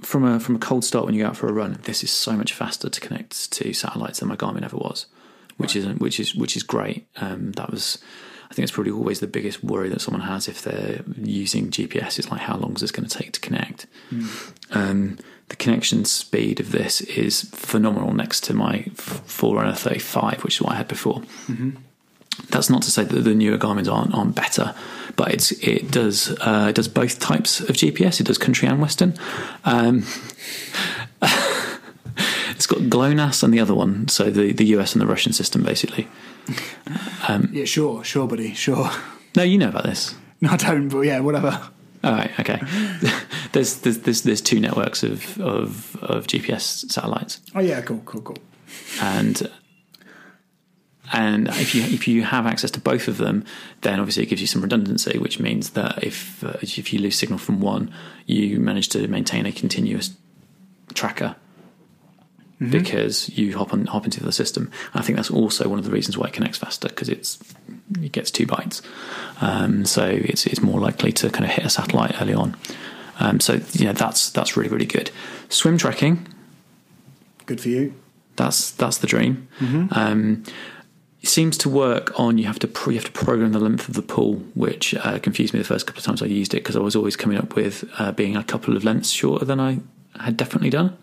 from 0.00 0.24
a 0.24 0.40
from 0.40 0.56
a 0.56 0.58
cold 0.58 0.84
start 0.84 1.04
when 1.04 1.14
you 1.14 1.22
go 1.22 1.28
out 1.28 1.36
for 1.36 1.48
a 1.48 1.52
run. 1.52 1.78
This 1.82 2.02
is 2.02 2.10
so 2.10 2.32
much 2.32 2.52
faster 2.52 2.88
to 2.88 3.00
connect 3.00 3.52
to 3.52 3.72
satellites 3.72 4.20
than 4.20 4.28
my 4.28 4.36
Garmin 4.36 4.64
ever 4.64 4.76
was, 4.76 5.06
which 5.56 5.76
is 5.76 5.86
which 5.98 6.18
is 6.18 6.34
which 6.34 6.56
is 6.56 6.62
great. 6.62 7.06
Um, 7.16 7.52
that 7.52 7.70
was. 7.70 7.98
I 8.50 8.54
think 8.54 8.64
it's 8.64 8.72
probably 8.72 8.92
always 8.92 9.20
the 9.20 9.26
biggest 9.26 9.64
worry 9.64 9.88
that 9.88 10.02
someone 10.02 10.24
has 10.28 10.46
if 10.46 10.60
they're 10.60 11.02
using 11.16 11.70
GPS. 11.70 12.18
Is 12.18 12.30
like 12.30 12.42
how 12.42 12.56
long 12.58 12.74
is 12.74 12.82
this 12.82 12.92
going 12.92 13.08
to 13.08 13.18
take 13.18 13.32
to 13.32 13.40
connect? 13.40 13.86
Um, 14.72 15.18
the 15.48 15.56
connection 15.56 16.04
speed 16.04 16.60
of 16.60 16.70
this 16.70 17.00
is 17.02 17.42
phenomenal 17.52 18.12
next 18.12 18.44
to 18.44 18.54
my 18.54 18.82
Forerunner 18.94 19.74
35, 19.74 20.44
which 20.44 20.56
is 20.56 20.62
what 20.62 20.72
I 20.72 20.76
had 20.76 20.88
before. 20.88 21.22
That's 22.48 22.70
not 22.70 22.82
to 22.82 22.90
say 22.90 23.04
that 23.04 23.20
the 23.20 23.34
newer 23.34 23.58
Garmin's 23.58 23.88
aren't, 23.88 24.14
aren't 24.14 24.34
better, 24.34 24.74
but 25.16 25.32
it's 25.32 25.52
it 25.52 25.90
does 25.90 26.30
uh, 26.40 26.66
it 26.70 26.74
does 26.74 26.88
both 26.88 27.18
types 27.18 27.60
of 27.60 27.76
GPS. 27.76 28.20
It 28.20 28.26
does 28.26 28.38
country 28.38 28.68
and 28.68 28.80
western. 28.80 29.14
Um, 29.64 30.04
it's 32.50 32.66
got 32.66 32.78
GLONASS 32.88 33.42
and 33.42 33.52
the 33.52 33.60
other 33.60 33.74
one, 33.74 34.08
so 34.08 34.30
the, 34.30 34.52
the 34.52 34.66
US 34.76 34.92
and 34.92 35.02
the 35.02 35.06
Russian 35.06 35.32
system, 35.32 35.62
basically. 35.62 36.08
Yeah, 37.52 37.64
sure, 37.64 38.04
sure, 38.04 38.26
buddy, 38.26 38.54
sure. 38.54 38.90
No, 39.36 39.42
you 39.42 39.58
know 39.58 39.68
about 39.68 39.84
this. 39.84 40.14
No, 40.40 40.50
I 40.50 40.56
don't. 40.56 40.88
But 40.88 41.00
yeah, 41.02 41.20
whatever. 41.20 41.70
All 42.04 42.12
right, 42.12 42.30
okay. 42.40 42.60
there's, 43.52 43.76
there's 43.76 43.98
there's 43.98 44.22
there's 44.22 44.40
two 44.40 44.58
networks 44.60 45.02
of, 45.02 45.40
of 45.40 45.96
of 46.02 46.26
GPS 46.26 46.90
satellites. 46.90 47.40
Oh 47.54 47.60
yeah, 47.60 47.80
cool, 47.80 48.02
cool, 48.04 48.22
cool. 48.22 48.38
and 49.00 49.48
and 51.12 51.48
if 51.48 51.74
you 51.74 51.82
if 51.82 52.08
you 52.08 52.22
have 52.22 52.46
access 52.46 52.70
to 52.72 52.80
both 52.80 53.06
of 53.08 53.18
them, 53.18 53.44
then 53.82 54.00
obviously 54.00 54.22
it 54.22 54.26
gives 54.26 54.40
you 54.40 54.46
some 54.46 54.62
redundancy, 54.62 55.18
which 55.18 55.38
means 55.38 55.70
that 55.70 56.02
if 56.02 56.42
uh, 56.42 56.54
if 56.62 56.92
you 56.92 56.98
lose 56.98 57.16
signal 57.16 57.38
from 57.38 57.60
one, 57.60 57.92
you 58.26 58.58
manage 58.58 58.88
to 58.90 59.06
maintain 59.08 59.46
a 59.46 59.52
continuous 59.52 60.16
tracker 60.94 61.36
because 62.70 63.28
you 63.36 63.56
hop 63.58 63.72
on 63.72 63.86
hop 63.86 64.04
into 64.04 64.22
the 64.22 64.32
system. 64.32 64.70
I 64.94 65.02
think 65.02 65.16
that's 65.16 65.30
also 65.30 65.68
one 65.68 65.78
of 65.78 65.84
the 65.84 65.90
reasons 65.90 66.16
why 66.16 66.28
it 66.28 66.32
connects 66.32 66.58
faster 66.58 66.88
because 66.88 67.08
it's 67.08 67.38
it 68.00 68.12
gets 68.12 68.30
two 68.30 68.46
bites, 68.46 68.82
um, 69.40 69.84
so 69.84 70.06
it's 70.06 70.46
it's 70.46 70.62
more 70.62 70.80
likely 70.80 71.12
to 71.12 71.28
kind 71.30 71.44
of 71.44 71.50
hit 71.50 71.64
a 71.64 71.70
satellite 71.70 72.20
early 72.22 72.34
on. 72.34 72.56
Um, 73.18 73.40
so 73.40 73.60
yeah, 73.72 73.92
that's 73.92 74.30
that's 74.30 74.56
really 74.56 74.70
really 74.70 74.86
good. 74.86 75.10
Swim 75.48 75.76
tracking 75.76 76.26
Good 77.46 77.60
for 77.60 77.68
you. 77.68 77.94
that's 78.36 78.70
that's 78.70 78.98
the 78.98 79.06
dream. 79.06 79.48
Um, 79.90 80.44
it 81.22 81.28
seems 81.28 81.56
to 81.58 81.68
work 81.68 82.18
on 82.18 82.36
you 82.36 82.46
have 82.46 82.58
to 82.58 82.66
pro- 82.66 82.92
you 82.92 82.98
have 82.98 83.12
to 83.12 83.12
program 83.12 83.52
the 83.52 83.60
length 83.60 83.88
of 83.88 83.94
the 83.94 84.02
pool, 84.02 84.34
which 84.54 84.94
uh, 84.94 85.18
confused 85.20 85.54
me 85.54 85.60
the 85.60 85.64
first 85.64 85.86
couple 85.86 86.00
of 86.00 86.04
times 86.04 86.20
I 86.20 86.26
used 86.26 86.52
it 86.52 86.58
because 86.58 86.76
I 86.76 86.80
was 86.80 86.96
always 86.96 87.16
coming 87.16 87.38
up 87.38 87.54
with 87.54 87.88
uh, 87.98 88.12
being 88.12 88.36
a 88.36 88.42
couple 88.42 88.76
of 88.76 88.84
lengths 88.84 89.10
shorter 89.10 89.44
than 89.44 89.60
I 89.60 89.78
had 90.18 90.36
definitely 90.36 90.70
done. 90.70 90.96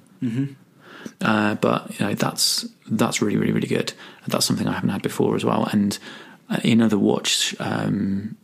Uh, 1.22 1.56
but 1.56 1.98
you 1.98 2.06
know 2.06 2.14
that's 2.14 2.68
that's 2.90 3.22
really 3.22 3.38
really 3.38 3.54
really 3.54 3.68
good. 3.68 3.94
That's 4.28 4.46
something 4.46 4.68
I 4.68 4.74
haven't 4.74 4.90
had 4.90 5.02
before 5.02 5.36
as 5.36 5.46
well. 5.46 5.66
And 5.72 5.98
uh, 6.50 6.60
in 6.64 6.82
other 6.82 6.98
watch 6.98 7.56
um, 7.60 8.36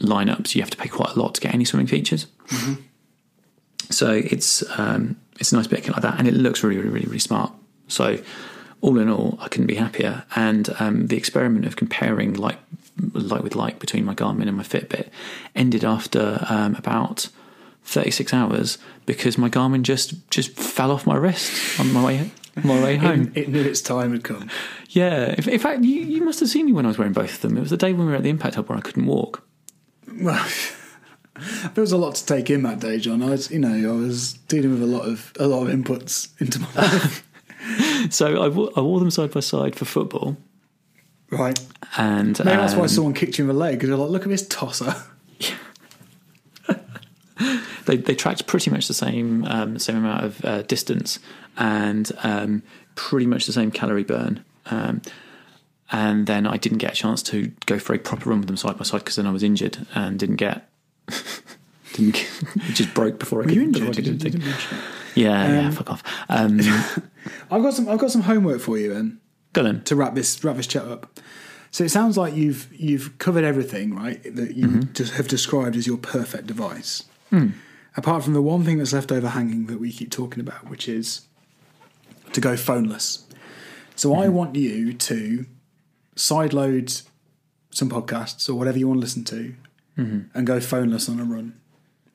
lineups, 0.00 0.54
you 0.56 0.62
have 0.62 0.70
to 0.70 0.76
pay 0.76 0.88
quite 0.88 1.10
a 1.14 1.18
lot 1.20 1.34
to 1.36 1.40
get 1.40 1.54
any 1.54 1.64
swimming 1.64 1.86
features. 1.86 2.26
So 3.90 4.10
it's 4.10 4.64
um, 4.78 5.16
it's 5.38 5.52
a 5.52 5.56
nice 5.56 5.68
bit 5.68 5.88
like 5.88 6.02
that, 6.02 6.18
and 6.18 6.26
it 6.26 6.34
looks 6.34 6.64
really, 6.64 6.78
really, 6.78 6.90
really, 6.90 7.06
really 7.06 7.18
smart. 7.20 7.52
So 7.86 8.18
all 8.80 8.98
in 8.98 9.08
all, 9.08 9.38
I 9.40 9.48
couldn't 9.48 9.66
be 9.66 9.76
happier. 9.76 10.24
And 10.34 10.68
um, 10.78 11.06
the 11.06 11.16
experiment 11.16 11.66
of 11.66 11.76
comparing 11.76 12.34
like 12.34 12.58
like 13.12 13.42
with 13.42 13.54
like 13.54 13.78
between 13.78 14.04
my 14.04 14.14
Garmin 14.14 14.48
and 14.48 14.56
my 14.56 14.62
Fitbit 14.62 15.08
ended 15.54 15.84
after 15.84 16.44
um, 16.48 16.74
about 16.76 17.28
thirty 17.84 18.10
six 18.10 18.32
hours 18.32 18.78
because 19.04 19.36
my 19.36 19.48
Garmin 19.48 19.82
just 19.82 20.30
just 20.30 20.52
fell 20.58 20.90
off 20.90 21.06
my 21.06 21.16
wrist 21.16 21.78
on 21.80 21.92
my 21.92 22.04
way 22.04 22.30
my 22.64 22.82
way 22.82 22.96
home. 23.06 23.32
It, 23.34 23.44
it 23.44 23.48
knew 23.48 23.62
its 23.62 23.80
time 23.80 24.12
had 24.12 24.24
come. 24.24 24.50
Yeah, 24.90 25.34
in, 25.36 25.48
in 25.48 25.58
fact, 25.58 25.82
you, 25.82 26.00
you 26.00 26.24
must 26.24 26.40
have 26.40 26.48
seen 26.48 26.66
me 26.66 26.72
when 26.72 26.86
I 26.86 26.88
was 26.88 26.98
wearing 26.98 27.12
both 27.12 27.34
of 27.34 27.40
them. 27.42 27.56
It 27.56 27.60
was 27.60 27.70
the 27.70 27.76
day 27.76 27.92
when 27.92 28.06
we 28.06 28.12
were 28.12 28.16
at 28.16 28.22
the 28.22 28.30
Impact 28.30 28.54
Hub 28.54 28.68
where 28.68 28.78
I 28.78 28.80
couldn't 28.80 29.06
walk. 29.06 29.42
Well, 30.20 30.46
There 31.74 31.82
was 31.82 31.92
a 31.92 31.98
lot 31.98 32.14
to 32.14 32.26
take 32.26 32.48
in 32.50 32.62
that 32.62 32.80
day, 32.80 32.98
John. 32.98 33.22
I 33.22 33.26
was, 33.26 33.50
you 33.50 33.58
know, 33.58 33.92
I 33.92 33.96
was 33.96 34.34
dealing 34.48 34.70
with 34.70 34.82
a 34.82 34.86
lot 34.86 35.06
of 35.06 35.32
a 35.38 35.46
lot 35.46 35.66
of 35.66 35.68
inputs 35.68 36.28
into 36.40 36.60
my 36.60 36.72
life. 36.74 37.25
So 38.10 38.42
I 38.42 38.48
wore, 38.48 38.70
I 38.76 38.80
wore 38.80 39.00
them 39.00 39.10
side 39.10 39.30
by 39.32 39.40
side 39.40 39.76
for 39.76 39.84
football, 39.84 40.36
right. 41.30 41.58
and 41.96 42.38
Maybe 42.44 42.56
that's 42.56 42.74
why 42.74 42.82
um, 42.82 42.88
someone 42.88 43.14
kicked 43.14 43.38
you 43.38 43.44
in 43.44 43.48
the 43.48 43.54
leg 43.54 43.74
because 43.74 43.88
you're 43.88 43.98
like, 43.98 44.10
look 44.10 44.22
at 44.22 44.28
this 44.28 44.46
tosser. 44.46 44.94
they 47.86 47.96
they 47.96 48.14
tracked 48.14 48.46
pretty 48.46 48.70
much 48.70 48.88
the 48.88 48.94
same 48.94 49.44
um, 49.44 49.78
same 49.78 49.96
amount 49.96 50.24
of 50.24 50.44
uh, 50.44 50.62
distance 50.62 51.18
and 51.56 52.12
um, 52.22 52.62
pretty 52.94 53.26
much 53.26 53.46
the 53.46 53.52
same 53.52 53.70
calorie 53.70 54.04
burn. 54.04 54.44
Um, 54.66 55.02
and 55.92 56.26
then 56.26 56.46
I 56.46 56.56
didn't 56.56 56.78
get 56.78 56.92
a 56.92 56.96
chance 56.96 57.22
to 57.24 57.52
go 57.66 57.78
for 57.78 57.94
a 57.94 57.98
proper 57.98 58.30
run 58.30 58.40
with 58.40 58.48
them 58.48 58.56
side 58.56 58.76
by 58.76 58.84
side 58.84 58.98
because 58.98 59.16
then 59.16 59.26
I 59.26 59.30
was 59.30 59.42
injured 59.42 59.86
and 59.94 60.18
didn't 60.18 60.36
get. 60.36 60.68
didn't 61.92 62.14
get, 62.14 62.42
it 62.56 62.74
just 62.74 62.92
broke 62.92 63.18
before 63.20 63.42
I 63.42 63.46
Were 63.46 63.48
could. 63.50 63.56
you 63.56 63.70
before 63.70 63.86
I 63.86 63.88
injured? 63.90 64.20
could 64.20 64.32
do 64.32 64.50
You 65.16 65.24
the 65.24 65.30
thing. 65.30 65.42
didn't 65.42 65.56
mention 65.56 65.56
it. 65.56 65.56
Yeah, 65.56 65.60
yeah, 65.60 65.66
Um, 65.66 65.72
fuck 65.72 65.90
off. 65.90 66.02
Um, 66.28 66.60
I've 67.50 67.62
got 67.62 67.74
some. 67.74 67.88
I've 67.88 67.98
got 67.98 68.10
some 68.10 68.22
homework 68.22 68.60
for 68.60 68.78
you, 68.78 68.92
then, 68.92 69.20
go 69.52 69.62
then. 69.62 69.82
to 69.84 69.96
wrap 69.96 70.14
this 70.14 70.42
wrap 70.44 70.56
this 70.56 70.66
chat 70.66 70.84
up. 70.84 71.20
So 71.70 71.84
it 71.84 71.90
sounds 71.90 72.16
like 72.16 72.34
you've 72.34 72.68
you've 72.72 73.18
covered 73.18 73.44
everything, 73.44 73.94
right? 73.94 74.22
That 74.22 74.54
you 74.54 74.66
mm-hmm. 74.66 74.92
just 74.92 75.14
have 75.14 75.28
described 75.28 75.76
as 75.76 75.86
your 75.86 75.98
perfect 75.98 76.46
device. 76.46 77.04
Hmm. 77.30 77.48
Apart 77.96 78.24
from 78.24 78.34
the 78.34 78.42
one 78.42 78.62
thing 78.64 78.78
that's 78.78 78.92
left 78.92 79.10
over 79.10 79.28
hanging 79.28 79.66
that 79.66 79.80
we 79.80 79.90
keep 79.90 80.10
talking 80.10 80.40
about, 80.40 80.68
which 80.68 80.88
is 80.88 81.26
to 82.32 82.40
go 82.40 82.54
phoneless. 82.54 83.22
So 83.94 84.14
I 84.14 84.26
mm-hmm. 84.26 84.34
want 84.34 84.56
you 84.56 84.92
to 84.92 85.46
sideload 86.14 87.02
some 87.70 87.90
podcasts 87.90 88.48
or 88.48 88.54
whatever 88.54 88.78
you 88.78 88.88
want 88.88 88.98
to 88.98 89.02
listen 89.02 89.24
to, 89.24 89.54
mm-hmm. 89.98 90.20
and 90.34 90.46
go 90.46 90.58
phoneless 90.58 91.08
on 91.08 91.20
a 91.20 91.24
run, 91.24 91.58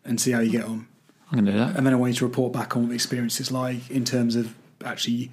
and 0.06 0.22
see 0.22 0.32
how 0.32 0.40
you 0.40 0.52
get 0.52 0.66
on. 0.66 0.88
To 1.32 1.42
do 1.42 1.52
that. 1.52 1.78
And 1.78 1.86
then 1.86 1.94
I 1.94 1.96
want 1.96 2.14
you 2.14 2.20
to 2.20 2.26
report 2.26 2.54
back 2.54 2.76
on 2.76 2.84
what 2.84 2.90
the 2.90 2.96
experience 2.96 3.40
is 3.40 3.52
like 3.52 3.90
in 3.90 4.06
terms 4.06 4.36
of 4.36 4.54
actually. 4.84 5.32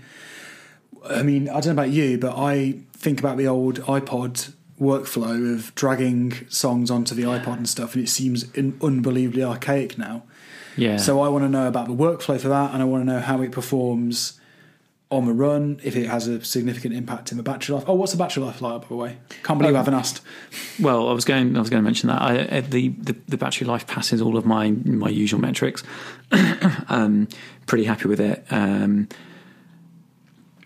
I 1.08 1.22
mean, 1.22 1.48
I 1.48 1.61
don't 1.61 1.66
know 1.76 1.82
about 1.82 1.90
you, 1.90 2.18
but 2.18 2.37
I 2.37 2.80
think 2.92 3.20
about 3.20 3.37
the 3.37 3.46
old 3.46 3.80
iPod 3.82 4.52
workflow 4.80 5.54
of 5.54 5.74
dragging 5.74 6.46
songs 6.48 6.90
onto 6.90 7.14
the 7.14 7.22
iPod 7.22 7.56
and 7.56 7.68
stuff, 7.68 7.94
and 7.94 8.04
it 8.04 8.08
seems 8.08 8.44
un- 8.56 8.78
unbelievably 8.82 9.42
archaic 9.42 9.98
now. 9.98 10.24
Yeah. 10.76 10.96
So 10.96 11.20
I 11.20 11.28
want 11.28 11.44
to 11.44 11.48
know 11.48 11.66
about 11.66 11.88
the 11.88 11.94
workflow 11.94 12.40
for 12.40 12.48
that, 12.48 12.72
and 12.72 12.82
I 12.82 12.84
want 12.84 13.02
to 13.06 13.12
know 13.12 13.20
how 13.20 13.42
it 13.42 13.52
performs 13.52 14.38
on 15.11 15.25
the 15.25 15.33
run, 15.33 15.81
if 15.83 15.97
it 15.97 16.07
has 16.07 16.27
a 16.27 16.44
significant 16.44 16.94
impact 16.94 17.31
in 17.31 17.38
the 17.38 17.42
battery 17.42 17.75
life. 17.75 17.85
Oh, 17.87 17.94
what's 17.94 18.12
the 18.12 18.18
battery 18.18 18.42
life 18.42 18.61
like, 18.61 18.83
by 18.83 18.88
the 18.88 18.97
way? 18.97 19.16
Can't 19.42 19.59
believe 19.59 19.75
I 19.75 19.79
haven't 19.79 19.94
asked. 19.94 20.21
Well, 20.79 21.09
I 21.09 21.12
was 21.12 21.25
going. 21.25 21.57
I 21.57 21.61
was 21.61 21.71
going 21.71 21.83
to 21.83 21.85
mention 21.85 22.09
that 22.09 22.21
I, 22.21 22.38
uh, 22.40 22.61
the, 22.61 22.88
the 22.88 23.16
the 23.27 23.38
battery 23.38 23.66
life 23.66 23.87
passes 23.87 24.21
all 24.21 24.37
of 24.37 24.44
my 24.44 24.71
my 24.71 25.09
usual 25.09 25.40
metrics. 25.40 25.83
um, 26.88 27.29
pretty 27.66 27.85
happy 27.85 28.09
with 28.09 28.21
it. 28.21 28.44
Um, 28.51 29.09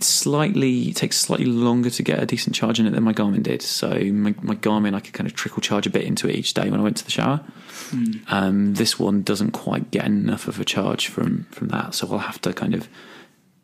slightly 0.01 0.89
it 0.89 0.97
takes 0.97 1.17
slightly 1.17 1.47
longer 1.47 1.89
to 1.89 2.03
get 2.03 2.21
a 2.21 2.27
decent 2.27 2.57
charge 2.57 2.81
in 2.81 2.87
it 2.87 2.91
than 2.91 3.05
my 3.05 3.13
Garmin 3.13 3.45
did. 3.45 3.63
So 3.63 3.91
my, 3.91 4.35
my 4.43 4.57
Garmin, 4.57 4.95
I 4.95 5.01
could 5.01 5.13
kind 5.13 5.29
of 5.29 5.35
trickle 5.35 5.61
charge 5.61 5.87
a 5.87 5.91
bit 5.91 6.03
into 6.03 6.29
it 6.29 6.35
each 6.35 6.55
day 6.55 6.69
when 6.69 6.81
I 6.81 6.83
went 6.83 6.97
to 6.97 7.05
the 7.05 7.11
shower. 7.11 7.41
Um, 8.29 8.75
this 8.75 8.99
one 8.99 9.23
doesn't 9.23 9.53
quite 9.53 9.91
get 9.91 10.05
enough 10.05 10.49
of 10.49 10.59
a 10.59 10.65
charge 10.65 11.07
from 11.07 11.45
from 11.51 11.69
that, 11.69 11.95
so 11.95 12.09
I'll 12.11 12.19
have 12.19 12.41
to 12.43 12.53
kind 12.53 12.75
of 12.75 12.89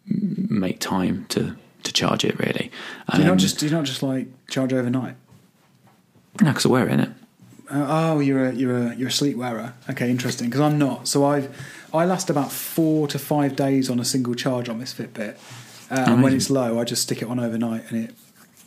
make 0.09 0.81
time 0.81 1.27
to 1.31 1.57
to 1.85 1.93
charge 1.93 2.25
it 2.25 2.39
really. 2.39 2.71
Do 3.13 3.19
you 3.19 3.25
Um, 3.25 3.29
not 3.31 3.39
just 3.39 3.59
do 3.59 3.67
you 3.67 3.73
not 3.73 3.85
just 3.85 4.03
like 4.03 4.27
charge 4.49 4.73
overnight? 4.73 5.15
no, 6.41 6.49
because 6.51 6.67
I 6.67 6.69
wear 6.69 6.87
it 6.89 6.93
in 6.93 7.01
it. 7.01 7.11
Uh, 7.71 7.87
oh, 8.15 8.21
you're 8.21 8.47
a 8.47 8.53
you're 8.55 8.77
a 8.77 8.95
you're 8.97 9.09
a 9.09 9.13
sleep 9.13 9.37
wearer. 9.37 9.75
Okay, 9.91 10.11
interesting. 10.11 10.49
Because 10.49 10.61
I'm 10.61 10.79
not. 10.79 11.07
So 11.09 11.25
I've 11.27 11.49
I 11.93 12.05
last 12.05 12.31
about 12.31 12.51
four 12.53 13.09
to 13.09 13.19
five 13.19 13.57
days 13.57 13.91
on 13.91 13.99
a 13.99 14.05
single 14.05 14.35
charge 14.35 14.69
on 14.69 14.79
this 14.79 14.95
Fitbit, 14.95 15.37
uh, 15.91 16.05
and 16.07 16.23
when 16.23 16.35
it's 16.35 16.49
low, 16.51 16.79
I 16.81 16.85
just 16.85 17.03
stick 17.03 17.23
it 17.23 17.29
on 17.29 17.39
overnight 17.41 17.85
and 17.91 18.05
it 18.05 18.15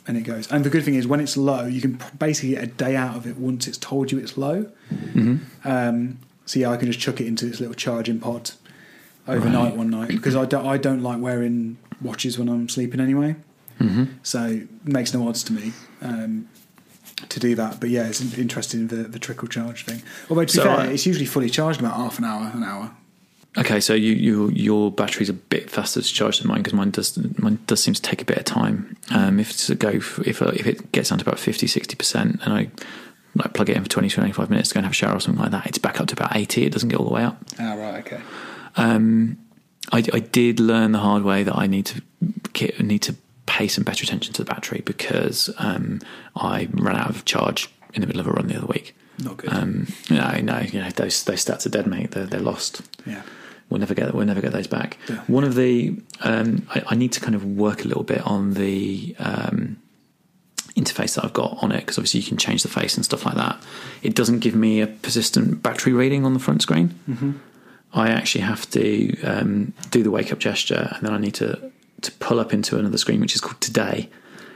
and 0.06 0.16
it 0.16 0.22
goes. 0.22 0.50
And 0.50 0.64
the 0.64 0.70
good 0.70 0.84
thing 0.84 0.94
is, 0.94 1.06
when 1.06 1.20
it's 1.20 1.36
low, 1.36 1.64
you 1.66 1.80
can 1.80 1.98
basically 2.18 2.50
get 2.50 2.64
a 2.64 2.66
day 2.66 2.94
out 2.96 3.16
of 3.16 3.26
it 3.26 3.36
once 3.36 3.66
it's 3.68 3.78
told 3.78 4.10
you 4.12 4.18
it's 4.18 4.36
low. 4.36 4.66
Um, 5.64 6.18
so 6.46 6.58
yeah, 6.60 6.70
I 6.70 6.76
can 6.76 6.86
just 6.86 6.98
chuck 7.00 7.20
it 7.20 7.26
into 7.26 7.46
this 7.46 7.60
little 7.60 7.74
charging 7.74 8.18
pod 8.20 8.50
overnight 9.28 9.70
Right. 9.70 9.76
one 9.76 9.90
night 9.90 10.08
because 10.08 10.34
I 10.36 10.44
don't 10.44 10.66
I 10.66 10.76
don't 10.78 11.02
like 11.02 11.20
wearing 11.20 11.78
watches 12.00 12.38
when 12.38 12.48
I'm 12.48 12.68
sleeping 12.68 13.00
anyway. 13.00 13.36
So 14.22 14.44
it 14.46 14.68
makes 14.86 15.12
no 15.12 15.26
odds 15.28 15.42
to 15.44 15.52
me. 15.52 15.72
Um, 16.00 16.48
to 17.28 17.40
do 17.40 17.54
that. 17.56 17.80
But 17.80 17.90
yeah, 17.90 18.06
it's 18.06 18.20
interesting 18.38 18.86
the, 18.88 18.96
the 18.96 19.18
trickle 19.18 19.48
charge 19.48 19.84
thing. 19.84 20.02
Although 20.30 20.44
to 20.44 20.52
be 20.52 20.56
So 20.58 20.62
fair, 20.64 20.72
I- 20.72 20.86
it's 20.86 21.04
usually 21.06 21.26
fully 21.26 21.50
charged 21.50 21.80
about 21.80 21.94
half 21.96 22.18
an 22.18 22.24
hour, 22.24 22.50
an 22.54 22.62
hour. 22.62 22.92
Okay, 23.58 23.80
so 23.80 23.92
you, 23.94 24.12
you 24.12 24.48
your 24.50 24.90
battery's 24.92 25.28
a 25.28 25.32
bit 25.34 25.68
faster 25.68 26.00
to 26.00 26.08
charge 26.08 26.38
than 26.38 26.48
mine 26.48 26.58
because 26.58 26.72
mine 26.74 26.90
does 26.90 27.18
mine 27.38 27.58
does 27.66 27.82
seem 27.82 27.92
to 27.94 28.00
take 28.02 28.22
a 28.22 28.24
bit 28.24 28.38
of 28.38 28.44
time. 28.44 28.96
Um, 29.10 29.38
if 29.40 29.50
it's 29.50 29.68
a 29.68 29.74
go 29.74 29.88
if 29.90 30.40
uh, 30.42 30.52
if 30.54 30.66
it 30.66 30.90
gets 30.92 31.10
down 31.10 31.18
to 31.18 31.24
about 31.24 31.38
50 31.40 31.66
60 31.66 31.94
percent 31.96 32.40
and 32.44 32.52
I 32.54 32.70
like 33.34 33.52
plug 33.52 33.68
it 33.68 33.76
in 33.76 33.82
for 33.82 33.88
20 33.90 34.08
25 34.10 34.48
minutes 34.48 34.68
to 34.70 34.74
go 34.74 34.78
and 34.78 34.86
have 34.86 34.92
a 34.92 34.94
shower 34.94 35.16
or 35.16 35.20
something 35.20 35.42
like 35.42 35.50
that, 35.52 35.66
it's 35.66 35.78
back 35.78 36.00
up 36.00 36.06
to 36.08 36.14
about 36.14 36.34
eighty. 36.36 36.64
It 36.64 36.72
doesn't 36.72 36.88
get 36.88 36.98
all 37.00 37.06
the 37.06 37.14
way 37.14 37.24
up. 37.24 37.36
Ah, 37.58 37.74
right, 37.74 37.98
okay. 38.06 38.20
Um, 38.76 39.38
I, 39.90 39.98
I 40.12 40.20
did 40.20 40.60
learn 40.60 40.92
the 40.92 40.98
hard 41.00 41.22
way 41.22 41.42
that 41.42 41.56
I 41.56 41.66
need 41.66 41.86
to 41.86 42.02
need 42.82 43.02
to 43.02 43.14
pay 43.46 43.68
some 43.68 43.84
better 43.84 44.04
attention 44.04 44.32
to 44.34 44.44
the 44.44 44.50
battery 44.50 44.82
because 44.84 45.50
um, 45.58 46.00
I 46.36 46.68
ran 46.72 46.96
out 46.96 47.10
of 47.10 47.24
charge 47.24 47.70
in 47.94 48.00
the 48.00 48.06
middle 48.06 48.20
of 48.20 48.26
a 48.26 48.30
run 48.30 48.46
the 48.46 48.56
other 48.56 48.66
week. 48.66 48.94
Not 49.18 49.36
good. 49.36 49.52
Um, 49.52 49.88
no, 50.10 50.40
no, 50.40 50.60
you 50.60 50.80
know 50.80 50.90
those 50.90 51.24
those 51.24 51.44
stats 51.44 51.66
are 51.66 51.70
dead, 51.70 51.86
mate. 51.86 52.12
They're, 52.12 52.26
they're 52.26 52.40
lost. 52.40 52.82
yeah. 53.06 53.22
We'll 53.68 53.80
never 53.80 53.94
get 53.94 54.14
we'll 54.14 54.26
never 54.26 54.42
get 54.42 54.52
those 54.52 54.66
back. 54.66 54.98
Yeah. 55.08 55.16
One 55.26 55.44
of 55.44 55.54
the 55.54 55.96
um, 56.20 56.66
I, 56.74 56.82
I 56.88 56.94
need 56.94 57.12
to 57.12 57.20
kind 57.20 57.34
of 57.34 57.44
work 57.44 57.84
a 57.84 57.88
little 57.88 58.02
bit 58.02 58.20
on 58.26 58.52
the 58.54 59.16
um, 59.18 59.78
interface 60.76 61.14
that 61.14 61.24
I've 61.24 61.32
got 61.32 61.62
on 61.62 61.72
it 61.72 61.80
because 61.80 61.96
obviously 61.98 62.20
you 62.20 62.26
can 62.26 62.36
change 62.36 62.62
the 62.62 62.68
face 62.68 62.96
and 62.96 63.04
stuff 63.04 63.24
like 63.24 63.36
that. 63.36 63.62
It 64.02 64.14
doesn't 64.14 64.40
give 64.40 64.54
me 64.54 64.80
a 64.80 64.86
persistent 64.86 65.62
battery 65.62 65.92
reading 65.92 66.24
on 66.26 66.34
the 66.34 66.40
front 66.40 66.60
screen. 66.62 66.94
Mm-hmm. 67.08 67.32
I 67.94 68.08
actually 68.08 68.42
have 68.42 68.68
to 68.70 69.20
um, 69.22 69.72
do 69.90 70.02
the 70.02 70.10
wake 70.10 70.32
up 70.32 70.38
gesture 70.38 70.92
and 70.96 71.06
then 71.06 71.12
I 71.14 71.18
need 71.18 71.34
to 71.34 71.70
to 72.02 72.12
pull 72.12 72.40
up 72.40 72.52
into 72.52 72.78
another 72.78 72.98
screen 72.98 73.20
which 73.20 73.34
is 73.34 73.40
called 73.40 73.60
today, 73.60 74.08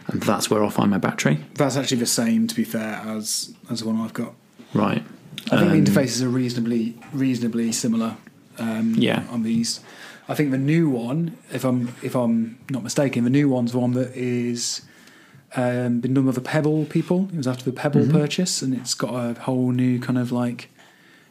and 0.09 0.21
that's 0.23 0.51
where 0.51 0.65
I'll 0.65 0.71
find 0.71 0.91
my 0.91 0.99
battery. 0.99 1.39
That's 1.55 1.77
actually 1.77 1.99
the 1.99 2.07
same, 2.07 2.47
to 2.49 2.55
be 2.55 2.65
fair, 2.65 3.03
as 3.07 3.55
as 3.71 3.81
the 3.81 3.87
one 3.87 4.01
I've 4.01 4.15
got. 4.15 4.35
Right. 4.75 5.05
I 5.53 5.59
think 5.59 5.71
Um, 5.71 5.85
the 5.85 5.91
interfaces 5.91 6.23
are 6.23 6.29
reasonably 6.29 6.99
reasonably 7.13 7.71
similar. 7.73 8.17
Um, 8.59 8.95
Yeah. 8.97 9.25
On 9.31 9.43
these, 9.43 9.81
I 10.29 10.35
think 10.35 10.51
the 10.51 10.59
new 10.59 10.89
one, 10.89 11.37
if 11.53 11.65
I'm 11.65 11.95
if 12.03 12.15
I'm 12.17 12.59
not 12.71 12.83
mistaken, 12.83 13.23
the 13.25 13.31
new 13.31 13.49
one's 13.49 13.75
one 13.75 13.93
that 13.93 14.17
is 14.17 14.81
um, 15.55 16.01
been 16.01 16.15
done 16.15 16.27
with 16.27 16.35
the 16.35 16.41
Pebble 16.41 16.85
people. 16.87 17.29
It 17.33 17.37
was 17.37 17.47
after 17.47 17.65
the 17.65 17.73
Pebble 17.73 18.01
Mm-hmm. 18.03 18.13
purchase, 18.13 18.63
and 18.63 18.75
it's 18.75 18.95
got 18.95 19.15
a 19.15 19.41
whole 19.41 19.71
new 19.73 19.99
kind 20.01 20.19
of 20.19 20.33
like 20.33 20.69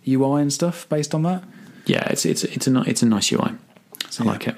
UI 0.08 0.42
and 0.42 0.54
stuff 0.54 0.88
based 0.88 1.14
on 1.14 1.24
that. 1.24 1.44
Yeah, 1.86 2.08
it's 2.10 2.26
it's 2.26 2.44
it's 2.44 2.68
a 2.68 2.82
it's 2.82 3.02
a 3.02 3.06
nice 3.06 3.32
UI. 3.32 3.54
So, 4.10 4.24
I 4.24 4.26
yeah. 4.26 4.32
like 4.32 4.48
it. 4.48 4.56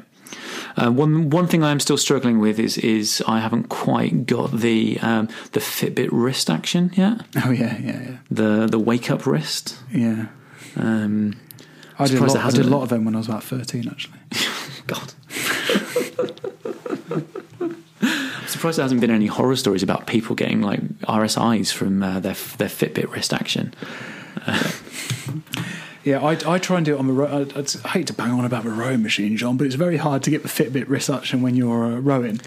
Uh, 0.77 0.91
one 0.91 1.29
one 1.29 1.47
thing 1.47 1.63
I 1.63 1.71
am 1.71 1.79
still 1.79 1.97
struggling 1.97 2.39
with 2.39 2.59
is 2.59 2.77
is 2.77 3.23
I 3.27 3.39
haven't 3.39 3.69
quite 3.69 4.25
got 4.25 4.51
the 4.51 4.99
um, 5.01 5.27
the 5.53 5.59
Fitbit 5.59 6.09
wrist 6.11 6.49
action 6.49 6.91
yet. 6.93 7.21
Oh 7.43 7.51
yeah, 7.51 7.77
yeah, 7.79 8.01
yeah. 8.01 8.17
The 8.29 8.67
the 8.67 8.79
wake 8.79 9.09
up 9.09 9.25
wrist. 9.25 9.75
Yeah. 9.91 10.27
Um, 10.75 11.37
I 11.99 12.05
did, 12.05 12.19
a 12.19 12.25
lot, 12.25 12.37
I 12.37 12.51
did 12.51 12.65
a 12.65 12.69
lot 12.69 12.83
of 12.83 12.89
them 12.89 13.05
when 13.05 13.15
I 13.15 13.17
was 13.17 13.27
about 13.27 13.43
13, 13.43 13.87
actually. 13.89 14.19
God. 14.87 15.13
I'm 18.01 18.47
surprised 18.47 18.77
there 18.77 18.83
hasn't 18.83 19.01
been 19.01 19.09
any 19.09 19.25
horror 19.25 19.55
stories 19.55 19.81
about 19.81 20.05
people 20.05 20.35
getting 20.35 20.61
like 20.61 20.81
RSIs 20.99 21.73
from 21.73 22.03
uh, 22.03 22.19
their 22.19 22.35
their 22.57 22.69
Fitbit 22.69 23.11
wrist 23.11 23.33
action. 23.33 23.73
Yeah, 26.07 26.21
I, 26.23 26.37
I 26.55 26.57
try 26.57 26.77
and 26.77 26.85
do 26.85 26.95
it 26.95 26.99
on 26.99 27.07
the 27.07 27.11
row. 27.13 27.45
I, 27.53 27.59
I 27.59 27.87
hate 27.89 28.07
to 28.07 28.13
bang 28.13 28.31
on 28.31 28.45
about 28.45 28.63
the 28.63 28.69
rowing 28.69 29.03
machine, 29.03 29.35
John, 29.35 29.57
but 29.57 29.65
it's 29.67 29.75
very 29.75 29.97
hard 29.97 30.23
to 30.23 30.29
get 30.29 30.41
the 30.41 30.47
Fitbit 30.47 30.87
wrist 30.87 31.09
action 31.09 31.41
when 31.41 31.53
you're 31.55 31.83
uh, 31.83 31.99
rowing. 31.99 32.39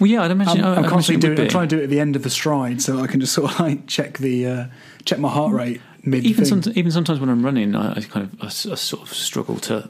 Well, 0.00 0.10
yeah, 0.10 0.24
I'd 0.24 0.32
imagine. 0.32 0.64
I'm, 0.64 0.72
I- 0.72 0.76
I'm 0.78 0.84
I'd 0.84 0.90
constantly 0.90 1.30
it 1.30 1.36
doing. 1.36 1.46
I'm 1.46 1.50
trying 1.52 1.68
to 1.68 1.76
do 1.76 1.80
it 1.80 1.84
at 1.84 1.90
the 1.90 2.00
end 2.00 2.16
of 2.16 2.24
the 2.24 2.30
stride, 2.30 2.82
so 2.82 2.98
I 2.98 3.06
can 3.06 3.20
just 3.20 3.32
sort 3.38 3.52
of 3.52 3.60
like 3.60 3.86
check 3.86 4.18
the 4.18 4.46
uh, 4.48 4.66
check 5.04 5.20
my 5.20 5.28
heart 5.28 5.52
rate 5.52 5.80
mid. 6.02 6.24
even 6.26 6.44
some, 6.44 6.60
even 6.74 6.90
sometimes 6.90 7.20
when 7.20 7.28
I'm 7.28 7.44
running, 7.44 7.76
I, 7.76 7.92
I 7.92 8.00
kind 8.00 8.26
of 8.32 8.42
I, 8.42 8.46
I 8.46 8.74
sort 8.74 9.02
of 9.02 9.14
struggle 9.14 9.58
to, 9.60 9.88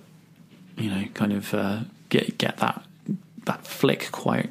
you 0.76 0.90
know, 0.90 1.04
kind 1.14 1.32
of 1.32 1.54
uh, 1.54 1.80
get 2.10 2.36
get 2.36 2.58
that 2.58 2.84
that 3.46 3.66
flick 3.66 4.10
quite 4.12 4.50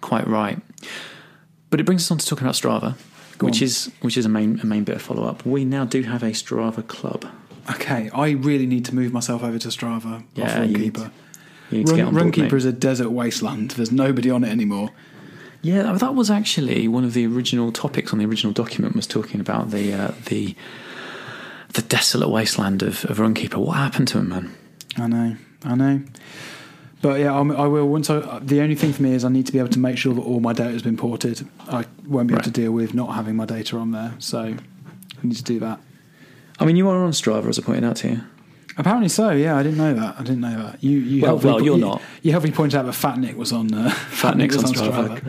quite 0.00 0.26
right. 0.26 0.58
But 1.70 1.78
it 1.78 1.84
brings 1.84 2.02
us 2.02 2.10
on 2.10 2.18
to 2.18 2.26
talking 2.26 2.44
about 2.44 2.56
Strava, 2.56 2.96
Go 3.38 3.46
which 3.46 3.58
on. 3.58 3.64
is 3.64 3.92
which 4.00 4.16
is 4.16 4.26
a 4.26 4.28
main 4.28 4.58
a 4.60 4.66
main 4.66 4.82
bit 4.82 4.96
of 4.96 5.02
follow 5.02 5.24
up. 5.24 5.46
We 5.46 5.64
now 5.64 5.84
do 5.84 6.02
have 6.02 6.24
a 6.24 6.30
Strava 6.30 6.84
club. 6.84 7.24
Okay, 7.70 8.10
I 8.14 8.30
really 8.30 8.66
need 8.66 8.84
to 8.86 8.94
move 8.94 9.12
myself 9.12 9.42
over 9.42 9.58
to 9.58 9.68
Strava. 9.68 10.24
Yeah, 10.34 10.44
off 10.44 10.50
Runkeeper. 10.58 11.10
You 11.70 11.78
need 11.78 11.86
to 11.88 11.96
get 11.96 12.12
Run, 12.12 12.30
Runkeeper 12.30 12.52
is 12.54 12.64
a 12.64 12.72
desert 12.72 13.10
wasteland. 13.10 13.72
There's 13.72 13.90
nobody 13.90 14.30
on 14.30 14.44
it 14.44 14.50
anymore. 14.50 14.90
Yeah, 15.62 15.82
that- 15.82 15.98
that 15.98 16.14
was 16.14 16.30
actually 16.30 16.86
one 16.86 17.02
of 17.04 17.12
the 17.12 17.26
original 17.26 17.72
topics 17.72 18.12
on 18.12 18.20
the 18.20 18.24
original 18.26 18.52
document 18.52 18.94
was 18.94 19.06
talking 19.06 19.40
about 19.40 19.70
the 19.72 19.92
uh, 19.92 20.12
the 20.26 20.54
the 21.72 21.82
desolate 21.82 22.28
wasteland 22.28 22.82
of, 22.82 23.04
of 23.06 23.18
Runkeeper. 23.18 23.56
What 23.56 23.76
happened 23.76 24.08
to 24.08 24.18
him, 24.18 24.28
man? 24.28 24.54
I 24.96 25.06
know, 25.08 25.36
I 25.64 25.74
know. 25.74 26.00
But 27.02 27.20
yeah, 27.20 27.36
I'm, 27.38 27.50
I 27.50 27.66
will. 27.66 27.88
Once 27.88 28.08
I, 28.10 28.38
the 28.38 28.60
only 28.60 28.74
thing 28.76 28.92
for 28.92 29.02
me 29.02 29.12
is 29.12 29.24
I 29.24 29.28
need 29.28 29.46
to 29.46 29.52
be 29.52 29.58
able 29.58 29.68
to 29.70 29.78
make 29.78 29.98
sure 29.98 30.14
that 30.14 30.20
all 30.22 30.40
my 30.40 30.52
data 30.52 30.70
has 30.70 30.82
been 30.82 30.96
ported. 30.96 31.46
I 31.68 31.84
won't 32.06 32.28
be 32.28 32.32
able 32.34 32.36
Right. 32.38 32.44
to 32.44 32.50
deal 32.50 32.72
with 32.72 32.94
not 32.94 33.14
having 33.14 33.34
my 33.36 33.44
data 33.44 33.76
on 33.76 33.90
there, 33.90 34.14
so 34.18 34.40
I 34.40 34.56
need 35.22 35.36
to 35.36 35.42
do 35.44 35.58
that. 35.60 35.80
I 36.58 36.64
mean, 36.64 36.76
you 36.76 36.88
are 36.88 37.04
on 37.04 37.10
Strava, 37.12 37.46
as 37.48 37.58
I 37.58 37.62
pointed 37.62 37.84
out 37.84 37.96
to 37.96 38.08
you. 38.08 38.20
Apparently 38.78 39.08
so. 39.08 39.30
Yeah, 39.30 39.56
I 39.56 39.62
didn't 39.62 39.78
know 39.78 39.94
that. 39.94 40.16
I 40.18 40.22
didn't 40.22 40.40
know 40.40 40.62
that. 40.62 40.82
You, 40.84 40.98
you 40.98 41.22
Well- 41.22 41.30
helpfully 41.32 41.50
well, 41.52 41.58
po- 41.60 41.64
you're 41.64 41.74
you, 41.76 41.80
not. 41.84 42.02
You 42.22 42.30
helpfully 42.32 42.52
pointed 42.54 42.78
out 42.78 42.86
that 42.86 42.92
Fat 42.94 43.18
Nick 43.18 43.36
was 43.36 43.52
on. 43.52 43.72
Uh, 43.72 43.90
Fat 44.10 44.36
Nick's 44.36 44.56
was 44.56 44.64
on 44.64 44.72
Strava. 44.74 45.24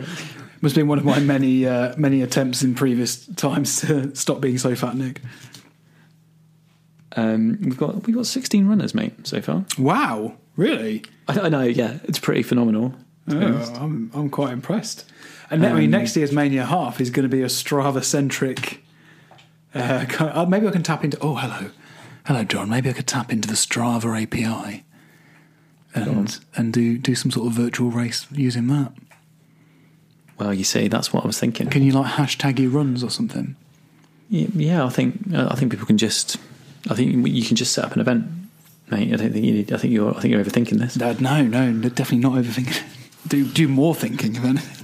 Must 0.60 0.74
have 0.74 0.80
been 0.82 0.88
one 0.88 0.98
of 0.98 1.04
my 1.04 1.20
many 1.20 1.66
uh, 1.66 1.94
many 1.96 2.20
attempts 2.22 2.62
in 2.62 2.74
previous 2.74 3.26
times 3.36 3.80
to 3.82 4.14
stop 4.16 4.40
being 4.40 4.58
so 4.58 4.74
Fat 4.74 4.96
Nick. 4.96 5.20
Um, 7.16 7.58
we've 7.62 7.76
got 7.76 8.06
we've 8.06 8.14
got 8.16 8.26
16 8.26 8.66
runners, 8.66 8.94
mate, 8.94 9.26
so 9.26 9.40
far. 9.40 9.64
Wow, 9.78 10.34
really? 10.56 11.04
I, 11.26 11.40
I 11.40 11.48
know, 11.48 11.62
yeah, 11.62 11.98
it's 12.04 12.18
pretty 12.18 12.42
phenomenal. 12.42 12.94
to 13.28 13.36
be 13.38 13.44
honest. 13.44 13.72
Oh, 13.74 13.84
I'm 13.84 14.10
I'm 14.14 14.30
quite 14.30 14.52
impressed. 14.52 15.04
And 15.50 15.62
ne- 15.62 15.68
I 15.68 15.72
mean, 15.74 15.84
Um, 15.86 15.90
next 15.92 16.16
year's 16.16 16.32
Mania 16.32 16.66
half 16.66 17.00
is 17.00 17.10
going 17.10 17.28
to 17.28 17.34
be 17.34 17.42
a 17.42 17.46
Strava 17.46 18.04
centric. 18.04 18.82
Uh, 19.74 20.06
of- 20.08 20.20
uh, 20.20 20.46
maybe 20.46 20.66
I 20.66 20.70
can 20.70 20.82
tap 20.82 21.04
into. 21.04 21.18
Oh, 21.20 21.36
hello, 21.36 21.70
hello, 22.26 22.44
John. 22.44 22.68
Maybe 22.68 22.88
I 22.88 22.92
could 22.92 23.06
tap 23.06 23.32
into 23.32 23.48
the 23.48 23.54
Strava 23.54 24.22
API 24.22 24.84
and 25.94 26.38
and 26.56 26.72
do 26.72 26.98
do 26.98 27.14
some 27.14 27.30
sort 27.30 27.46
of 27.46 27.52
virtual 27.52 27.90
race 27.90 28.26
using 28.30 28.66
that. 28.68 28.92
Well, 30.38 30.54
you 30.54 30.64
see, 30.64 30.88
that's 30.88 31.12
what 31.12 31.24
I 31.24 31.26
was 31.26 31.38
thinking. 31.38 31.68
Can 31.68 31.82
you 31.82 31.92
like 31.92 32.12
hashtag 32.12 32.58
your 32.58 32.70
runs 32.70 33.02
or 33.02 33.10
something? 33.10 33.56
Yeah, 34.30 34.46
yeah, 34.54 34.84
I 34.84 34.88
think 34.88 35.32
uh, 35.34 35.48
I 35.50 35.56
think 35.56 35.72
people 35.72 35.86
can 35.86 35.98
just. 35.98 36.36
I 36.88 36.94
think 36.94 37.26
you 37.26 37.42
can 37.42 37.56
just 37.56 37.72
set 37.72 37.84
up 37.84 37.92
an 37.92 38.00
event, 38.00 38.26
mate. 38.90 39.12
I 39.12 39.16
don't 39.16 39.32
think 39.32 39.44
you 39.44 39.52
need. 39.52 39.72
I 39.72 39.78
think 39.78 39.92
you're. 39.92 40.16
I 40.16 40.20
think 40.20 40.32
you're 40.32 40.44
overthinking 40.44 40.78
this. 40.78 40.96
No, 40.96 41.12
no, 41.14 41.42
no, 41.42 41.88
definitely 41.88 42.18
not 42.18 42.34
overthinking. 42.34 42.82
do 43.28 43.46
do 43.46 43.68
more 43.68 43.94
thinking 43.94 44.36
if 44.36 44.44
anything. 44.44 44.74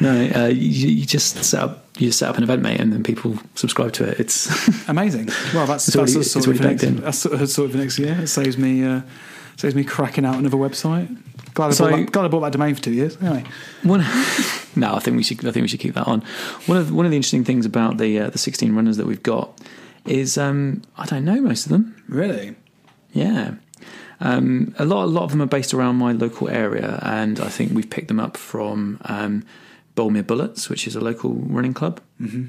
No, 0.00 0.10
uh, 0.34 0.46
you, 0.48 0.88
you 0.88 1.06
just 1.06 1.42
set 1.44 1.60
up. 1.62 1.80
You 1.98 2.10
set 2.10 2.28
up 2.28 2.36
an 2.36 2.42
event, 2.42 2.60
mate, 2.62 2.80
and 2.80 2.92
then 2.92 3.04
people 3.04 3.38
subscribe 3.54 3.92
to 3.92 4.04
it. 4.08 4.18
It's 4.18 4.88
Amazing. 4.88 5.26
Well, 5.54 5.66
that's 5.66 5.86
It's 5.86 5.96
that's 5.96 6.14
already- 6.16 6.28
sort 6.28 6.46
of 6.48 6.60
next, 6.60 6.82
in. 6.82 6.96
that's 6.96 7.18
sort 7.18 7.40
of, 7.40 7.48
sort 7.48 7.70
of 7.70 7.76
next 7.76 7.98
year. 8.00 8.16
It 8.20 8.26
saves 8.26 8.58
me 8.58 8.82
uh, 8.84 9.02
saves 9.56 9.74
me 9.76 9.84
cracking 9.84 10.24
out 10.24 10.34
another 10.36 10.56
website. 10.56 11.16
Glad 11.54 11.68
I, 11.68 11.70
So- 11.70 11.88
bought 11.88 11.96
that, 11.96 12.12
glad 12.12 12.24
I 12.24 12.28
bought 12.28 12.40
that 12.40 12.52
domain 12.52 12.74
for 12.74 12.82
two 12.82 12.92
years. 12.92 13.16
Anyway, 13.22 13.44
one. 13.84 14.00
no, 14.76 14.94
I 14.96 14.98
think 14.98 15.16
we 15.16 15.22
should. 15.22 15.38
I 15.46 15.52
think 15.52 15.62
we 15.62 15.68
should 15.68 15.78
keep 15.78 15.94
that 15.94 16.08
on. 16.08 16.22
One 16.66 16.78
of 16.78 16.90
one 16.92 17.04
of 17.06 17.10
the 17.12 17.16
interesting 17.16 17.44
things 17.44 17.64
about 17.64 17.98
the 17.98 18.18
uh, 18.18 18.30
the 18.30 18.38
16 18.38 18.74
runners 18.74 18.96
that 18.96 19.06
we've 19.06 19.22
got 19.22 19.56
is 20.04 20.36
um, 20.36 20.82
I 20.98 21.06
don't 21.06 21.24
know 21.24 21.40
most 21.40 21.64
of 21.66 21.70
them. 21.70 22.02
really, 22.08 22.56
Yeah. 23.12 23.54
Um, 24.20 24.74
a 24.78 24.84
lot, 24.84 25.04
a 25.04 25.06
lot 25.06 25.24
of 25.24 25.30
them 25.30 25.42
are 25.42 25.46
based 25.46 25.74
around 25.74 25.96
my 25.96 26.12
local 26.12 26.48
area, 26.48 26.98
and 27.02 27.38
I 27.40 27.48
think 27.48 27.72
we've 27.72 27.88
picked 27.88 28.08
them 28.08 28.20
up 28.20 28.36
from 28.36 28.98
um, 29.04 29.44
Boldmere 29.96 30.26
Bullets, 30.26 30.68
which 30.68 30.86
is 30.86 30.96
a 30.96 31.00
local 31.00 31.34
running 31.34 31.74
club. 31.74 32.00
Mm-hmm. 32.20 32.46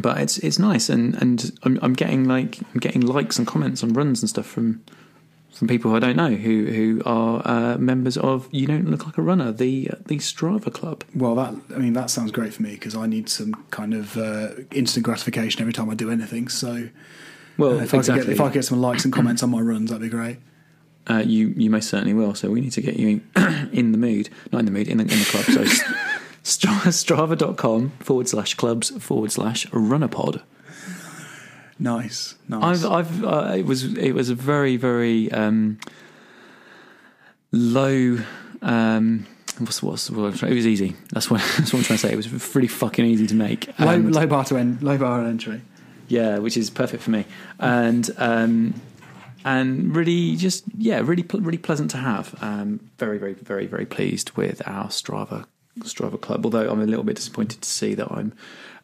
But 0.00 0.18
it's 0.18 0.38
it's 0.38 0.58
nice, 0.58 0.88
and 0.88 1.14
and 1.22 1.52
I'm, 1.62 1.78
I'm 1.82 1.92
getting 1.92 2.24
like 2.24 2.58
I'm 2.72 2.80
getting 2.80 3.02
likes 3.02 3.38
and 3.38 3.46
comments 3.46 3.82
on 3.82 3.92
runs 3.92 4.22
and 4.22 4.28
stuff 4.28 4.46
from 4.46 4.82
from 5.52 5.68
people 5.68 5.92
who 5.92 5.96
I 5.96 6.00
don't 6.00 6.16
know 6.16 6.30
who 6.30 6.64
who 6.66 7.02
are 7.06 7.40
uh, 7.44 7.78
members 7.78 8.16
of 8.16 8.48
You 8.50 8.66
Don't 8.66 8.90
Look 8.90 9.06
Like 9.06 9.18
a 9.18 9.22
Runner, 9.22 9.52
the 9.52 9.90
the 10.06 10.16
Strava 10.16 10.72
club. 10.72 11.04
well, 11.14 11.36
that 11.36 11.54
I 11.74 11.78
mean 11.78 11.92
that 11.92 12.10
sounds 12.10 12.32
great 12.32 12.52
for 12.52 12.62
me 12.62 12.72
because 12.72 12.96
I 12.96 13.06
need 13.06 13.28
some 13.28 13.54
kind 13.70 13.94
of 13.94 14.16
uh, 14.16 14.48
instant 14.72 15.04
gratification 15.04 15.60
every 15.60 15.72
time 15.72 15.88
I 15.88 15.94
do 15.94 16.10
anything. 16.10 16.48
So 16.48 16.88
Well, 17.56 17.78
uh, 17.78 17.82
if 17.84 17.94
I 17.94 17.98
exactly. 17.98 18.22
could 18.22 18.26
get 18.26 18.32
if 18.34 18.40
I 18.40 18.44
could 18.46 18.54
get 18.54 18.64
some 18.64 18.80
likes 18.80 19.04
and 19.04 19.14
comments 19.14 19.44
on 19.44 19.50
my 19.50 19.60
runs, 19.60 19.90
that'd 19.90 20.02
be 20.02 20.08
great. 20.08 20.38
Uh, 21.08 21.22
you 21.24 21.48
you 21.56 21.68
most 21.70 21.88
certainly 21.90 22.14
will. 22.14 22.34
So 22.34 22.50
we 22.50 22.60
need 22.60 22.72
to 22.72 22.80
get 22.80 22.96
you 22.96 23.20
in 23.72 23.92
the 23.92 23.98
mood, 23.98 24.30
not 24.52 24.60
in 24.60 24.64
the 24.64 24.70
mood, 24.70 24.88
in 24.88 24.98
the, 24.98 25.02
in 25.04 25.10
the 25.10 25.24
club. 25.26 25.44
So 25.44 25.64
Stra- 26.42 26.70
strava.com 26.90 27.90
forward 28.00 28.28
slash 28.28 28.54
clubs 28.54 28.90
forward 29.02 29.30
slash 29.32 29.66
runnerpod. 29.70 30.42
Nice, 31.78 32.36
nice. 32.48 32.84
I've 32.84 32.90
I've 32.92 33.24
uh, 33.24 33.52
it 33.56 33.66
was 33.66 33.84
it 33.96 34.12
was 34.12 34.30
a 34.30 34.34
very 34.34 34.76
very 34.76 35.30
um, 35.32 35.78
low. 37.52 38.18
Um, 38.62 39.26
what's 39.58 39.82
what's 39.82 40.10
what 40.10 40.42
it 40.42 40.54
was 40.54 40.66
easy. 40.66 40.94
That's 41.12 41.30
what 41.30 41.40
that's 41.58 41.72
what 41.72 41.80
I'm 41.80 41.84
trying 41.84 41.98
to 41.98 42.06
say. 42.06 42.12
It 42.12 42.16
was 42.16 42.54
really 42.54 42.68
fucking 42.68 43.04
easy 43.04 43.26
to 43.26 43.34
make. 43.34 43.68
low, 43.78 43.88
And- 43.88 44.14
low 44.14 44.26
bar 44.26 44.44
to 44.46 44.56
end, 44.56 44.82
low 44.82 44.96
bar 44.98 45.24
entry. 45.24 45.60
yeah, 46.08 46.38
which 46.38 46.56
is 46.56 46.70
perfect 46.70 47.02
for 47.02 47.10
me, 47.10 47.24
and 47.58 48.08
um, 48.18 48.80
and 49.44 49.94
really 49.94 50.36
just 50.36 50.64
yeah, 50.76 51.00
really 51.00 51.24
really 51.32 51.58
pleasant 51.58 51.90
to 51.92 51.98
have. 51.98 52.34
Um, 52.42 52.90
very 52.98 53.18
very 53.18 53.34
very 53.34 53.66
very 53.66 53.86
pleased 53.86 54.32
with 54.32 54.66
our 54.66 54.86
Strava 54.86 55.46
Strava 55.80 56.20
club. 56.20 56.44
Although 56.44 56.70
I'm 56.70 56.80
a 56.80 56.86
little 56.86 57.04
bit 57.04 57.16
disappointed 57.16 57.60
to 57.62 57.68
see 57.68 57.94
that 57.94 58.10
I'm 58.10 58.32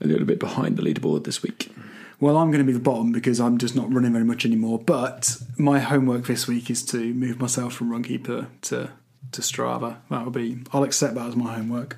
a 0.00 0.06
little 0.06 0.26
bit 0.26 0.38
behind 0.38 0.76
the 0.76 0.82
leaderboard 0.82 1.24
this 1.24 1.42
week. 1.42 1.72
Well, 2.20 2.36
I'm 2.36 2.50
going 2.50 2.64
to 2.64 2.66
be 2.66 2.74
the 2.74 2.78
bottom 2.78 3.12
because 3.12 3.40
I'm 3.40 3.56
just 3.56 3.74
not 3.74 3.90
running 3.92 4.12
very 4.12 4.26
much 4.26 4.44
anymore. 4.44 4.78
But 4.78 5.38
my 5.56 5.78
homework 5.78 6.26
this 6.26 6.46
week 6.46 6.68
is 6.68 6.84
to 6.86 7.14
move 7.14 7.40
myself 7.40 7.72
from 7.72 7.90
Runkeeper 7.90 8.46
to 8.62 8.90
to 9.32 9.40
Strava. 9.40 9.96
That 10.10 10.24
will 10.24 10.32
be. 10.32 10.58
I'll 10.72 10.82
accept 10.82 11.14
that 11.14 11.26
as 11.26 11.36
my 11.36 11.54
homework. 11.54 11.96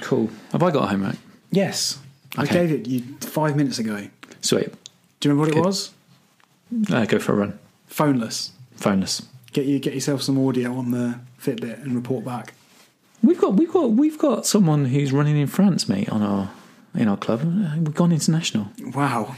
Cool. 0.00 0.30
Have 0.52 0.62
I 0.62 0.70
got 0.70 0.84
a 0.84 0.86
homework? 0.86 1.16
Yes, 1.52 1.98
I 2.36 2.46
gave 2.46 2.72
it 2.72 2.86
you 2.86 3.02
five 3.20 3.56
minutes 3.56 3.78
ago. 3.78 4.08
Sweet. 4.40 4.72
Do 5.20 5.28
you 5.28 5.34
remember 5.34 5.56
what 5.56 5.64
it 5.64 5.66
was? 5.66 5.90
Uh, 6.90 7.04
go 7.04 7.18
for 7.18 7.32
a 7.32 7.36
run. 7.36 7.58
Phoneless. 7.90 8.50
Phoneless. 8.78 9.26
Get 9.52 9.66
you 9.66 9.78
get 9.78 9.94
yourself 9.94 10.22
some 10.22 10.38
audio 10.46 10.74
on 10.74 10.92
the 10.92 11.18
Fitbit 11.40 11.82
and 11.82 11.94
report 11.94 12.24
back. 12.24 12.54
We've 13.22 13.38
got 13.38 13.54
we've 13.54 13.72
got 13.72 13.90
we've 13.90 14.18
got 14.18 14.46
someone 14.46 14.86
who's 14.86 15.12
running 15.12 15.36
in 15.36 15.48
France, 15.48 15.88
mate, 15.88 16.08
on 16.08 16.22
our 16.22 16.50
in 16.94 17.08
our 17.08 17.16
club. 17.16 17.42
We've 17.42 17.94
gone 17.94 18.12
international. 18.12 18.68
Wow, 18.94 19.36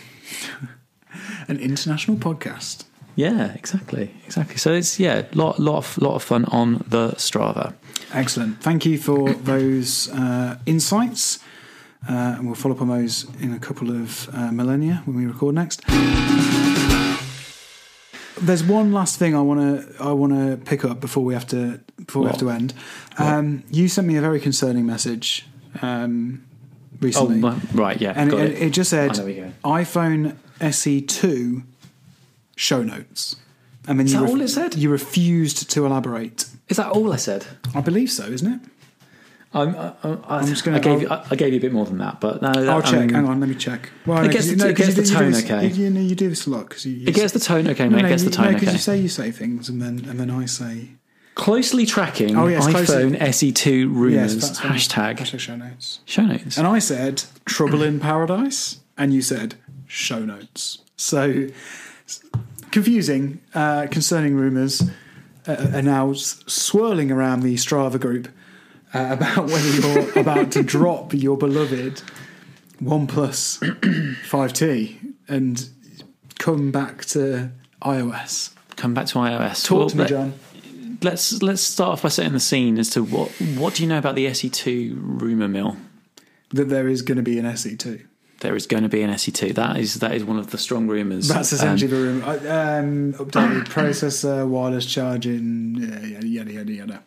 an 1.49 1.59
international 1.59 2.19
podcast. 2.19 2.85
Yeah, 3.15 3.53
exactly, 3.53 4.15
exactly. 4.25 4.57
So 4.57 4.73
it's 4.73 5.01
yeah, 5.01 5.25
lot 5.35 5.59
lot 5.59 5.79
of 5.79 5.99
lot 5.99 6.15
of 6.15 6.23
fun 6.23 6.45
on 6.47 6.85
the 6.87 7.13
Strava. 7.13 7.75
Excellent. 8.13 8.63
Thank 8.63 8.85
you 8.85 8.99
for 8.99 9.33
those 9.51 10.11
uh, 10.13 10.59
insights. 10.67 11.39
Uh, 12.09 12.35
and 12.37 12.47
we'll 12.47 12.57
follow 12.57 12.75
up 12.75 12.81
on 12.83 12.89
those 12.89 13.27
in 13.41 13.53
a 13.53 13.61
couple 13.61 13.89
of 13.91 14.29
uh, 14.33 14.51
millennia 14.51 15.03
when 15.05 15.17
we 15.17 15.25
record 15.25 15.55
next. 15.55 15.83
There's 18.43 18.65
one 18.65 18.93
last 18.93 19.19
thing 19.19 19.35
I 19.35 19.41
want 19.41 19.61
to 19.61 20.03
I 20.03 20.13
want 20.13 20.33
to 20.33 20.57
pick 20.65 20.85
up 20.85 21.01
before 21.01 21.25
we 21.25 21.35
have 21.35 21.47
to 21.49 21.81
before 22.07 22.23
we 22.23 22.29
have 22.29 22.39
to 22.39 22.51
end. 22.51 22.75
Um, 23.19 23.63
you 23.71 23.89
sent 23.89 24.07
me 24.07 24.17
a 24.17 24.21
very 24.21 24.41
concerning 24.41 24.85
message 24.87 25.47
um, 25.81 26.45
Oh, 26.95 26.97
recently, 27.01 27.39
my- 27.39 27.59
right, 27.75 28.01
yeah, 28.01 28.13
and 28.17 28.33
it, 28.33 28.39
it. 28.53 28.63
it 28.63 28.71
just 28.71 28.91
said 28.91 29.11
I 29.11 29.15
know 29.17 29.25
where 29.25 29.33
you're 29.33 29.53
iPhone 29.65 30.37
SE2 30.61 31.63
show 32.57 32.83
notes, 32.83 33.37
and 33.89 33.99
then 33.99 34.07
Is 34.07 34.13
you 34.15 34.21
that 34.21 34.29
all 34.29 34.41
it 34.41 34.49
said? 34.49 34.75
You 34.77 34.91
refused 34.91 35.71
to 35.71 35.87
elaborate. 35.87 36.47
Is 36.69 36.77
that 36.77 36.89
all 36.93 37.13
I 37.13 37.17
said? 37.17 37.47
I 37.75 37.81
believe 37.81 38.11
so, 38.11 38.25
isn't 38.27 38.53
it? 38.53 38.61
I'm, 39.55 39.75
I, 39.77 39.93
I, 40.03 40.19
I'm 40.39 40.47
just 40.47 40.65
gonna- 40.65 40.79
I 40.79 40.81
gave 40.81 41.03
you, 41.03 41.09
I, 41.09 41.27
I 41.31 41.37
gave 41.37 41.53
you 41.53 41.59
a 41.59 41.61
bit 41.61 41.73
more 41.73 41.85
than 41.85 41.99
that, 41.99 42.21
but 42.21 42.41
no, 42.43 42.49
I'll 42.49 42.79
I 42.79 42.81
check. 42.81 43.01
mean, 43.01 43.09
Hang 43.11 43.27
on, 43.29 43.39
let 43.41 43.49
me 43.49 43.55
check. 43.55 43.91
Well, 44.07 44.19
It 44.19 44.27
no, 44.29 44.33
gets 44.33 44.47
you- 44.47 44.57
the- 44.57 44.65
no, 44.65 44.71
it 44.71 44.77
gets 44.77 44.89
you 44.89 44.95
the 44.95 45.03
do- 45.03 45.09
you 45.13 45.19
tone 45.19 45.31
this- 45.33 45.45
okay. 45.45 45.67
You, 45.69 45.85
you, 45.85 45.91
know, 45.91 46.01
you 46.01 46.15
do 46.15 46.29
this 46.29 46.47
a 46.47 46.51
lot 46.51 46.69
because 46.69 46.87
you. 46.87 47.07
It 47.07 47.15
gets 47.15 47.33
the 47.33 47.39
tone 47.41 47.69
okay, 47.69 47.85
no, 47.89 47.97
mate. 47.97 48.03
no, 48.03 48.09
it 48.09 48.11
gets 48.11 48.23
you, 48.25 48.31
the 48.31 48.37
tone 48.37 48.53
no, 48.53 48.57
okay. 48.59 48.73
you 48.73 48.79
say 48.79 48.99
you 48.99 49.09
say 49.09 49.31
things 49.31 49.69
and 49.69 49.81
then 49.83 50.05
and 50.09 50.19
then 50.19 50.31
I 50.31 50.47
say 50.47 50.89
Closely 51.35 51.87
tracking 51.87 52.37
Oh, 52.37 52.47
yes, 52.47 52.67
closely- 52.69 52.95
iPhone 53.13 53.19
SE2 53.19 53.91
rumors 53.95 54.35
yes, 54.35 54.61
hashtag 54.61 55.17
hashtag 55.19 55.39
show 55.41 55.57
notes. 55.57 56.01
show 56.05 56.23
notes. 56.27 56.59
And 56.59 56.67
I 56.67 56.79
said 56.79 57.25
trouble 57.47 57.83
in 57.83 58.01
paradise, 58.01 58.81
and 58.99 59.15
you 59.15 59.23
said 59.23 59.55
show 59.87 60.19
notes. 60.25 60.79
So 60.97 61.49
confusing, 62.71 63.41
uh, 63.55 63.87
concerning 63.91 64.35
rumours 64.35 64.83
uh, 65.47 65.71
are 65.75 65.83
now 65.83 66.13
swirling 66.13 67.11
around 67.11 67.41
the 67.41 67.55
Strava 67.55 67.99
group 68.01 68.29
uh, 68.95 69.09
about 69.11 69.47
whether 69.47 69.69
you're 69.81 70.19
about 70.21 70.53
to 70.53 70.63
drop 70.63 71.13
your 71.15 71.37
beloved 71.37 72.03
OnePlus 72.83 73.59
5T 74.29 75.15
and 75.29 75.69
come 76.39 76.71
back 76.73 77.05
to 77.07 77.51
iOS. 77.83 78.53
Come 78.77 78.95
back 78.95 79.07
to 79.07 79.15
iOS. 79.19 79.65
Talk 79.65 79.79
Well, 79.79 79.89
to 79.91 79.97
me, 79.97 80.03
let- 80.03 80.09
John. 80.11 80.33
Let's 81.05 81.43
let's 81.43 81.63
start 81.63 81.95
off 81.95 82.03
by 82.03 82.11
setting 82.11 82.33
the 82.33 82.39
scene 82.39 82.79
as 82.79 82.89
to 82.91 83.03
what 83.03 83.29
what 83.57 83.75
do 83.75 83.83
you 83.83 83.89
know 83.89 83.99
about 83.99 84.15
the 84.15 84.27
SE2 84.27 84.93
rumor 85.21 85.49
mill? 85.49 85.77
That 86.51 86.69
there 86.69 86.89
is 86.89 87.03
going 87.03 87.17
to 87.17 87.25
be 87.25 87.41
an 87.41 87.45
SE2. 87.45 88.03
There 88.39 88.55
is 88.55 88.69
going 88.69 88.85
to 88.85 88.89
be 88.89 89.03
an 89.03 89.11
SE2. 89.11 89.53
That 89.57 89.79
is 89.79 89.95
that 89.95 90.13
is 90.15 90.23
one 90.23 90.39
of 90.39 90.53
the 90.53 90.59
strong 90.59 90.87
rumors. 90.87 91.27
That's 91.27 91.53
essentially 91.53 91.91
the 91.91 91.97
room. 91.97 92.23
Uh, 92.23 92.35
Um, 92.35 93.13
updated 93.15 93.65
processor, 93.67 94.47
wireless 94.47 94.87
charging, 94.87 95.75
yeah, 95.77 96.21
yada 96.21 96.53
yada 96.53 96.73
yada. 96.73 97.03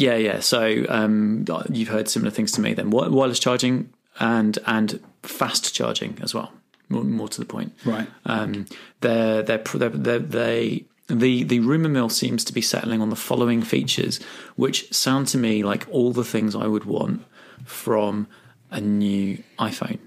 Yeah, 0.00 0.16
yeah. 0.16 0.40
So 0.40 0.86
um, 0.88 1.44
you've 1.70 1.88
heard 1.88 2.08
similar 2.08 2.30
things 2.30 2.52
to 2.52 2.62
me 2.62 2.72
then. 2.72 2.88
Wireless 2.88 3.38
charging 3.38 3.92
and 4.18 4.58
and 4.66 4.98
fast 5.22 5.74
charging 5.74 6.18
as 6.22 6.32
well. 6.32 6.52
More, 6.88 7.04
more 7.04 7.28
to 7.28 7.38
the 7.38 7.44
point. 7.44 7.74
Right. 7.84 8.08
Um, 8.24 8.64
they're, 9.02 9.42
they're, 9.42 9.58
they're, 9.58 9.88
they're, 9.90 10.18
they 10.18 10.86
the 11.08 11.42
the 11.42 11.60
rumor 11.60 11.90
mill 11.90 12.08
seems 12.08 12.44
to 12.44 12.54
be 12.54 12.62
settling 12.62 13.02
on 13.02 13.10
the 13.10 13.16
following 13.16 13.60
features, 13.60 14.20
which 14.56 14.90
sound 14.90 15.28
to 15.28 15.38
me 15.38 15.62
like 15.62 15.86
all 15.90 16.12
the 16.12 16.24
things 16.24 16.56
I 16.56 16.66
would 16.66 16.86
want 16.86 17.22
from 17.66 18.26
a 18.70 18.80
new 18.80 19.42
iPhone, 19.58 19.98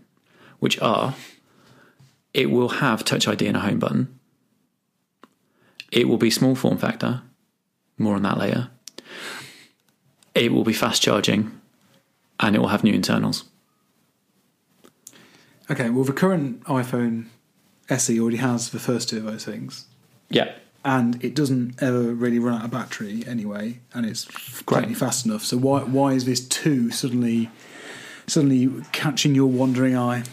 which 0.59 0.81
are 0.81 1.13
it 2.33 2.49
will 2.49 2.69
have 2.69 3.05
Touch 3.05 3.27
ID 3.27 3.45
and 3.45 3.57
a 3.57 3.59
home 3.59 3.77
button. 3.77 4.19
It 5.91 6.07
will 6.09 6.17
be 6.17 6.31
small 6.31 6.55
form 6.55 6.79
factor. 6.79 7.21
More 7.99 8.15
on 8.15 8.23
that 8.23 8.39
later. 8.39 8.71
It 10.35 10.51
will 10.51 10.63
be 10.63 10.73
fast 10.73 11.01
charging, 11.01 11.59
and 12.39 12.55
it 12.55 12.59
will 12.59 12.69
have 12.69 12.83
new 12.83 12.93
internals. 12.93 13.45
Okay, 15.69 15.89
well, 15.89 16.03
the 16.03 16.13
current 16.13 16.63
iPhone 16.65 17.27
SE 17.89 18.19
already 18.19 18.37
has 18.37 18.69
the 18.69 18.79
first 18.79 19.09
two 19.09 19.17
of 19.17 19.23
those 19.23 19.45
things, 19.45 19.85
Yeah, 20.29 20.51
and 20.83 21.23
it 21.23 21.35
doesn't 21.35 21.81
ever 21.81 22.13
really 22.13 22.39
run 22.39 22.55
out 22.59 22.65
of 22.65 22.71
battery 22.71 23.23
anyway, 23.27 23.79
and 23.93 24.05
it's 24.05 24.25
Great. 24.63 24.95
fast 24.97 25.25
enough. 25.25 25.43
So 25.43 25.57
why 25.57 25.81
why 25.83 26.13
is 26.13 26.25
this 26.25 26.45
two 26.45 26.89
suddenly 26.91 27.49
suddenly 28.27 28.69
catching 28.91 29.35
your 29.35 29.47
wandering 29.49 29.95
eye? 29.95 30.23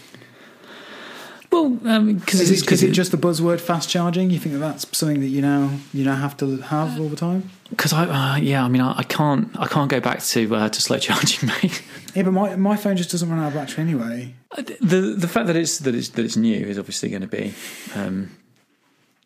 Well, 1.50 1.68
because 1.70 2.40
Is 2.40 2.62
it, 2.62 2.70
is 2.72 2.82
it 2.82 2.92
just 2.92 3.10
the 3.10 3.16
buzzword 3.18 3.60
fast 3.60 3.88
charging? 3.88 4.30
You 4.30 4.38
think 4.38 4.52
that 4.54 4.60
that's 4.60 4.96
something 4.96 5.20
that 5.20 5.28
you 5.28 5.42
now 5.42 5.70
you 5.92 6.04
now 6.04 6.16
have 6.16 6.36
to 6.38 6.58
have 6.58 7.00
all 7.00 7.08
the 7.08 7.16
time? 7.16 7.50
because 7.70 7.92
I 7.92 8.04
uh, 8.04 8.36
yeah 8.38 8.64
I 8.64 8.68
mean 8.68 8.82
I, 8.82 8.98
I 8.98 9.02
can't 9.04 9.48
I 9.58 9.66
can't 9.66 9.88
go 9.88 10.00
back 10.00 10.20
to 10.22 10.54
uh, 10.56 10.68
to 10.68 10.80
slow 10.82 10.98
charging, 11.08 11.48
mate. 11.48 11.82
Yeah, 12.14 12.22
but 12.24 12.32
my 12.32 12.56
my 12.56 12.76
phone 12.76 12.96
just 12.96 13.10
doesn't 13.10 13.28
run 13.30 13.38
out 13.38 13.48
of 13.48 13.54
battery 13.54 13.82
anyway. 13.84 14.34
the 14.80 15.14
the 15.16 15.28
fact 15.28 15.46
that 15.46 15.56
it's 15.56 15.78
that 15.78 15.94
it's 15.94 16.08
that 16.10 16.24
it's 16.24 16.36
new 16.36 16.66
is 16.66 16.78
obviously 16.78 17.08
going 17.10 17.22
to 17.22 17.28
be 17.28 17.54
um, 17.94 18.30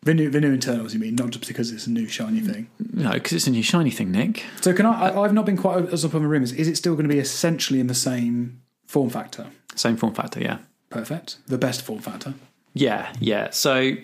The 0.03 0.13
new 0.13 0.29
the 0.29 0.39
new 0.41 0.53
internals, 0.53 0.93
you 0.93 0.99
mean, 0.99 1.15
not 1.15 1.31
just 1.31 1.47
because 1.47 1.71
it's 1.71 1.87
a 1.87 1.91
new 1.91 2.07
shiny 2.07 2.39
thing. 2.41 2.67
no 2.93 3.11
because 3.13 3.33
it's 3.33 3.47
a 3.47 3.51
new 3.51 3.63
shiny 3.63 3.89
thing, 3.91 4.11
Nick. 4.11 4.43
So 4.61 4.73
can 4.73 4.85
I? 4.85 5.09
I 5.09 5.23
I've 5.23 5.33
not 5.33 5.45
been 5.45 5.57
quite 5.57 5.89
as 5.93 6.05
up 6.05 6.13
on 6.15 6.21
the 6.21 6.27
rumours. 6.27 6.51
Is 6.51 6.67
it 6.67 6.75
still 6.77 6.93
going 6.93 7.07
to 7.09 7.13
be 7.13 7.19
essentially 7.19 7.79
in 7.79 7.87
the 7.87 7.95
same 7.95 8.61
form 8.85 9.09
factor? 9.09 9.47
Same 9.75 9.97
form 9.97 10.13
factor, 10.13 10.39
yeah, 10.39 10.59
Perfect. 10.89 11.37
The 11.47 11.57
best 11.57 11.81
form 11.81 11.99
factor. 11.99 12.33
yeah, 12.73 13.11
yeah. 13.19 13.49
So. 13.51 13.95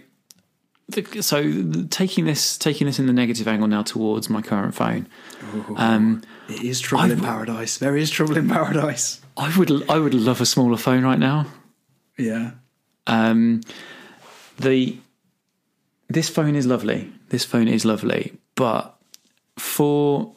the- 0.89 1.21
So 1.23 1.41
the- 1.41 1.85
taking 1.87 2.25
this 2.25 2.57
taking 2.57 2.85
this 2.87 2.99
in 2.99 3.05
the 3.07 3.13
negative 3.13 3.47
angle 3.47 3.67
now 3.67 3.81
towards 3.83 4.29
my 4.29 4.41
current 4.41 4.75
phone, 4.75 5.07
um, 5.77 6.21
It 6.49 6.63
is 6.63 6.81
trouble 6.81 7.05
in 7.05 7.11
I've- 7.11 7.21
paradise. 7.21 7.77
There 7.77 7.95
is 7.95 8.09
trouble 8.09 8.35
in 8.37 8.49
paradise. 8.49 9.21
I 9.37 9.57
would 9.57 9.71
I 9.89 9.97
would 9.99 10.13
love 10.13 10.41
a 10.41 10.45
smaller 10.45 10.75
phone 10.77 11.03
right 11.05 11.19
now. 11.19 11.45
Yeah. 12.17 12.51
Um, 13.07 13.61
the 14.59 14.97
this 16.09 16.27
phone 16.29 16.55
is 16.57 16.65
lovely. 16.65 17.09
This 17.29 17.45
phone 17.45 17.69
is 17.69 17.85
lovely, 17.85 18.33
but 18.55 18.93
for 19.57 20.33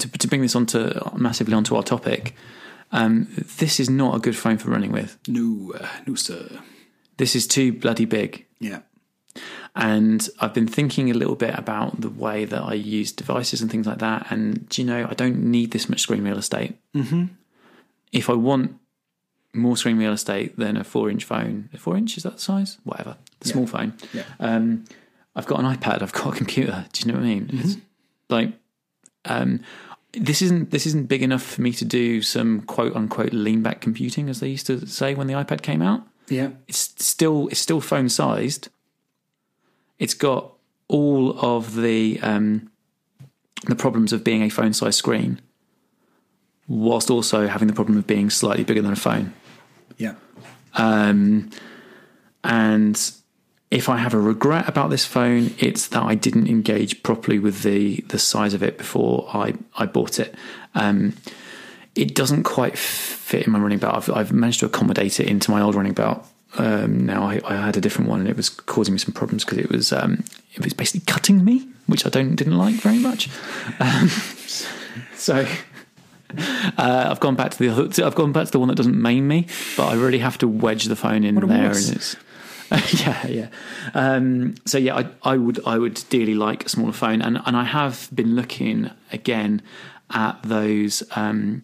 to, 0.00 0.08
to 0.08 0.26
bring 0.28 0.42
this 0.42 0.56
onto 0.56 0.90
massively 1.16 1.54
onto 1.54 1.76
our 1.76 1.84
topic, 1.84 2.34
um, 2.94 3.26
this 3.58 3.80
is 3.80 3.90
not 3.90 4.14
a 4.14 4.20
good 4.20 4.36
phone 4.36 4.56
for 4.56 4.70
running 4.70 4.92
with. 4.92 5.18
No, 5.26 5.74
uh, 5.78 5.88
no, 6.06 6.14
sir. 6.14 6.60
This 7.16 7.34
is 7.34 7.46
too 7.46 7.72
bloody 7.72 8.04
big. 8.04 8.46
Yeah. 8.60 8.80
And 9.74 10.28
I've 10.38 10.54
been 10.54 10.68
thinking 10.68 11.10
a 11.10 11.14
little 11.14 11.34
bit 11.34 11.58
about 11.58 12.00
the 12.00 12.08
way 12.08 12.44
that 12.44 12.62
I 12.62 12.74
use 12.74 13.10
devices 13.10 13.60
and 13.60 13.68
things 13.68 13.88
like 13.88 13.98
that. 13.98 14.28
And 14.30 14.68
do 14.68 14.80
you 14.80 14.86
know, 14.86 15.08
I 15.10 15.14
don't 15.14 15.42
need 15.42 15.72
this 15.72 15.88
much 15.88 16.02
screen 16.02 16.22
real 16.22 16.38
estate. 16.38 16.76
Mm-hmm. 16.94 17.24
If 18.12 18.30
I 18.30 18.34
want 18.34 18.76
more 19.52 19.76
screen 19.76 19.98
real 19.98 20.12
estate 20.12 20.56
than 20.56 20.76
a 20.76 20.84
four-inch 20.84 21.24
phone, 21.24 21.70
a 21.74 21.78
four-inch 21.78 22.16
is 22.16 22.22
that 22.22 22.34
the 22.34 22.40
size? 22.40 22.78
Whatever, 22.84 23.16
the 23.40 23.48
small 23.48 23.66
phone. 23.66 23.94
Yeah. 24.12 24.22
Um, 24.38 24.84
I've 25.34 25.46
got 25.46 25.58
an 25.58 25.66
iPad. 25.66 26.00
I've 26.00 26.12
got 26.12 26.34
a 26.34 26.36
computer. 26.36 26.86
Do 26.92 27.00
you 27.00 27.12
know 27.12 27.18
what 27.18 27.26
I 27.26 27.28
mean? 27.28 27.50
It's 27.52 27.76
like 28.28 28.52
um, 29.24 29.62
this 30.16 30.42
isn't 30.42 30.70
this 30.70 30.86
isn't 30.86 31.08
big 31.08 31.22
enough 31.22 31.42
for 31.42 31.62
me 31.62 31.72
to 31.72 31.84
do 31.84 32.22
some 32.22 32.60
quote 32.62 32.94
unquote 32.94 33.32
lean 33.32 33.62
back 33.62 33.80
computing, 33.80 34.28
as 34.28 34.40
they 34.40 34.48
used 34.48 34.66
to 34.66 34.86
say 34.86 35.14
when 35.14 35.26
the 35.26 35.34
iPad 35.34 35.62
came 35.62 35.82
out 35.82 36.06
Yeah. 36.28 36.50
it's 36.68 36.94
still 37.04 37.48
it's 37.48 37.60
still 37.60 37.80
phone 37.80 38.08
sized. 38.08 38.68
It's 39.98 40.14
got 40.14 40.52
all 40.88 41.38
of 41.40 41.76
the 41.76 42.18
um, 42.22 42.70
the 43.66 43.76
problems 43.76 44.12
of 44.12 44.22
being 44.24 44.42
a 44.42 44.48
phone 44.50 44.72
size 44.72 44.96
screen, 44.96 45.40
whilst 46.68 47.10
also 47.10 47.46
having 47.46 47.68
the 47.68 47.74
problem 47.74 47.96
of 47.98 48.06
being 48.06 48.30
slightly 48.30 48.64
bigger 48.64 48.82
than 48.82 48.92
a 48.92 48.96
phone. 48.96 49.32
Yeah. 49.96 50.14
Um, 50.74 51.50
and 52.42 53.12
if 53.74 53.88
I 53.88 53.96
have 53.96 54.14
a 54.14 54.20
regret 54.20 54.68
about 54.68 54.90
this 54.90 55.04
phone, 55.04 55.52
it's 55.58 55.88
that 55.88 56.04
I 56.04 56.14
didn't 56.14 56.46
engage 56.46 57.02
properly 57.02 57.40
with 57.40 57.62
the 57.62 57.96
the 58.08 58.20
size 58.20 58.54
of 58.54 58.62
it 58.62 58.78
before 58.78 59.28
I 59.34 59.54
I 59.76 59.86
bought 59.86 60.20
it. 60.20 60.34
Um, 60.76 61.14
it 61.96 62.14
doesn't 62.14 62.44
quite 62.44 62.78
fit 62.78 63.46
in 63.46 63.52
my 63.52 63.58
running 63.58 63.78
belt. 63.78 63.96
I've, 63.96 64.10
I've 64.10 64.32
managed 64.32 64.60
to 64.60 64.66
accommodate 64.66 65.18
it 65.20 65.26
into 65.26 65.50
my 65.50 65.60
old 65.60 65.74
running 65.74 65.92
belt. 65.92 66.24
Um, 66.56 67.04
now 67.04 67.24
I, 67.24 67.40
I 67.44 67.56
had 67.56 67.76
a 67.76 67.80
different 67.80 68.08
one, 68.08 68.20
and 68.20 68.28
it 68.28 68.36
was 68.36 68.48
causing 68.48 68.94
me 68.94 68.98
some 68.98 69.12
problems 69.12 69.44
because 69.44 69.58
it 69.58 69.70
was 69.70 69.92
um, 69.92 70.22
it 70.54 70.62
was 70.62 70.72
basically 70.72 71.04
cutting 71.12 71.44
me, 71.44 71.66
which 71.86 72.06
I 72.06 72.10
don't 72.10 72.36
didn't 72.36 72.56
like 72.56 72.76
very 72.76 73.00
much. 73.00 73.28
Um, 73.80 74.08
so 75.16 75.48
uh, 76.78 77.08
I've 77.10 77.18
gone 77.18 77.34
back 77.34 77.50
to 77.50 77.58
the 77.58 77.68
other, 77.70 78.06
I've 78.06 78.14
gone 78.14 78.30
back 78.30 78.46
to 78.46 78.52
the 78.52 78.60
one 78.60 78.68
that 78.68 78.76
doesn't 78.76 79.00
maim 79.00 79.26
me, 79.26 79.48
but 79.76 79.88
I 79.88 79.94
really 79.94 80.20
have 80.20 80.38
to 80.38 80.46
wedge 80.46 80.84
the 80.84 80.96
phone 80.96 81.24
in 81.24 81.34
there, 81.34 81.72
and 81.72 81.96
it's 81.96 82.14
yeah, 82.92 83.26
yeah. 83.26 83.48
Um, 83.94 84.54
so 84.64 84.78
yeah, 84.78 84.96
I, 84.96 85.06
I 85.22 85.36
would 85.36 85.64
I 85.66 85.78
would 85.78 86.02
dearly 86.08 86.34
like 86.34 86.66
a 86.66 86.68
smaller 86.68 86.92
phone, 86.92 87.22
and 87.22 87.40
and 87.44 87.56
I 87.56 87.64
have 87.64 88.08
been 88.14 88.34
looking 88.34 88.90
again 89.12 89.62
at 90.10 90.42
those 90.42 91.02
um, 91.16 91.62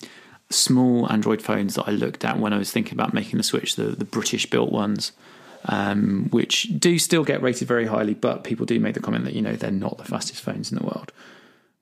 small 0.50 1.10
Android 1.10 1.42
phones 1.42 1.74
that 1.76 1.84
I 1.88 1.92
looked 1.92 2.24
at 2.24 2.38
when 2.38 2.52
I 2.52 2.58
was 2.58 2.70
thinking 2.70 2.94
about 2.94 3.14
making 3.14 3.38
the 3.38 3.42
switch, 3.42 3.76
the 3.76 3.84
the 3.84 4.04
British 4.04 4.46
built 4.46 4.72
ones. 4.72 5.12
Um, 5.66 6.28
which 6.30 6.68
do 6.78 6.98
still 6.98 7.22
get 7.22 7.42
rated 7.42 7.68
very 7.68 7.84
highly, 7.84 8.14
but 8.14 8.44
people 8.44 8.64
do 8.64 8.80
make 8.80 8.94
the 8.94 9.00
comment 9.00 9.26
that 9.26 9.34
you 9.34 9.42
know 9.42 9.56
they're 9.56 9.70
not 9.70 9.98
the 9.98 10.04
fastest 10.06 10.40
phones 10.40 10.72
in 10.72 10.78
the 10.78 10.84
world, 10.84 11.12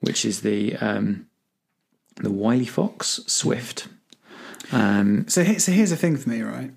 which 0.00 0.24
is 0.24 0.40
the 0.40 0.74
um, 0.76 1.28
the 2.16 2.28
Wileyfox 2.28 3.28
Swift. 3.30 3.86
Um, 4.72 5.28
So, 5.28 5.44
so 5.58 5.70
here's 5.72 5.90
the 5.90 5.96
thing 5.96 6.16
for 6.16 6.28
me, 6.28 6.42
right? 6.42 6.72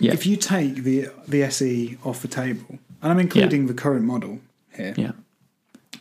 Yeah, 0.00 0.12
If 0.12 0.26
you 0.26 0.36
take 0.36 0.82
the 0.82 1.08
the 1.28 1.42
SE 1.44 1.98
off 2.04 2.22
the 2.22 2.28
table, 2.28 2.78
and 3.00 3.12
I'm 3.12 3.20
including 3.20 3.66
the 3.66 3.74
current 3.74 4.04
model 4.04 4.40
here, 4.74 4.94
yeah, 4.96 5.12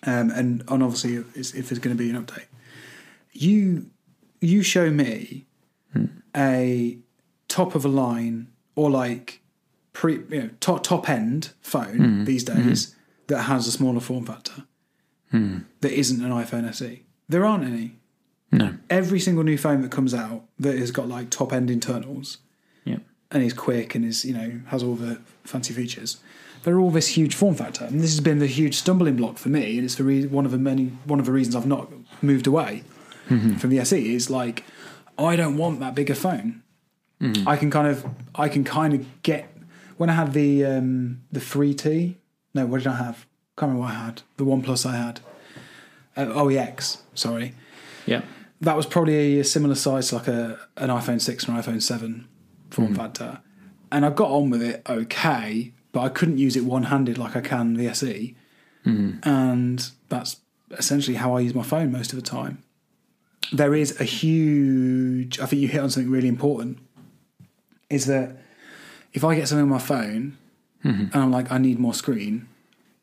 um, 0.03 0.31
and 0.31 0.63
and 0.67 0.83
obviously 0.83 1.15
if 1.15 1.55
if 1.55 1.69
there's 1.69 1.79
going 1.79 1.95
to 1.95 2.03
be 2.03 2.09
an 2.09 2.23
update, 2.23 2.47
you 3.31 3.87
you 4.41 4.63
show 4.63 4.89
me 4.89 5.45
hmm. 5.93 6.05
a 6.35 6.97
top 7.47 7.75
of 7.75 7.85
a 7.85 7.87
line 7.87 8.47
or 8.75 8.89
like 8.89 9.41
pre 9.93 10.15
you 10.29 10.41
know, 10.41 10.49
top 10.59 10.83
top 10.83 11.07
end 11.07 11.51
phone 11.61 11.97
hmm. 11.97 12.23
these 12.23 12.47
hmm. 12.47 12.67
days 12.67 12.95
that 13.27 13.43
has 13.43 13.67
a 13.67 13.71
smaller 13.71 13.99
form 13.99 14.25
factor 14.25 14.63
that 15.81 15.91
isn't 15.91 16.23
an 16.23 16.31
iPhone 16.31 16.67
SE. 16.69 17.03
There 17.29 17.45
aren't 17.45 17.63
any. 17.63 17.95
no, 18.51 18.75
Every 18.89 19.19
single 19.19 19.43
new 19.43 19.57
phone 19.57 19.81
that 19.81 19.91
comes 19.91 20.13
out 20.13 20.45
that 20.59 20.77
has 20.77 20.91
got 20.91 21.07
like 21.07 21.29
top 21.29 21.53
end 21.53 21.71
internals 21.71 22.37
yeah, 22.37 22.52
and 23.33 23.43
is 23.43 23.53
quick 23.53 23.95
and 23.95 24.05
is 24.05 24.23
you 24.23 24.33
know 24.33 24.61
has 24.67 24.83
all 24.83 24.95
the 24.95 25.19
fancy 25.43 25.73
features. 25.73 26.17
They're 26.63 26.79
all 26.79 26.91
this 26.91 27.09
huge 27.09 27.35
form 27.35 27.55
factor, 27.55 27.83
and 27.83 27.99
this 27.99 28.11
has 28.11 28.21
been 28.21 28.39
the 28.39 28.47
huge 28.47 28.75
stumbling 28.75 29.17
block 29.17 29.37
for 29.37 29.49
me. 29.49 29.75
And 29.77 29.83
it's 29.83 29.95
the 29.95 30.05
re- 30.05 30.25
one 30.25 30.45
of 30.45 30.51
the 30.51 30.57
many 30.57 30.85
one 31.05 31.19
of 31.19 31.25
the 31.25 31.31
reasons 31.31 31.55
I've 31.55 31.65
not 31.65 31.91
moved 32.21 32.47
away 32.47 32.83
from 33.27 33.69
the 33.69 33.79
SE 33.79 34.15
is 34.15 34.29
like 34.29 34.63
I 35.17 35.35
don't 35.35 35.57
want 35.57 35.79
that 35.81 35.95
bigger 35.95 36.15
phone. 36.15 36.61
I 37.47 37.55
can 37.57 37.71
kind 37.71 37.87
of 37.87 38.05
I 38.35 38.49
can 38.49 38.63
kind 38.63 38.93
of 38.93 39.23
get 39.23 39.55
when 39.97 40.09
I 40.09 40.13
had 40.13 40.33
the 40.33 40.65
um, 40.65 41.21
the 41.31 41.39
three 41.39 41.73
T. 41.73 42.17
No, 42.53 42.65
what 42.65 42.79
did 42.79 42.87
I 42.87 42.97
have? 42.97 43.25
Can't 43.57 43.71
remember 43.71 43.81
what 43.81 43.91
I 43.91 44.05
had. 44.05 44.21
The 44.37 44.43
One 44.43 44.61
Plus 44.61 44.85
I 44.85 44.95
had. 44.95 45.19
Uh, 46.15 46.25
OEX, 46.25 46.99
sorry 47.15 47.55
yeah. 48.05 48.21
that 48.61 48.75
was 48.75 48.85
probably 48.85 49.39
a 49.39 49.43
similar 49.43 49.75
size 49.75 50.09
to 50.09 50.15
like 50.15 50.27
a 50.27 50.59
an 50.77 50.89
iPhone 50.89 51.21
six 51.21 51.47
or 51.47 51.51
an 51.51 51.61
iPhone 51.61 51.81
seven 51.81 52.27
form 52.73 52.89
hmm. 52.89 52.95
factor, 52.95 53.41
and 53.91 54.05
I 54.05 54.09
got 54.09 54.29
on 54.29 54.49
with 54.49 54.61
it 54.61 54.81
okay, 54.89 55.71
but 55.91 56.01
I 56.01 56.09
couldn't 56.09 56.37
use 56.37 56.55
it 56.55 56.65
one 56.65 56.83
handed 56.83 57.17
like 57.17 57.35
I 57.35 57.41
can 57.41 57.73
the 57.75 57.87
SE, 57.87 58.35
hmm. 58.83 59.11
and 59.23 59.89
that's 60.09 60.37
essentially 60.71 61.17
how 61.17 61.35
I 61.35 61.41
use 61.41 61.53
my 61.53 61.63
phone 61.63 61.91
most 61.91 62.13
of 62.13 62.17
the 62.17 62.27
time. 62.27 62.63
There 63.51 63.75
is 63.75 63.99
a 63.99 64.05
huge. 64.05 65.39
I 65.39 65.45
think 65.45 65.61
you 65.61 65.67
hit 65.67 65.81
on 65.81 65.89
something 65.89 66.11
really 66.11 66.27
important. 66.27 66.79
Is 67.89 68.07
that 68.07 68.37
if 69.13 69.23
I 69.23 69.35
get 69.35 69.47
something 69.47 69.63
on 69.63 69.69
my 69.69 69.77
phone 69.79 70.37
hmm. 70.81 70.89
and 70.89 71.15
I'm 71.15 71.31
like 71.31 71.51
I 71.51 71.57
need 71.57 71.77
more 71.79 71.93
screen, 71.93 72.47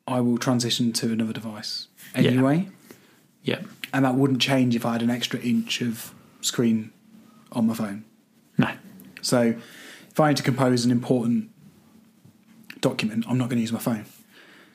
I 0.07 0.19
will 0.19 0.37
transition 0.37 0.91
to 0.93 1.11
another 1.11 1.33
device 1.33 1.87
anyway 2.13 2.67
Yeah. 3.43 3.61
and 3.93 4.05
that 4.05 4.15
wouldn't 4.15 4.41
change 4.41 4.75
if 4.75 4.85
I 4.85 4.93
had 4.93 5.01
an 5.01 5.09
extra 5.09 5.39
inch 5.39 5.81
of 5.81 6.13
screen 6.41 6.91
on 7.51 7.67
my 7.67 7.73
phone. 7.73 8.03
No. 8.57 8.69
So 9.21 9.55
if 10.09 10.19
I 10.19 10.29
need 10.29 10.37
to 10.37 10.43
compose 10.43 10.85
an 10.85 10.91
important 10.91 11.49
document, 12.81 13.25
I'm 13.27 13.37
not 13.37 13.49
going 13.49 13.57
to 13.57 13.61
use 13.61 13.71
my 13.71 13.79
phone. 13.79 14.05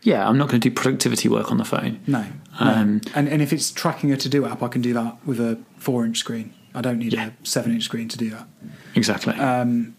Yeah, 0.02 0.26
I'm 0.28 0.38
not 0.38 0.48
going 0.48 0.60
to 0.60 0.68
do 0.68 0.74
productivity 0.74 1.28
work 1.28 1.50
on 1.50 1.58
the 1.58 1.64
phone. 1.64 2.00
No. 2.06 2.22
no. 2.22 2.30
Um, 2.60 3.00
and 3.14 3.28
and 3.28 3.42
if 3.42 3.52
it's 3.52 3.70
tracking 3.72 4.12
a 4.12 4.16
to 4.16 4.28
do 4.28 4.46
app, 4.46 4.62
I 4.62 4.68
can 4.68 4.80
do 4.80 4.92
that 4.94 5.18
with 5.26 5.40
a 5.40 5.58
four 5.78 6.04
inch 6.04 6.18
screen. 6.18 6.54
I 6.74 6.80
don't 6.80 6.98
need 6.98 7.12
Yeah. 7.14 7.30
a 7.42 7.46
seven 7.46 7.72
inch 7.72 7.84
screen 7.84 8.08
to 8.08 8.16
do 8.16 8.30
that. 8.30 8.46
Exactly. 8.94 9.34
Um, 9.34 9.94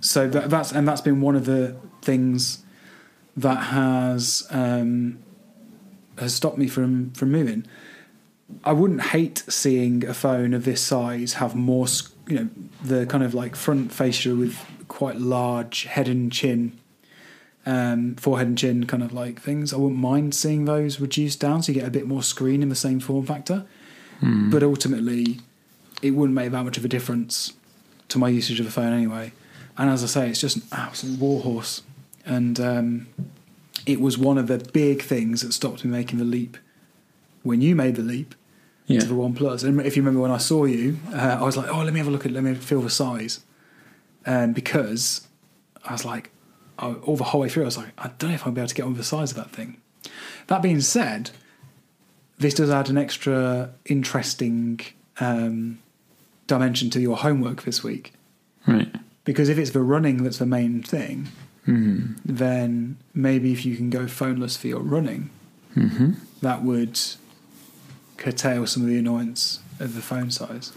So 0.00 0.28
that, 0.28 0.50
that's 0.50 0.72
and 0.72 0.86
that's 0.86 1.00
been 1.00 1.20
one 1.20 1.34
of 1.34 1.46
the 1.46 1.74
things 2.02 2.62
that 3.36 3.56
has 3.56 4.46
um, 4.50 5.18
has 6.18 6.34
stopped 6.34 6.58
me 6.58 6.68
from 6.68 7.10
from 7.12 7.32
moving. 7.32 7.66
I 8.64 8.72
wouldn't 8.72 9.02
hate 9.02 9.42
seeing 9.48 10.04
a 10.06 10.14
phone 10.14 10.54
of 10.54 10.64
this 10.64 10.80
size 10.80 11.34
have 11.34 11.54
more, 11.54 11.86
sc- 11.88 12.12
you 12.30 12.36
know, 12.36 12.48
the 12.82 13.06
kind 13.06 13.24
of 13.24 13.34
like 13.34 13.56
front 13.56 13.92
fascia 13.92 14.34
with 14.34 14.58
quite 14.88 15.16
large 15.16 15.84
head 15.84 16.08
and 16.08 16.32
chin, 16.32 16.78
um, 17.66 18.14
forehead 18.16 18.46
and 18.48 18.58
chin 18.58 18.86
kind 18.86 19.02
of 19.02 19.12
like 19.12 19.40
things. 19.40 19.72
I 19.72 19.76
wouldn't 19.76 20.00
mind 20.00 20.34
seeing 20.34 20.64
those 20.64 21.00
reduced 21.00 21.40
down 21.40 21.62
so 21.62 21.72
you 21.72 21.80
get 21.80 21.88
a 21.88 21.90
bit 21.90 22.06
more 22.06 22.22
screen 22.22 22.62
in 22.62 22.68
the 22.68 22.74
same 22.74 23.00
form 23.00 23.26
factor. 23.26 23.66
But 24.50 24.62
ultimately, 24.62 25.40
it 26.02 26.10
wouldn't 26.10 26.34
make 26.34 26.50
that 26.52 26.64
much 26.64 26.76
of 26.76 26.84
a 26.84 26.88
difference 26.88 27.54
to 28.08 28.18
my 28.18 28.28
usage 28.28 28.60
of 28.60 28.66
the 28.66 28.72
phone 28.72 28.92
anyway. 28.92 29.32
And 29.78 29.88
as 29.88 30.02
I 30.04 30.06
say, 30.06 30.28
it's 30.28 30.40
just 30.40 30.56
an 30.56 30.62
absolute 30.72 31.18
warhorse. 31.18 31.82
And 32.26 32.60
um, 32.60 33.06
it 33.86 34.00
was 34.00 34.18
one 34.18 34.36
of 34.36 34.46
the 34.46 34.58
big 34.58 35.02
things 35.02 35.40
that 35.40 35.52
stopped 35.52 35.84
me 35.84 35.90
making 35.90 36.18
the 36.18 36.24
leap 36.24 36.58
when 37.42 37.62
you 37.62 37.74
made 37.74 37.96
the 37.96 38.02
leap 38.02 38.34
yeah. 38.94 39.00
to 39.00 39.06
the 39.06 39.14
One 39.14 39.34
Plus. 39.34 39.62
And 39.62 39.80
if 39.80 39.96
you 39.96 40.02
remember 40.02 40.20
when 40.20 40.30
I 40.30 40.38
saw 40.38 40.64
you, 40.64 40.98
uh, 41.12 41.38
I 41.40 41.42
was 41.42 41.56
like, 41.56 41.68
oh, 41.68 41.82
let 41.82 41.92
me 41.92 41.98
have 41.98 42.08
a 42.08 42.10
look 42.10 42.26
at, 42.26 42.32
let 42.32 42.42
me 42.44 42.54
feel 42.54 42.80
the 42.80 42.90
size, 42.90 43.40
um, 44.26 44.52
because 44.52 45.26
I 45.84 45.92
was 45.92 46.04
like, 46.04 46.30
I, 46.78 46.92
all 46.92 47.16
the 47.16 47.24
whole 47.24 47.40
way 47.42 47.48
through, 47.48 47.64
I 47.64 47.66
was 47.66 47.76
like, 47.76 47.92
I 47.98 48.10
don't 48.18 48.30
know 48.30 48.34
if 48.34 48.46
I'll 48.46 48.52
be 48.52 48.60
able 48.60 48.68
to 48.68 48.74
get 48.74 48.82
on 48.82 48.90
with 48.90 48.98
the 48.98 49.04
size 49.04 49.30
of 49.32 49.36
that 49.36 49.50
thing. 49.50 49.76
That 50.46 50.62
being 50.62 50.80
said, 50.80 51.30
this 52.38 52.54
does 52.54 52.70
add 52.70 52.88
an 52.88 52.96
extra 52.98 53.70
interesting 53.84 54.80
um, 55.20 55.78
dimension 56.46 56.90
to 56.90 57.00
your 57.00 57.16
homework 57.18 57.62
this 57.62 57.84
week. 57.84 58.14
Right. 58.66 58.88
Because 59.24 59.48
if 59.48 59.58
it's 59.58 59.70
the 59.70 59.82
running 59.82 60.22
that's 60.24 60.38
the 60.38 60.46
main 60.46 60.82
thing, 60.82 61.28
then 61.66 62.96
maybe 63.14 63.52
if 63.52 63.64
you 63.64 63.76
can 63.76 63.90
go 63.90 64.06
phoneless 64.06 64.58
for 64.58 64.66
your 64.68 64.80
running, 64.80 65.30
Mm-hmm. 65.76 66.14
that 66.42 66.64
would 66.64 66.98
curtail 68.20 68.66
some 68.66 68.84
of 68.84 68.88
the 68.88 68.98
annoyance 68.98 69.58
of 69.80 69.94
the 69.94 70.02
phone 70.02 70.30
size. 70.30 70.72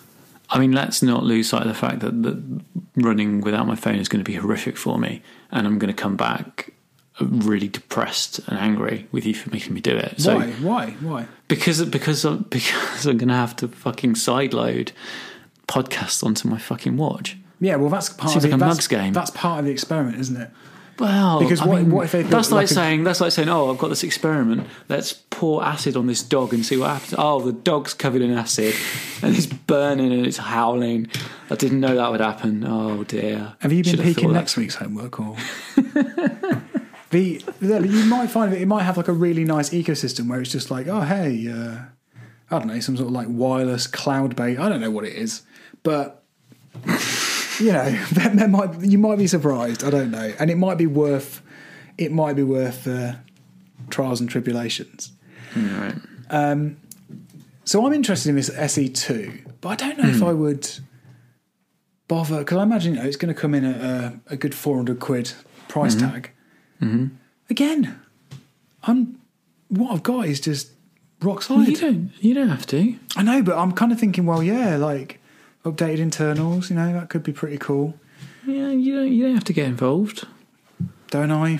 I 0.50 0.60
mean, 0.60 0.72
let's 0.72 1.04
not 1.04 1.24
lose 1.24 1.50
sight 1.50 1.62
of 1.62 1.68
the 1.68 1.74
fact 1.74 2.00
that, 2.00 2.24
that 2.24 2.62
running 2.96 3.42
without 3.42 3.68
my 3.68 3.76
phone 3.76 3.96
is 3.96 4.08
going 4.08 4.24
to 4.24 4.30
be 4.30 4.38
horrific 4.38 4.78
for 4.78 4.98
me, 4.98 5.22
and 5.52 5.68
I'm 5.68 5.78
going 5.78 5.94
to 5.94 6.02
come 6.02 6.16
back 6.16 6.74
uh, 7.20 7.26
really 7.26 7.68
depressed 7.68 8.40
and 8.48 8.58
angry 8.58 9.08
with 9.12 9.26
you 9.26 9.34
for 9.34 9.50
making 9.52 9.74
me 9.74 9.82
do 9.82 9.96
it. 9.96 10.20
So 10.22 10.36
Why? 10.36 10.52
Why? 10.52 10.90
Why? 10.92 11.28
because 11.48 11.84
because 11.86 12.26
I'm, 12.26 12.34
uh, 12.34 12.38
because 12.50 13.06
I'm 13.06 13.18
going 13.18 13.30
to 13.30 13.36
have 13.36 13.56
to 13.58 13.68
fucking 13.68 14.14
sideload 14.14 14.92
podcasts 15.68 16.24
onto 16.24 16.48
my 16.48 16.58
fucking 16.58 16.98
watch. 16.98 17.38
Yeah, 17.60 17.78
well, 17.78 17.90
that's 17.90 18.10
part 18.10 18.32
Seems 18.32 18.44
of 18.44 18.52
like 18.52 18.60
the, 18.60 18.66
a 18.66 18.70
mugs 18.70 18.88
game. 18.88 19.14
That's 19.14 19.32
part 19.32 19.60
of 19.60 19.66
the 19.66 19.72
experiment, 19.72 20.20
isn't 20.20 20.36
it? 20.36 20.50
Well, 21.00 21.40
Because 21.40 21.62
I 21.62 21.66
what- 21.66 21.82
mean, 21.82 21.92
what 21.92 22.06
if 22.06 22.12
they 22.12 22.22
that's 22.24 22.52
like, 22.52 22.64
like 22.64 22.72
a- 22.72 22.74
saying 22.74 23.04
that's 23.04 23.20
like 23.20 23.32
saying, 23.32 23.50
oh, 23.50 23.72
I've 23.72 23.78
got 23.80 23.88
this 23.88 24.04
experiment. 24.04 24.68
Let's 24.90 25.12
pour 25.14 25.64
acid 25.64 25.98
on 25.98 26.06
this 26.08 26.22
dog 26.22 26.54
and 26.54 26.64
see 26.66 26.78
what 26.78 26.90
happens. 26.92 27.16
Oh, 27.18 27.42
the 27.42 27.52
dog's 27.52 27.94
covered 27.96 28.22
in 28.22 28.32
acid 28.32 28.76
and 29.24 29.36
it's 29.36 29.48
burning 29.48 30.14
and 30.14 30.26
it's 30.26 30.38
howling. 30.38 31.08
I 31.50 31.56
didn't 31.56 31.80
know 31.80 31.96
that 31.96 32.12
would 32.12 32.22
happen. 32.22 32.64
Oh 32.66 33.04
dear. 33.06 33.54
Have 33.60 33.74
you 33.74 33.84
been 33.84 33.96
Should 33.96 34.04
peeking 34.04 34.34
next 34.34 34.54
that. 34.56 34.62
week's 34.62 34.76
homework, 34.76 35.20
or 35.20 35.36
the, 37.10 37.44
the 37.60 37.88
you 37.88 38.06
might 38.06 38.28
find 38.30 38.52
that 38.54 38.60
it 38.62 38.68
might 38.68 38.84
have 38.84 38.98
like 38.98 39.08
a 39.08 39.14
really 39.14 39.44
nice 39.44 39.70
ecosystem 39.72 40.28
where 40.30 40.40
it's 40.42 40.52
just 40.52 40.70
like, 40.72 40.88
oh 40.88 41.02
hey, 41.02 41.48
uh, 41.52 41.78
I 42.52 42.60
don't 42.60 42.68
know, 42.68 42.80
some 42.80 42.98
sort 42.98 43.08
of 43.08 43.14
like 43.14 43.28
wireless 43.30 43.88
cloud 43.88 44.36
based. 44.36 44.60
I 44.60 44.70
don't 44.70 44.82
know 44.82 44.92
what 44.92 45.06
it 45.06 45.14
is, 45.16 45.42
but 45.84 46.24
you 47.60 47.72
know, 47.72 47.90
that, 48.14 48.36
there 48.36 48.48
might 48.48 48.82
you 48.82 48.98
might 48.98 49.18
be 49.18 49.28
surprised. 49.28 49.84
I 49.84 49.90
don't 49.90 50.12
know, 50.12 50.34
and 50.40 50.50
it 50.50 50.58
might 50.58 50.78
be 50.78 50.88
worth 50.88 51.42
it 51.98 52.12
might 52.12 52.36
be 52.36 52.44
worth 52.44 52.88
uh, 52.88 53.14
trials 53.90 54.20
and 54.20 54.30
tribulations. 54.30 55.12
Right. 55.56 55.96
So 57.66 57.86
I'm 57.86 57.94
interested 57.94 58.30
in 58.30 58.36
this 58.36 58.50
SE2, 58.50 59.54
but 59.62 59.82
I 59.82 59.88
don't 59.88 60.00
know 60.00 60.10
if 60.10 60.22
I 60.22 60.34
would 60.34 60.70
bother 62.08 62.40
because 62.40 62.58
I 62.58 62.64
imagine 62.64 62.96
you 62.96 63.02
know, 63.02 63.08
it's 63.08 63.16
going 63.16 63.34
to 63.34 63.40
come 63.40 63.56
in 63.56 63.64
at 63.64 63.82
a, 63.82 64.20
a 64.28 64.38
good 64.38 64.54
400 64.54 65.00
quid 65.00 65.34
price 65.70 65.96
tag. 65.96 66.32
Mm-hmm. 66.82 67.16
Again, 67.50 68.00
I'm 68.84 69.20
what 69.70 69.92
I've 69.94 70.04
got 70.04 70.28
is 70.28 70.42
just 70.42 70.72
rock 71.22 71.42
solid. 71.42 71.70
You 71.70 71.78
don't. 71.78 72.12
You 72.20 72.34
don't 72.34 72.50
have 72.50 72.68
to. 72.68 72.96
I 73.16 73.24
know, 73.24 73.42
but 73.42 73.58
I'm 73.58 73.72
kind 73.72 73.92
of 73.92 74.00
thinking, 74.00 74.26
well, 74.26 74.44
yeah, 74.44 74.76
like 74.76 75.22
updated 75.64 76.00
internals, 76.00 76.70
you 76.70 76.76
know, 76.76 76.94
that 76.94 77.10
could 77.10 77.24
be 77.24 77.32
pretty 77.34 77.58
cool, 77.58 77.96
Yeah, 78.46 78.70
you 78.70 78.96
don't. 78.96 79.12
You 79.12 79.24
don't 79.26 79.36
have 79.36 79.44
to 79.46 79.54
get 79.54 79.68
involved. 79.68 80.28
don't 81.10 81.32
I? 81.32 81.60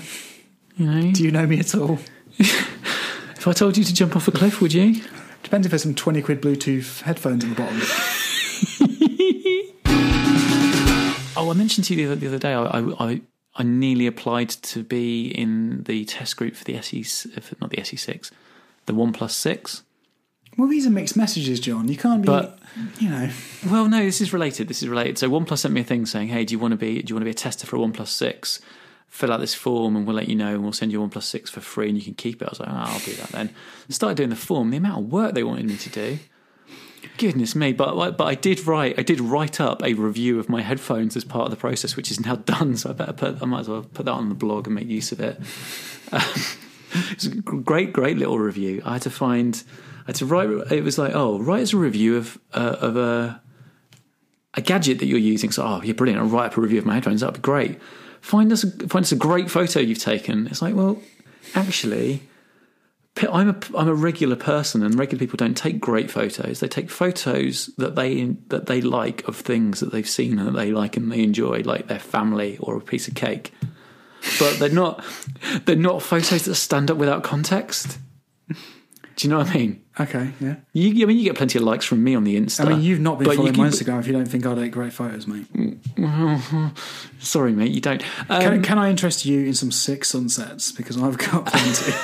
You 0.76 0.86
know. 0.90 1.12
Do 1.12 1.22
you 1.22 1.30
know 1.30 1.46
me 1.46 1.58
at 1.60 1.74
all? 1.74 1.98
if 2.38 3.46
I 3.46 3.52
told 3.52 3.76
you 3.76 3.84
to 3.84 3.94
jump 3.94 4.16
off 4.16 4.28
a 4.28 4.32
cliff, 4.32 4.60
would 4.60 4.72
you? 4.72 5.00
Depends 5.42 5.66
if 5.66 5.70
there's 5.70 5.82
some 5.82 5.94
20 5.94 6.22
quid 6.22 6.40
Bluetooth 6.42 7.02
headphones 7.02 7.44
in 7.44 7.50
the 7.50 7.56
bottom. 7.56 7.80
Oh, 11.36 11.50
I 11.50 11.54
mentioned 11.54 11.84
to 11.86 11.94
you 11.94 12.06
the 12.06 12.12
other, 12.12 12.20
the 12.20 12.26
other 12.28 12.38
day. 12.38 12.52
I, 12.54 12.62
I 12.62 13.10
I 13.10 13.20
I 13.56 13.62
nearly 13.64 14.06
applied 14.06 14.50
to 14.50 14.82
be 14.84 15.26
in 15.28 15.82
the 15.82 16.04
test 16.04 16.36
group 16.36 16.54
for 16.54 16.64
the 16.64 16.76
SE, 16.76 17.04
not 17.60 17.70
the 17.70 17.78
SE6, 17.78 18.30
the 18.86 18.94
One 18.94 19.12
Plus 19.12 19.34
Six. 19.34 19.82
Well, 20.56 20.68
these 20.68 20.86
are 20.86 20.90
mixed 20.90 21.16
messages, 21.16 21.60
John. 21.60 21.88
You 21.88 21.96
can't 21.96 22.22
be, 22.22 22.26
But- 22.26 22.58
you 22.98 23.08
know. 23.08 23.30
Well, 23.70 23.88
no, 23.88 24.04
this 24.04 24.20
is 24.20 24.32
related. 24.32 24.68
This 24.68 24.82
is 24.82 24.88
related. 24.88 25.18
So 25.18 25.28
OnePlus 25.30 25.58
sent 25.58 25.74
me 25.74 25.80
a 25.80 25.84
thing 25.84 26.06
saying, 26.06 26.28
"Hey, 26.28 26.44
do 26.44 26.52
you 26.52 26.58
want 26.58 26.72
to 26.72 26.76
be 26.76 27.00
do 27.02 27.10
you 27.10 27.14
want 27.14 27.22
to 27.22 27.26
be 27.26 27.30
a 27.30 27.34
tester 27.34 27.66
for 27.66 27.76
a 27.76 27.78
OnePlus 27.80 28.08
Six? 28.08 28.60
Fill 29.08 29.32
out 29.32 29.38
this 29.38 29.54
form, 29.54 29.94
and 29.94 30.06
we'll 30.06 30.16
let 30.16 30.28
you 30.28 30.34
know, 30.34 30.54
and 30.54 30.62
we'll 30.64 30.72
send 30.72 30.90
you 30.90 31.00
a 31.02 31.08
OnePlus 31.08 31.22
Six 31.22 31.48
for 31.50 31.60
free, 31.60 31.88
and 31.88 31.96
you 31.96 32.02
can 32.02 32.14
keep 32.14 32.42
it." 32.42 32.46
I 32.46 32.50
was 32.50 32.60
like, 32.60 32.68
oh, 32.68 32.74
"I'll 32.74 32.98
do 33.00 33.12
that 33.14 33.28
then." 33.30 33.50
I 33.88 33.92
started 33.92 34.16
doing 34.16 34.30
the 34.30 34.36
form. 34.36 34.70
The 34.70 34.76
amount 34.78 35.04
of 35.04 35.12
work 35.12 35.34
they 35.34 35.44
wanted 35.44 35.66
me 35.66 35.76
to 35.76 35.88
do. 35.90 36.18
Goodness 37.18 37.54
me! 37.54 37.72
But 37.72 38.16
but 38.16 38.24
I 38.24 38.34
did 38.34 38.66
write 38.66 38.98
I 38.98 39.02
did 39.02 39.20
write 39.20 39.60
up 39.60 39.82
a 39.84 39.94
review 39.94 40.40
of 40.40 40.48
my 40.48 40.62
headphones 40.62 41.16
as 41.16 41.22
part 41.24 41.44
of 41.44 41.50
the 41.50 41.56
process, 41.56 41.94
which 41.96 42.10
is 42.10 42.18
now 42.18 42.34
done. 42.54 42.76
So 42.76 42.90
I 42.90 42.92
better 42.92 43.12
put 43.12 43.40
I 43.40 43.44
might 43.46 43.60
as 43.60 43.68
well 43.68 43.82
put 43.82 44.06
that 44.06 44.12
on 44.12 44.30
the 44.30 44.34
blog 44.34 44.66
and 44.66 44.74
make 44.74 44.88
use 44.88 45.12
of 45.12 45.20
it. 45.20 45.40
It's 47.10 47.24
a 47.26 47.30
great, 47.30 47.92
great 47.92 48.16
little 48.18 48.38
review. 48.38 48.80
I 48.84 48.92
had 48.94 49.02
to 49.02 49.10
find, 49.10 49.60
I 50.04 50.08
had 50.08 50.16
to 50.16 50.26
write. 50.26 50.48
It 50.70 50.84
was 50.84 50.98
like, 50.98 51.12
oh, 51.14 51.38
write 51.38 51.62
us 51.62 51.72
a 51.72 51.78
review 51.78 52.16
of 52.16 52.38
uh, 52.52 52.76
of 52.80 52.96
a 52.96 53.40
a 54.54 54.60
gadget 54.60 54.98
that 55.00 55.06
you're 55.06 55.18
using. 55.18 55.50
So, 55.50 55.64
oh, 55.64 55.82
you're 55.82 55.94
brilliant. 55.94 56.20
I'll 56.20 56.28
write 56.28 56.46
up 56.46 56.56
a 56.56 56.60
review 56.60 56.78
of 56.78 56.86
my 56.86 56.94
headphones. 56.94 57.20
That'd 57.20 57.36
be 57.36 57.40
great. 57.40 57.80
Find 58.20 58.52
us, 58.52 58.64
a, 58.64 58.70
find 58.88 59.04
us 59.04 59.12
a 59.12 59.16
great 59.16 59.50
photo 59.50 59.80
you've 59.80 59.98
taken. 59.98 60.46
It's 60.46 60.62
like, 60.62 60.74
well, 60.74 61.02
actually, 61.54 62.22
I'm 63.30 63.50
a 63.50 63.56
I'm 63.76 63.88
a 63.88 63.94
regular 63.94 64.36
person, 64.36 64.82
and 64.82 64.98
regular 64.98 65.20
people 65.20 65.36
don't 65.36 65.56
take 65.56 65.80
great 65.80 66.10
photos. 66.10 66.60
They 66.60 66.68
take 66.68 66.90
photos 66.90 67.70
that 67.78 67.94
they 67.96 68.24
that 68.48 68.66
they 68.66 68.80
like 68.80 69.26
of 69.28 69.36
things 69.36 69.80
that 69.80 69.92
they've 69.92 70.08
seen 70.08 70.38
and 70.38 70.48
that 70.48 70.56
they 70.56 70.72
like 70.72 70.96
and 70.96 71.12
they 71.12 71.22
enjoy, 71.22 71.62
like 71.64 71.88
their 71.88 71.98
family 71.98 72.56
or 72.60 72.76
a 72.76 72.80
piece 72.80 73.08
of 73.08 73.14
cake. 73.14 73.52
But 74.38 74.58
they're 74.58 74.68
not 74.68 75.04
they're 75.64 75.76
not 75.76 76.02
photos 76.02 76.44
that 76.44 76.54
stand 76.54 76.90
up 76.90 76.96
without 76.96 77.22
context. 77.22 77.98
Do 79.16 79.26
you 79.28 79.32
know 79.32 79.38
what 79.38 79.48
I 79.48 79.54
mean? 79.54 79.84
Okay, 80.00 80.30
yeah. 80.40 80.56
You, 80.72 81.04
I 81.04 81.06
mean, 81.06 81.18
you 81.18 81.24
get 81.24 81.36
plenty 81.36 81.58
of 81.58 81.64
likes 81.64 81.84
from 81.84 82.02
me 82.02 82.16
on 82.16 82.24
the 82.24 82.36
Insta. 82.36 82.66
I 82.66 82.70
mean, 82.70 82.82
you've 82.82 83.00
not 83.00 83.18
been 83.18 83.28
following 83.28 83.56
my 83.56 83.68
Instagram 83.68 84.00
if 84.00 84.08
you 84.08 84.12
don't 84.12 84.26
think 84.26 84.44
I 84.44 84.54
take 84.54 84.72
great 84.72 84.92
photos, 84.92 85.26
mate. 85.28 85.46
Sorry, 87.20 87.52
mate, 87.52 87.70
you 87.70 87.80
don't. 87.80 88.02
Um, 88.28 88.40
Can, 88.40 88.62
can 88.62 88.78
I 88.78 88.90
interest 88.90 89.24
you 89.24 89.46
in 89.46 89.54
some 89.54 89.70
sick 89.70 90.04
sunsets? 90.04 90.72
Because 90.72 91.00
I've 91.00 91.18
got 91.18 91.46
plenty. 91.46 91.92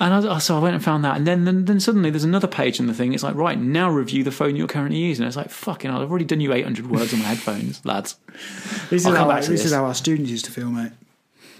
And 0.00 0.12
I, 0.12 0.38
so 0.38 0.56
I 0.56 0.60
went 0.60 0.74
and 0.74 0.84
found 0.84 1.04
that, 1.04 1.16
and 1.16 1.26
then, 1.26 1.44
then 1.44 1.64
then 1.64 1.80
suddenly 1.80 2.10
there's 2.10 2.24
another 2.24 2.46
page 2.46 2.78
in 2.78 2.86
the 2.86 2.92
thing. 2.92 3.14
It's 3.14 3.22
like, 3.22 3.34
right 3.34 3.58
now 3.58 3.88
review 3.88 4.22
the 4.22 4.30
phone 4.30 4.56
you're 4.56 4.66
currently 4.68 4.98
using. 4.98 5.26
It's 5.26 5.36
like, 5.36 5.48
fucking, 5.50 5.90
hell, 5.90 6.02
I've 6.02 6.10
already 6.10 6.26
done 6.26 6.40
you 6.40 6.52
800 6.52 6.90
words 6.90 7.14
on 7.14 7.20
my 7.20 7.24
headphones, 7.24 7.84
lads. 7.86 8.16
this 8.90 9.06
is, 9.06 9.14
how, 9.14 9.32
this 9.34 9.46
this. 9.48 9.64
is 9.64 9.72
how 9.72 9.86
our 9.86 9.94
students 9.94 10.30
used 10.30 10.44
to 10.44 10.50
feel, 10.50 10.70
mate. 10.70 10.92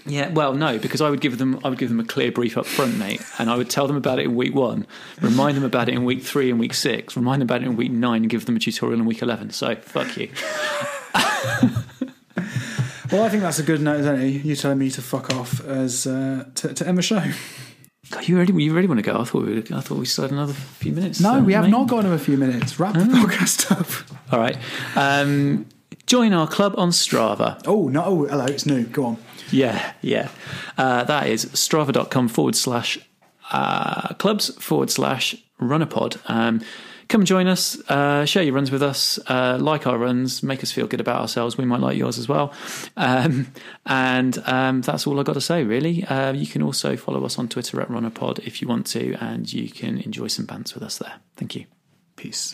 Yeah, 0.05 0.29
well, 0.29 0.53
no, 0.53 0.79
because 0.79 1.01
I 1.01 1.09
would 1.09 1.21
give 1.21 1.37
them 1.37 1.59
I 1.63 1.69
would 1.69 1.77
give 1.77 1.89
them 1.89 1.99
a 1.99 2.05
clear 2.05 2.31
brief 2.31 2.57
up 2.57 2.65
front, 2.65 2.97
mate, 2.97 3.21
and 3.37 3.49
I 3.49 3.55
would 3.57 3.69
tell 3.69 3.87
them 3.87 3.95
about 3.95 4.19
it 4.19 4.25
in 4.25 4.35
week 4.35 4.55
one, 4.55 4.87
remind 5.21 5.57
them 5.57 5.63
about 5.63 5.89
it 5.89 5.95
in 5.95 6.03
week 6.03 6.23
three 6.23 6.49
and 6.49 6.59
week 6.59 6.73
six, 6.73 7.15
remind 7.15 7.41
them 7.41 7.47
about 7.47 7.61
it 7.61 7.67
in 7.67 7.75
week 7.75 7.91
nine, 7.91 8.21
and 8.23 8.29
give 8.29 8.45
them 8.45 8.55
a 8.55 8.59
tutorial 8.59 8.99
in 8.99 9.05
week 9.05 9.21
eleven. 9.21 9.49
So 9.51 9.75
fuck 9.75 10.17
you. 10.17 10.29
Well, 13.11 13.23
I 13.23 13.29
think 13.29 13.41
that's 13.41 13.57
a 13.57 13.63
good 13.63 13.81
note, 13.81 14.01
isn't 14.01 14.21
it? 14.21 14.45
You 14.45 14.55
telling 14.55 14.77
me 14.77 14.91
to 14.91 15.01
fuck 15.01 15.33
off 15.33 15.65
as 15.65 16.05
uh, 16.05 16.45
to, 16.55 16.73
to 16.75 16.87
end 16.87 16.97
the 16.97 17.01
show. 17.01 17.23
God, 18.11 18.27
you 18.27 18.37
ready? 18.37 18.53
You 18.61 18.73
really 18.73 18.87
want 18.87 18.99
to 18.99 19.03
go? 19.03 19.19
I 19.19 19.23
thought 19.23 19.45
we 19.45 19.55
would, 19.55 19.71
I 19.71 19.81
thought 19.81 19.97
we 19.97 20.05
still 20.05 20.25
had 20.25 20.31
another 20.31 20.53
few 20.53 20.91
minutes. 20.91 21.19
No, 21.19 21.41
we 21.41 21.53
have 21.53 21.65
mate. 21.65 21.71
not 21.71 21.87
got 21.87 22.05
a 22.05 22.19
few 22.19 22.37
minutes. 22.37 22.79
Wrap 22.79 22.93
the 22.93 22.99
podcast 23.01 23.71
up. 23.71 24.31
All 24.31 24.39
right. 24.39 24.57
Um, 24.95 25.65
join 26.05 26.33
our 26.33 26.47
club 26.47 26.75
on 26.77 26.89
Strava. 26.89 27.59
Oh 27.65 27.87
no! 27.87 28.03
Oh, 28.03 28.25
hello, 28.25 28.45
it's 28.45 28.67
new. 28.67 28.83
Go 28.85 29.05
on. 29.05 29.17
Yeah, 29.51 29.93
yeah. 30.01 30.29
Uh, 30.77 31.03
that 31.05 31.27
is 31.27 31.45
strava.com 31.45 32.27
forward 32.27 32.55
slash 32.55 32.97
uh, 33.51 34.13
clubs 34.15 34.53
forward 34.61 34.89
slash 34.89 35.35
runnerpod. 35.59 36.19
Um, 36.29 36.61
come 37.09 37.25
join 37.25 37.47
us, 37.47 37.77
uh, 37.89 38.23
share 38.25 38.43
your 38.43 38.53
runs 38.53 38.71
with 38.71 38.83
us, 38.83 39.19
uh, 39.27 39.57
like 39.59 39.87
our 39.87 39.97
runs, 39.97 40.41
make 40.43 40.63
us 40.63 40.71
feel 40.71 40.87
good 40.87 41.01
about 41.01 41.21
ourselves. 41.21 41.57
We 41.57 41.65
might 41.65 41.81
like 41.81 41.97
yours 41.97 42.17
as 42.17 42.29
well. 42.29 42.53
Um, 42.95 43.47
and 43.85 44.37
um, 44.45 44.81
that's 44.81 45.05
all 45.07 45.19
i 45.19 45.23
got 45.23 45.33
to 45.33 45.41
say, 45.41 45.63
really. 45.63 46.05
Uh, 46.05 46.33
you 46.33 46.47
can 46.47 46.61
also 46.61 46.95
follow 46.95 47.25
us 47.25 47.37
on 47.37 47.49
Twitter 47.49 47.81
at 47.81 47.89
runnerpod 47.89 48.39
if 48.47 48.61
you 48.61 48.67
want 48.67 48.85
to, 48.87 49.15
and 49.15 49.51
you 49.51 49.69
can 49.69 49.97
enjoy 49.99 50.27
some 50.27 50.45
bants 50.45 50.73
with 50.73 50.83
us 50.83 50.99
there. 50.99 51.15
Thank 51.35 51.55
you. 51.55 51.65
Peace. 52.15 52.53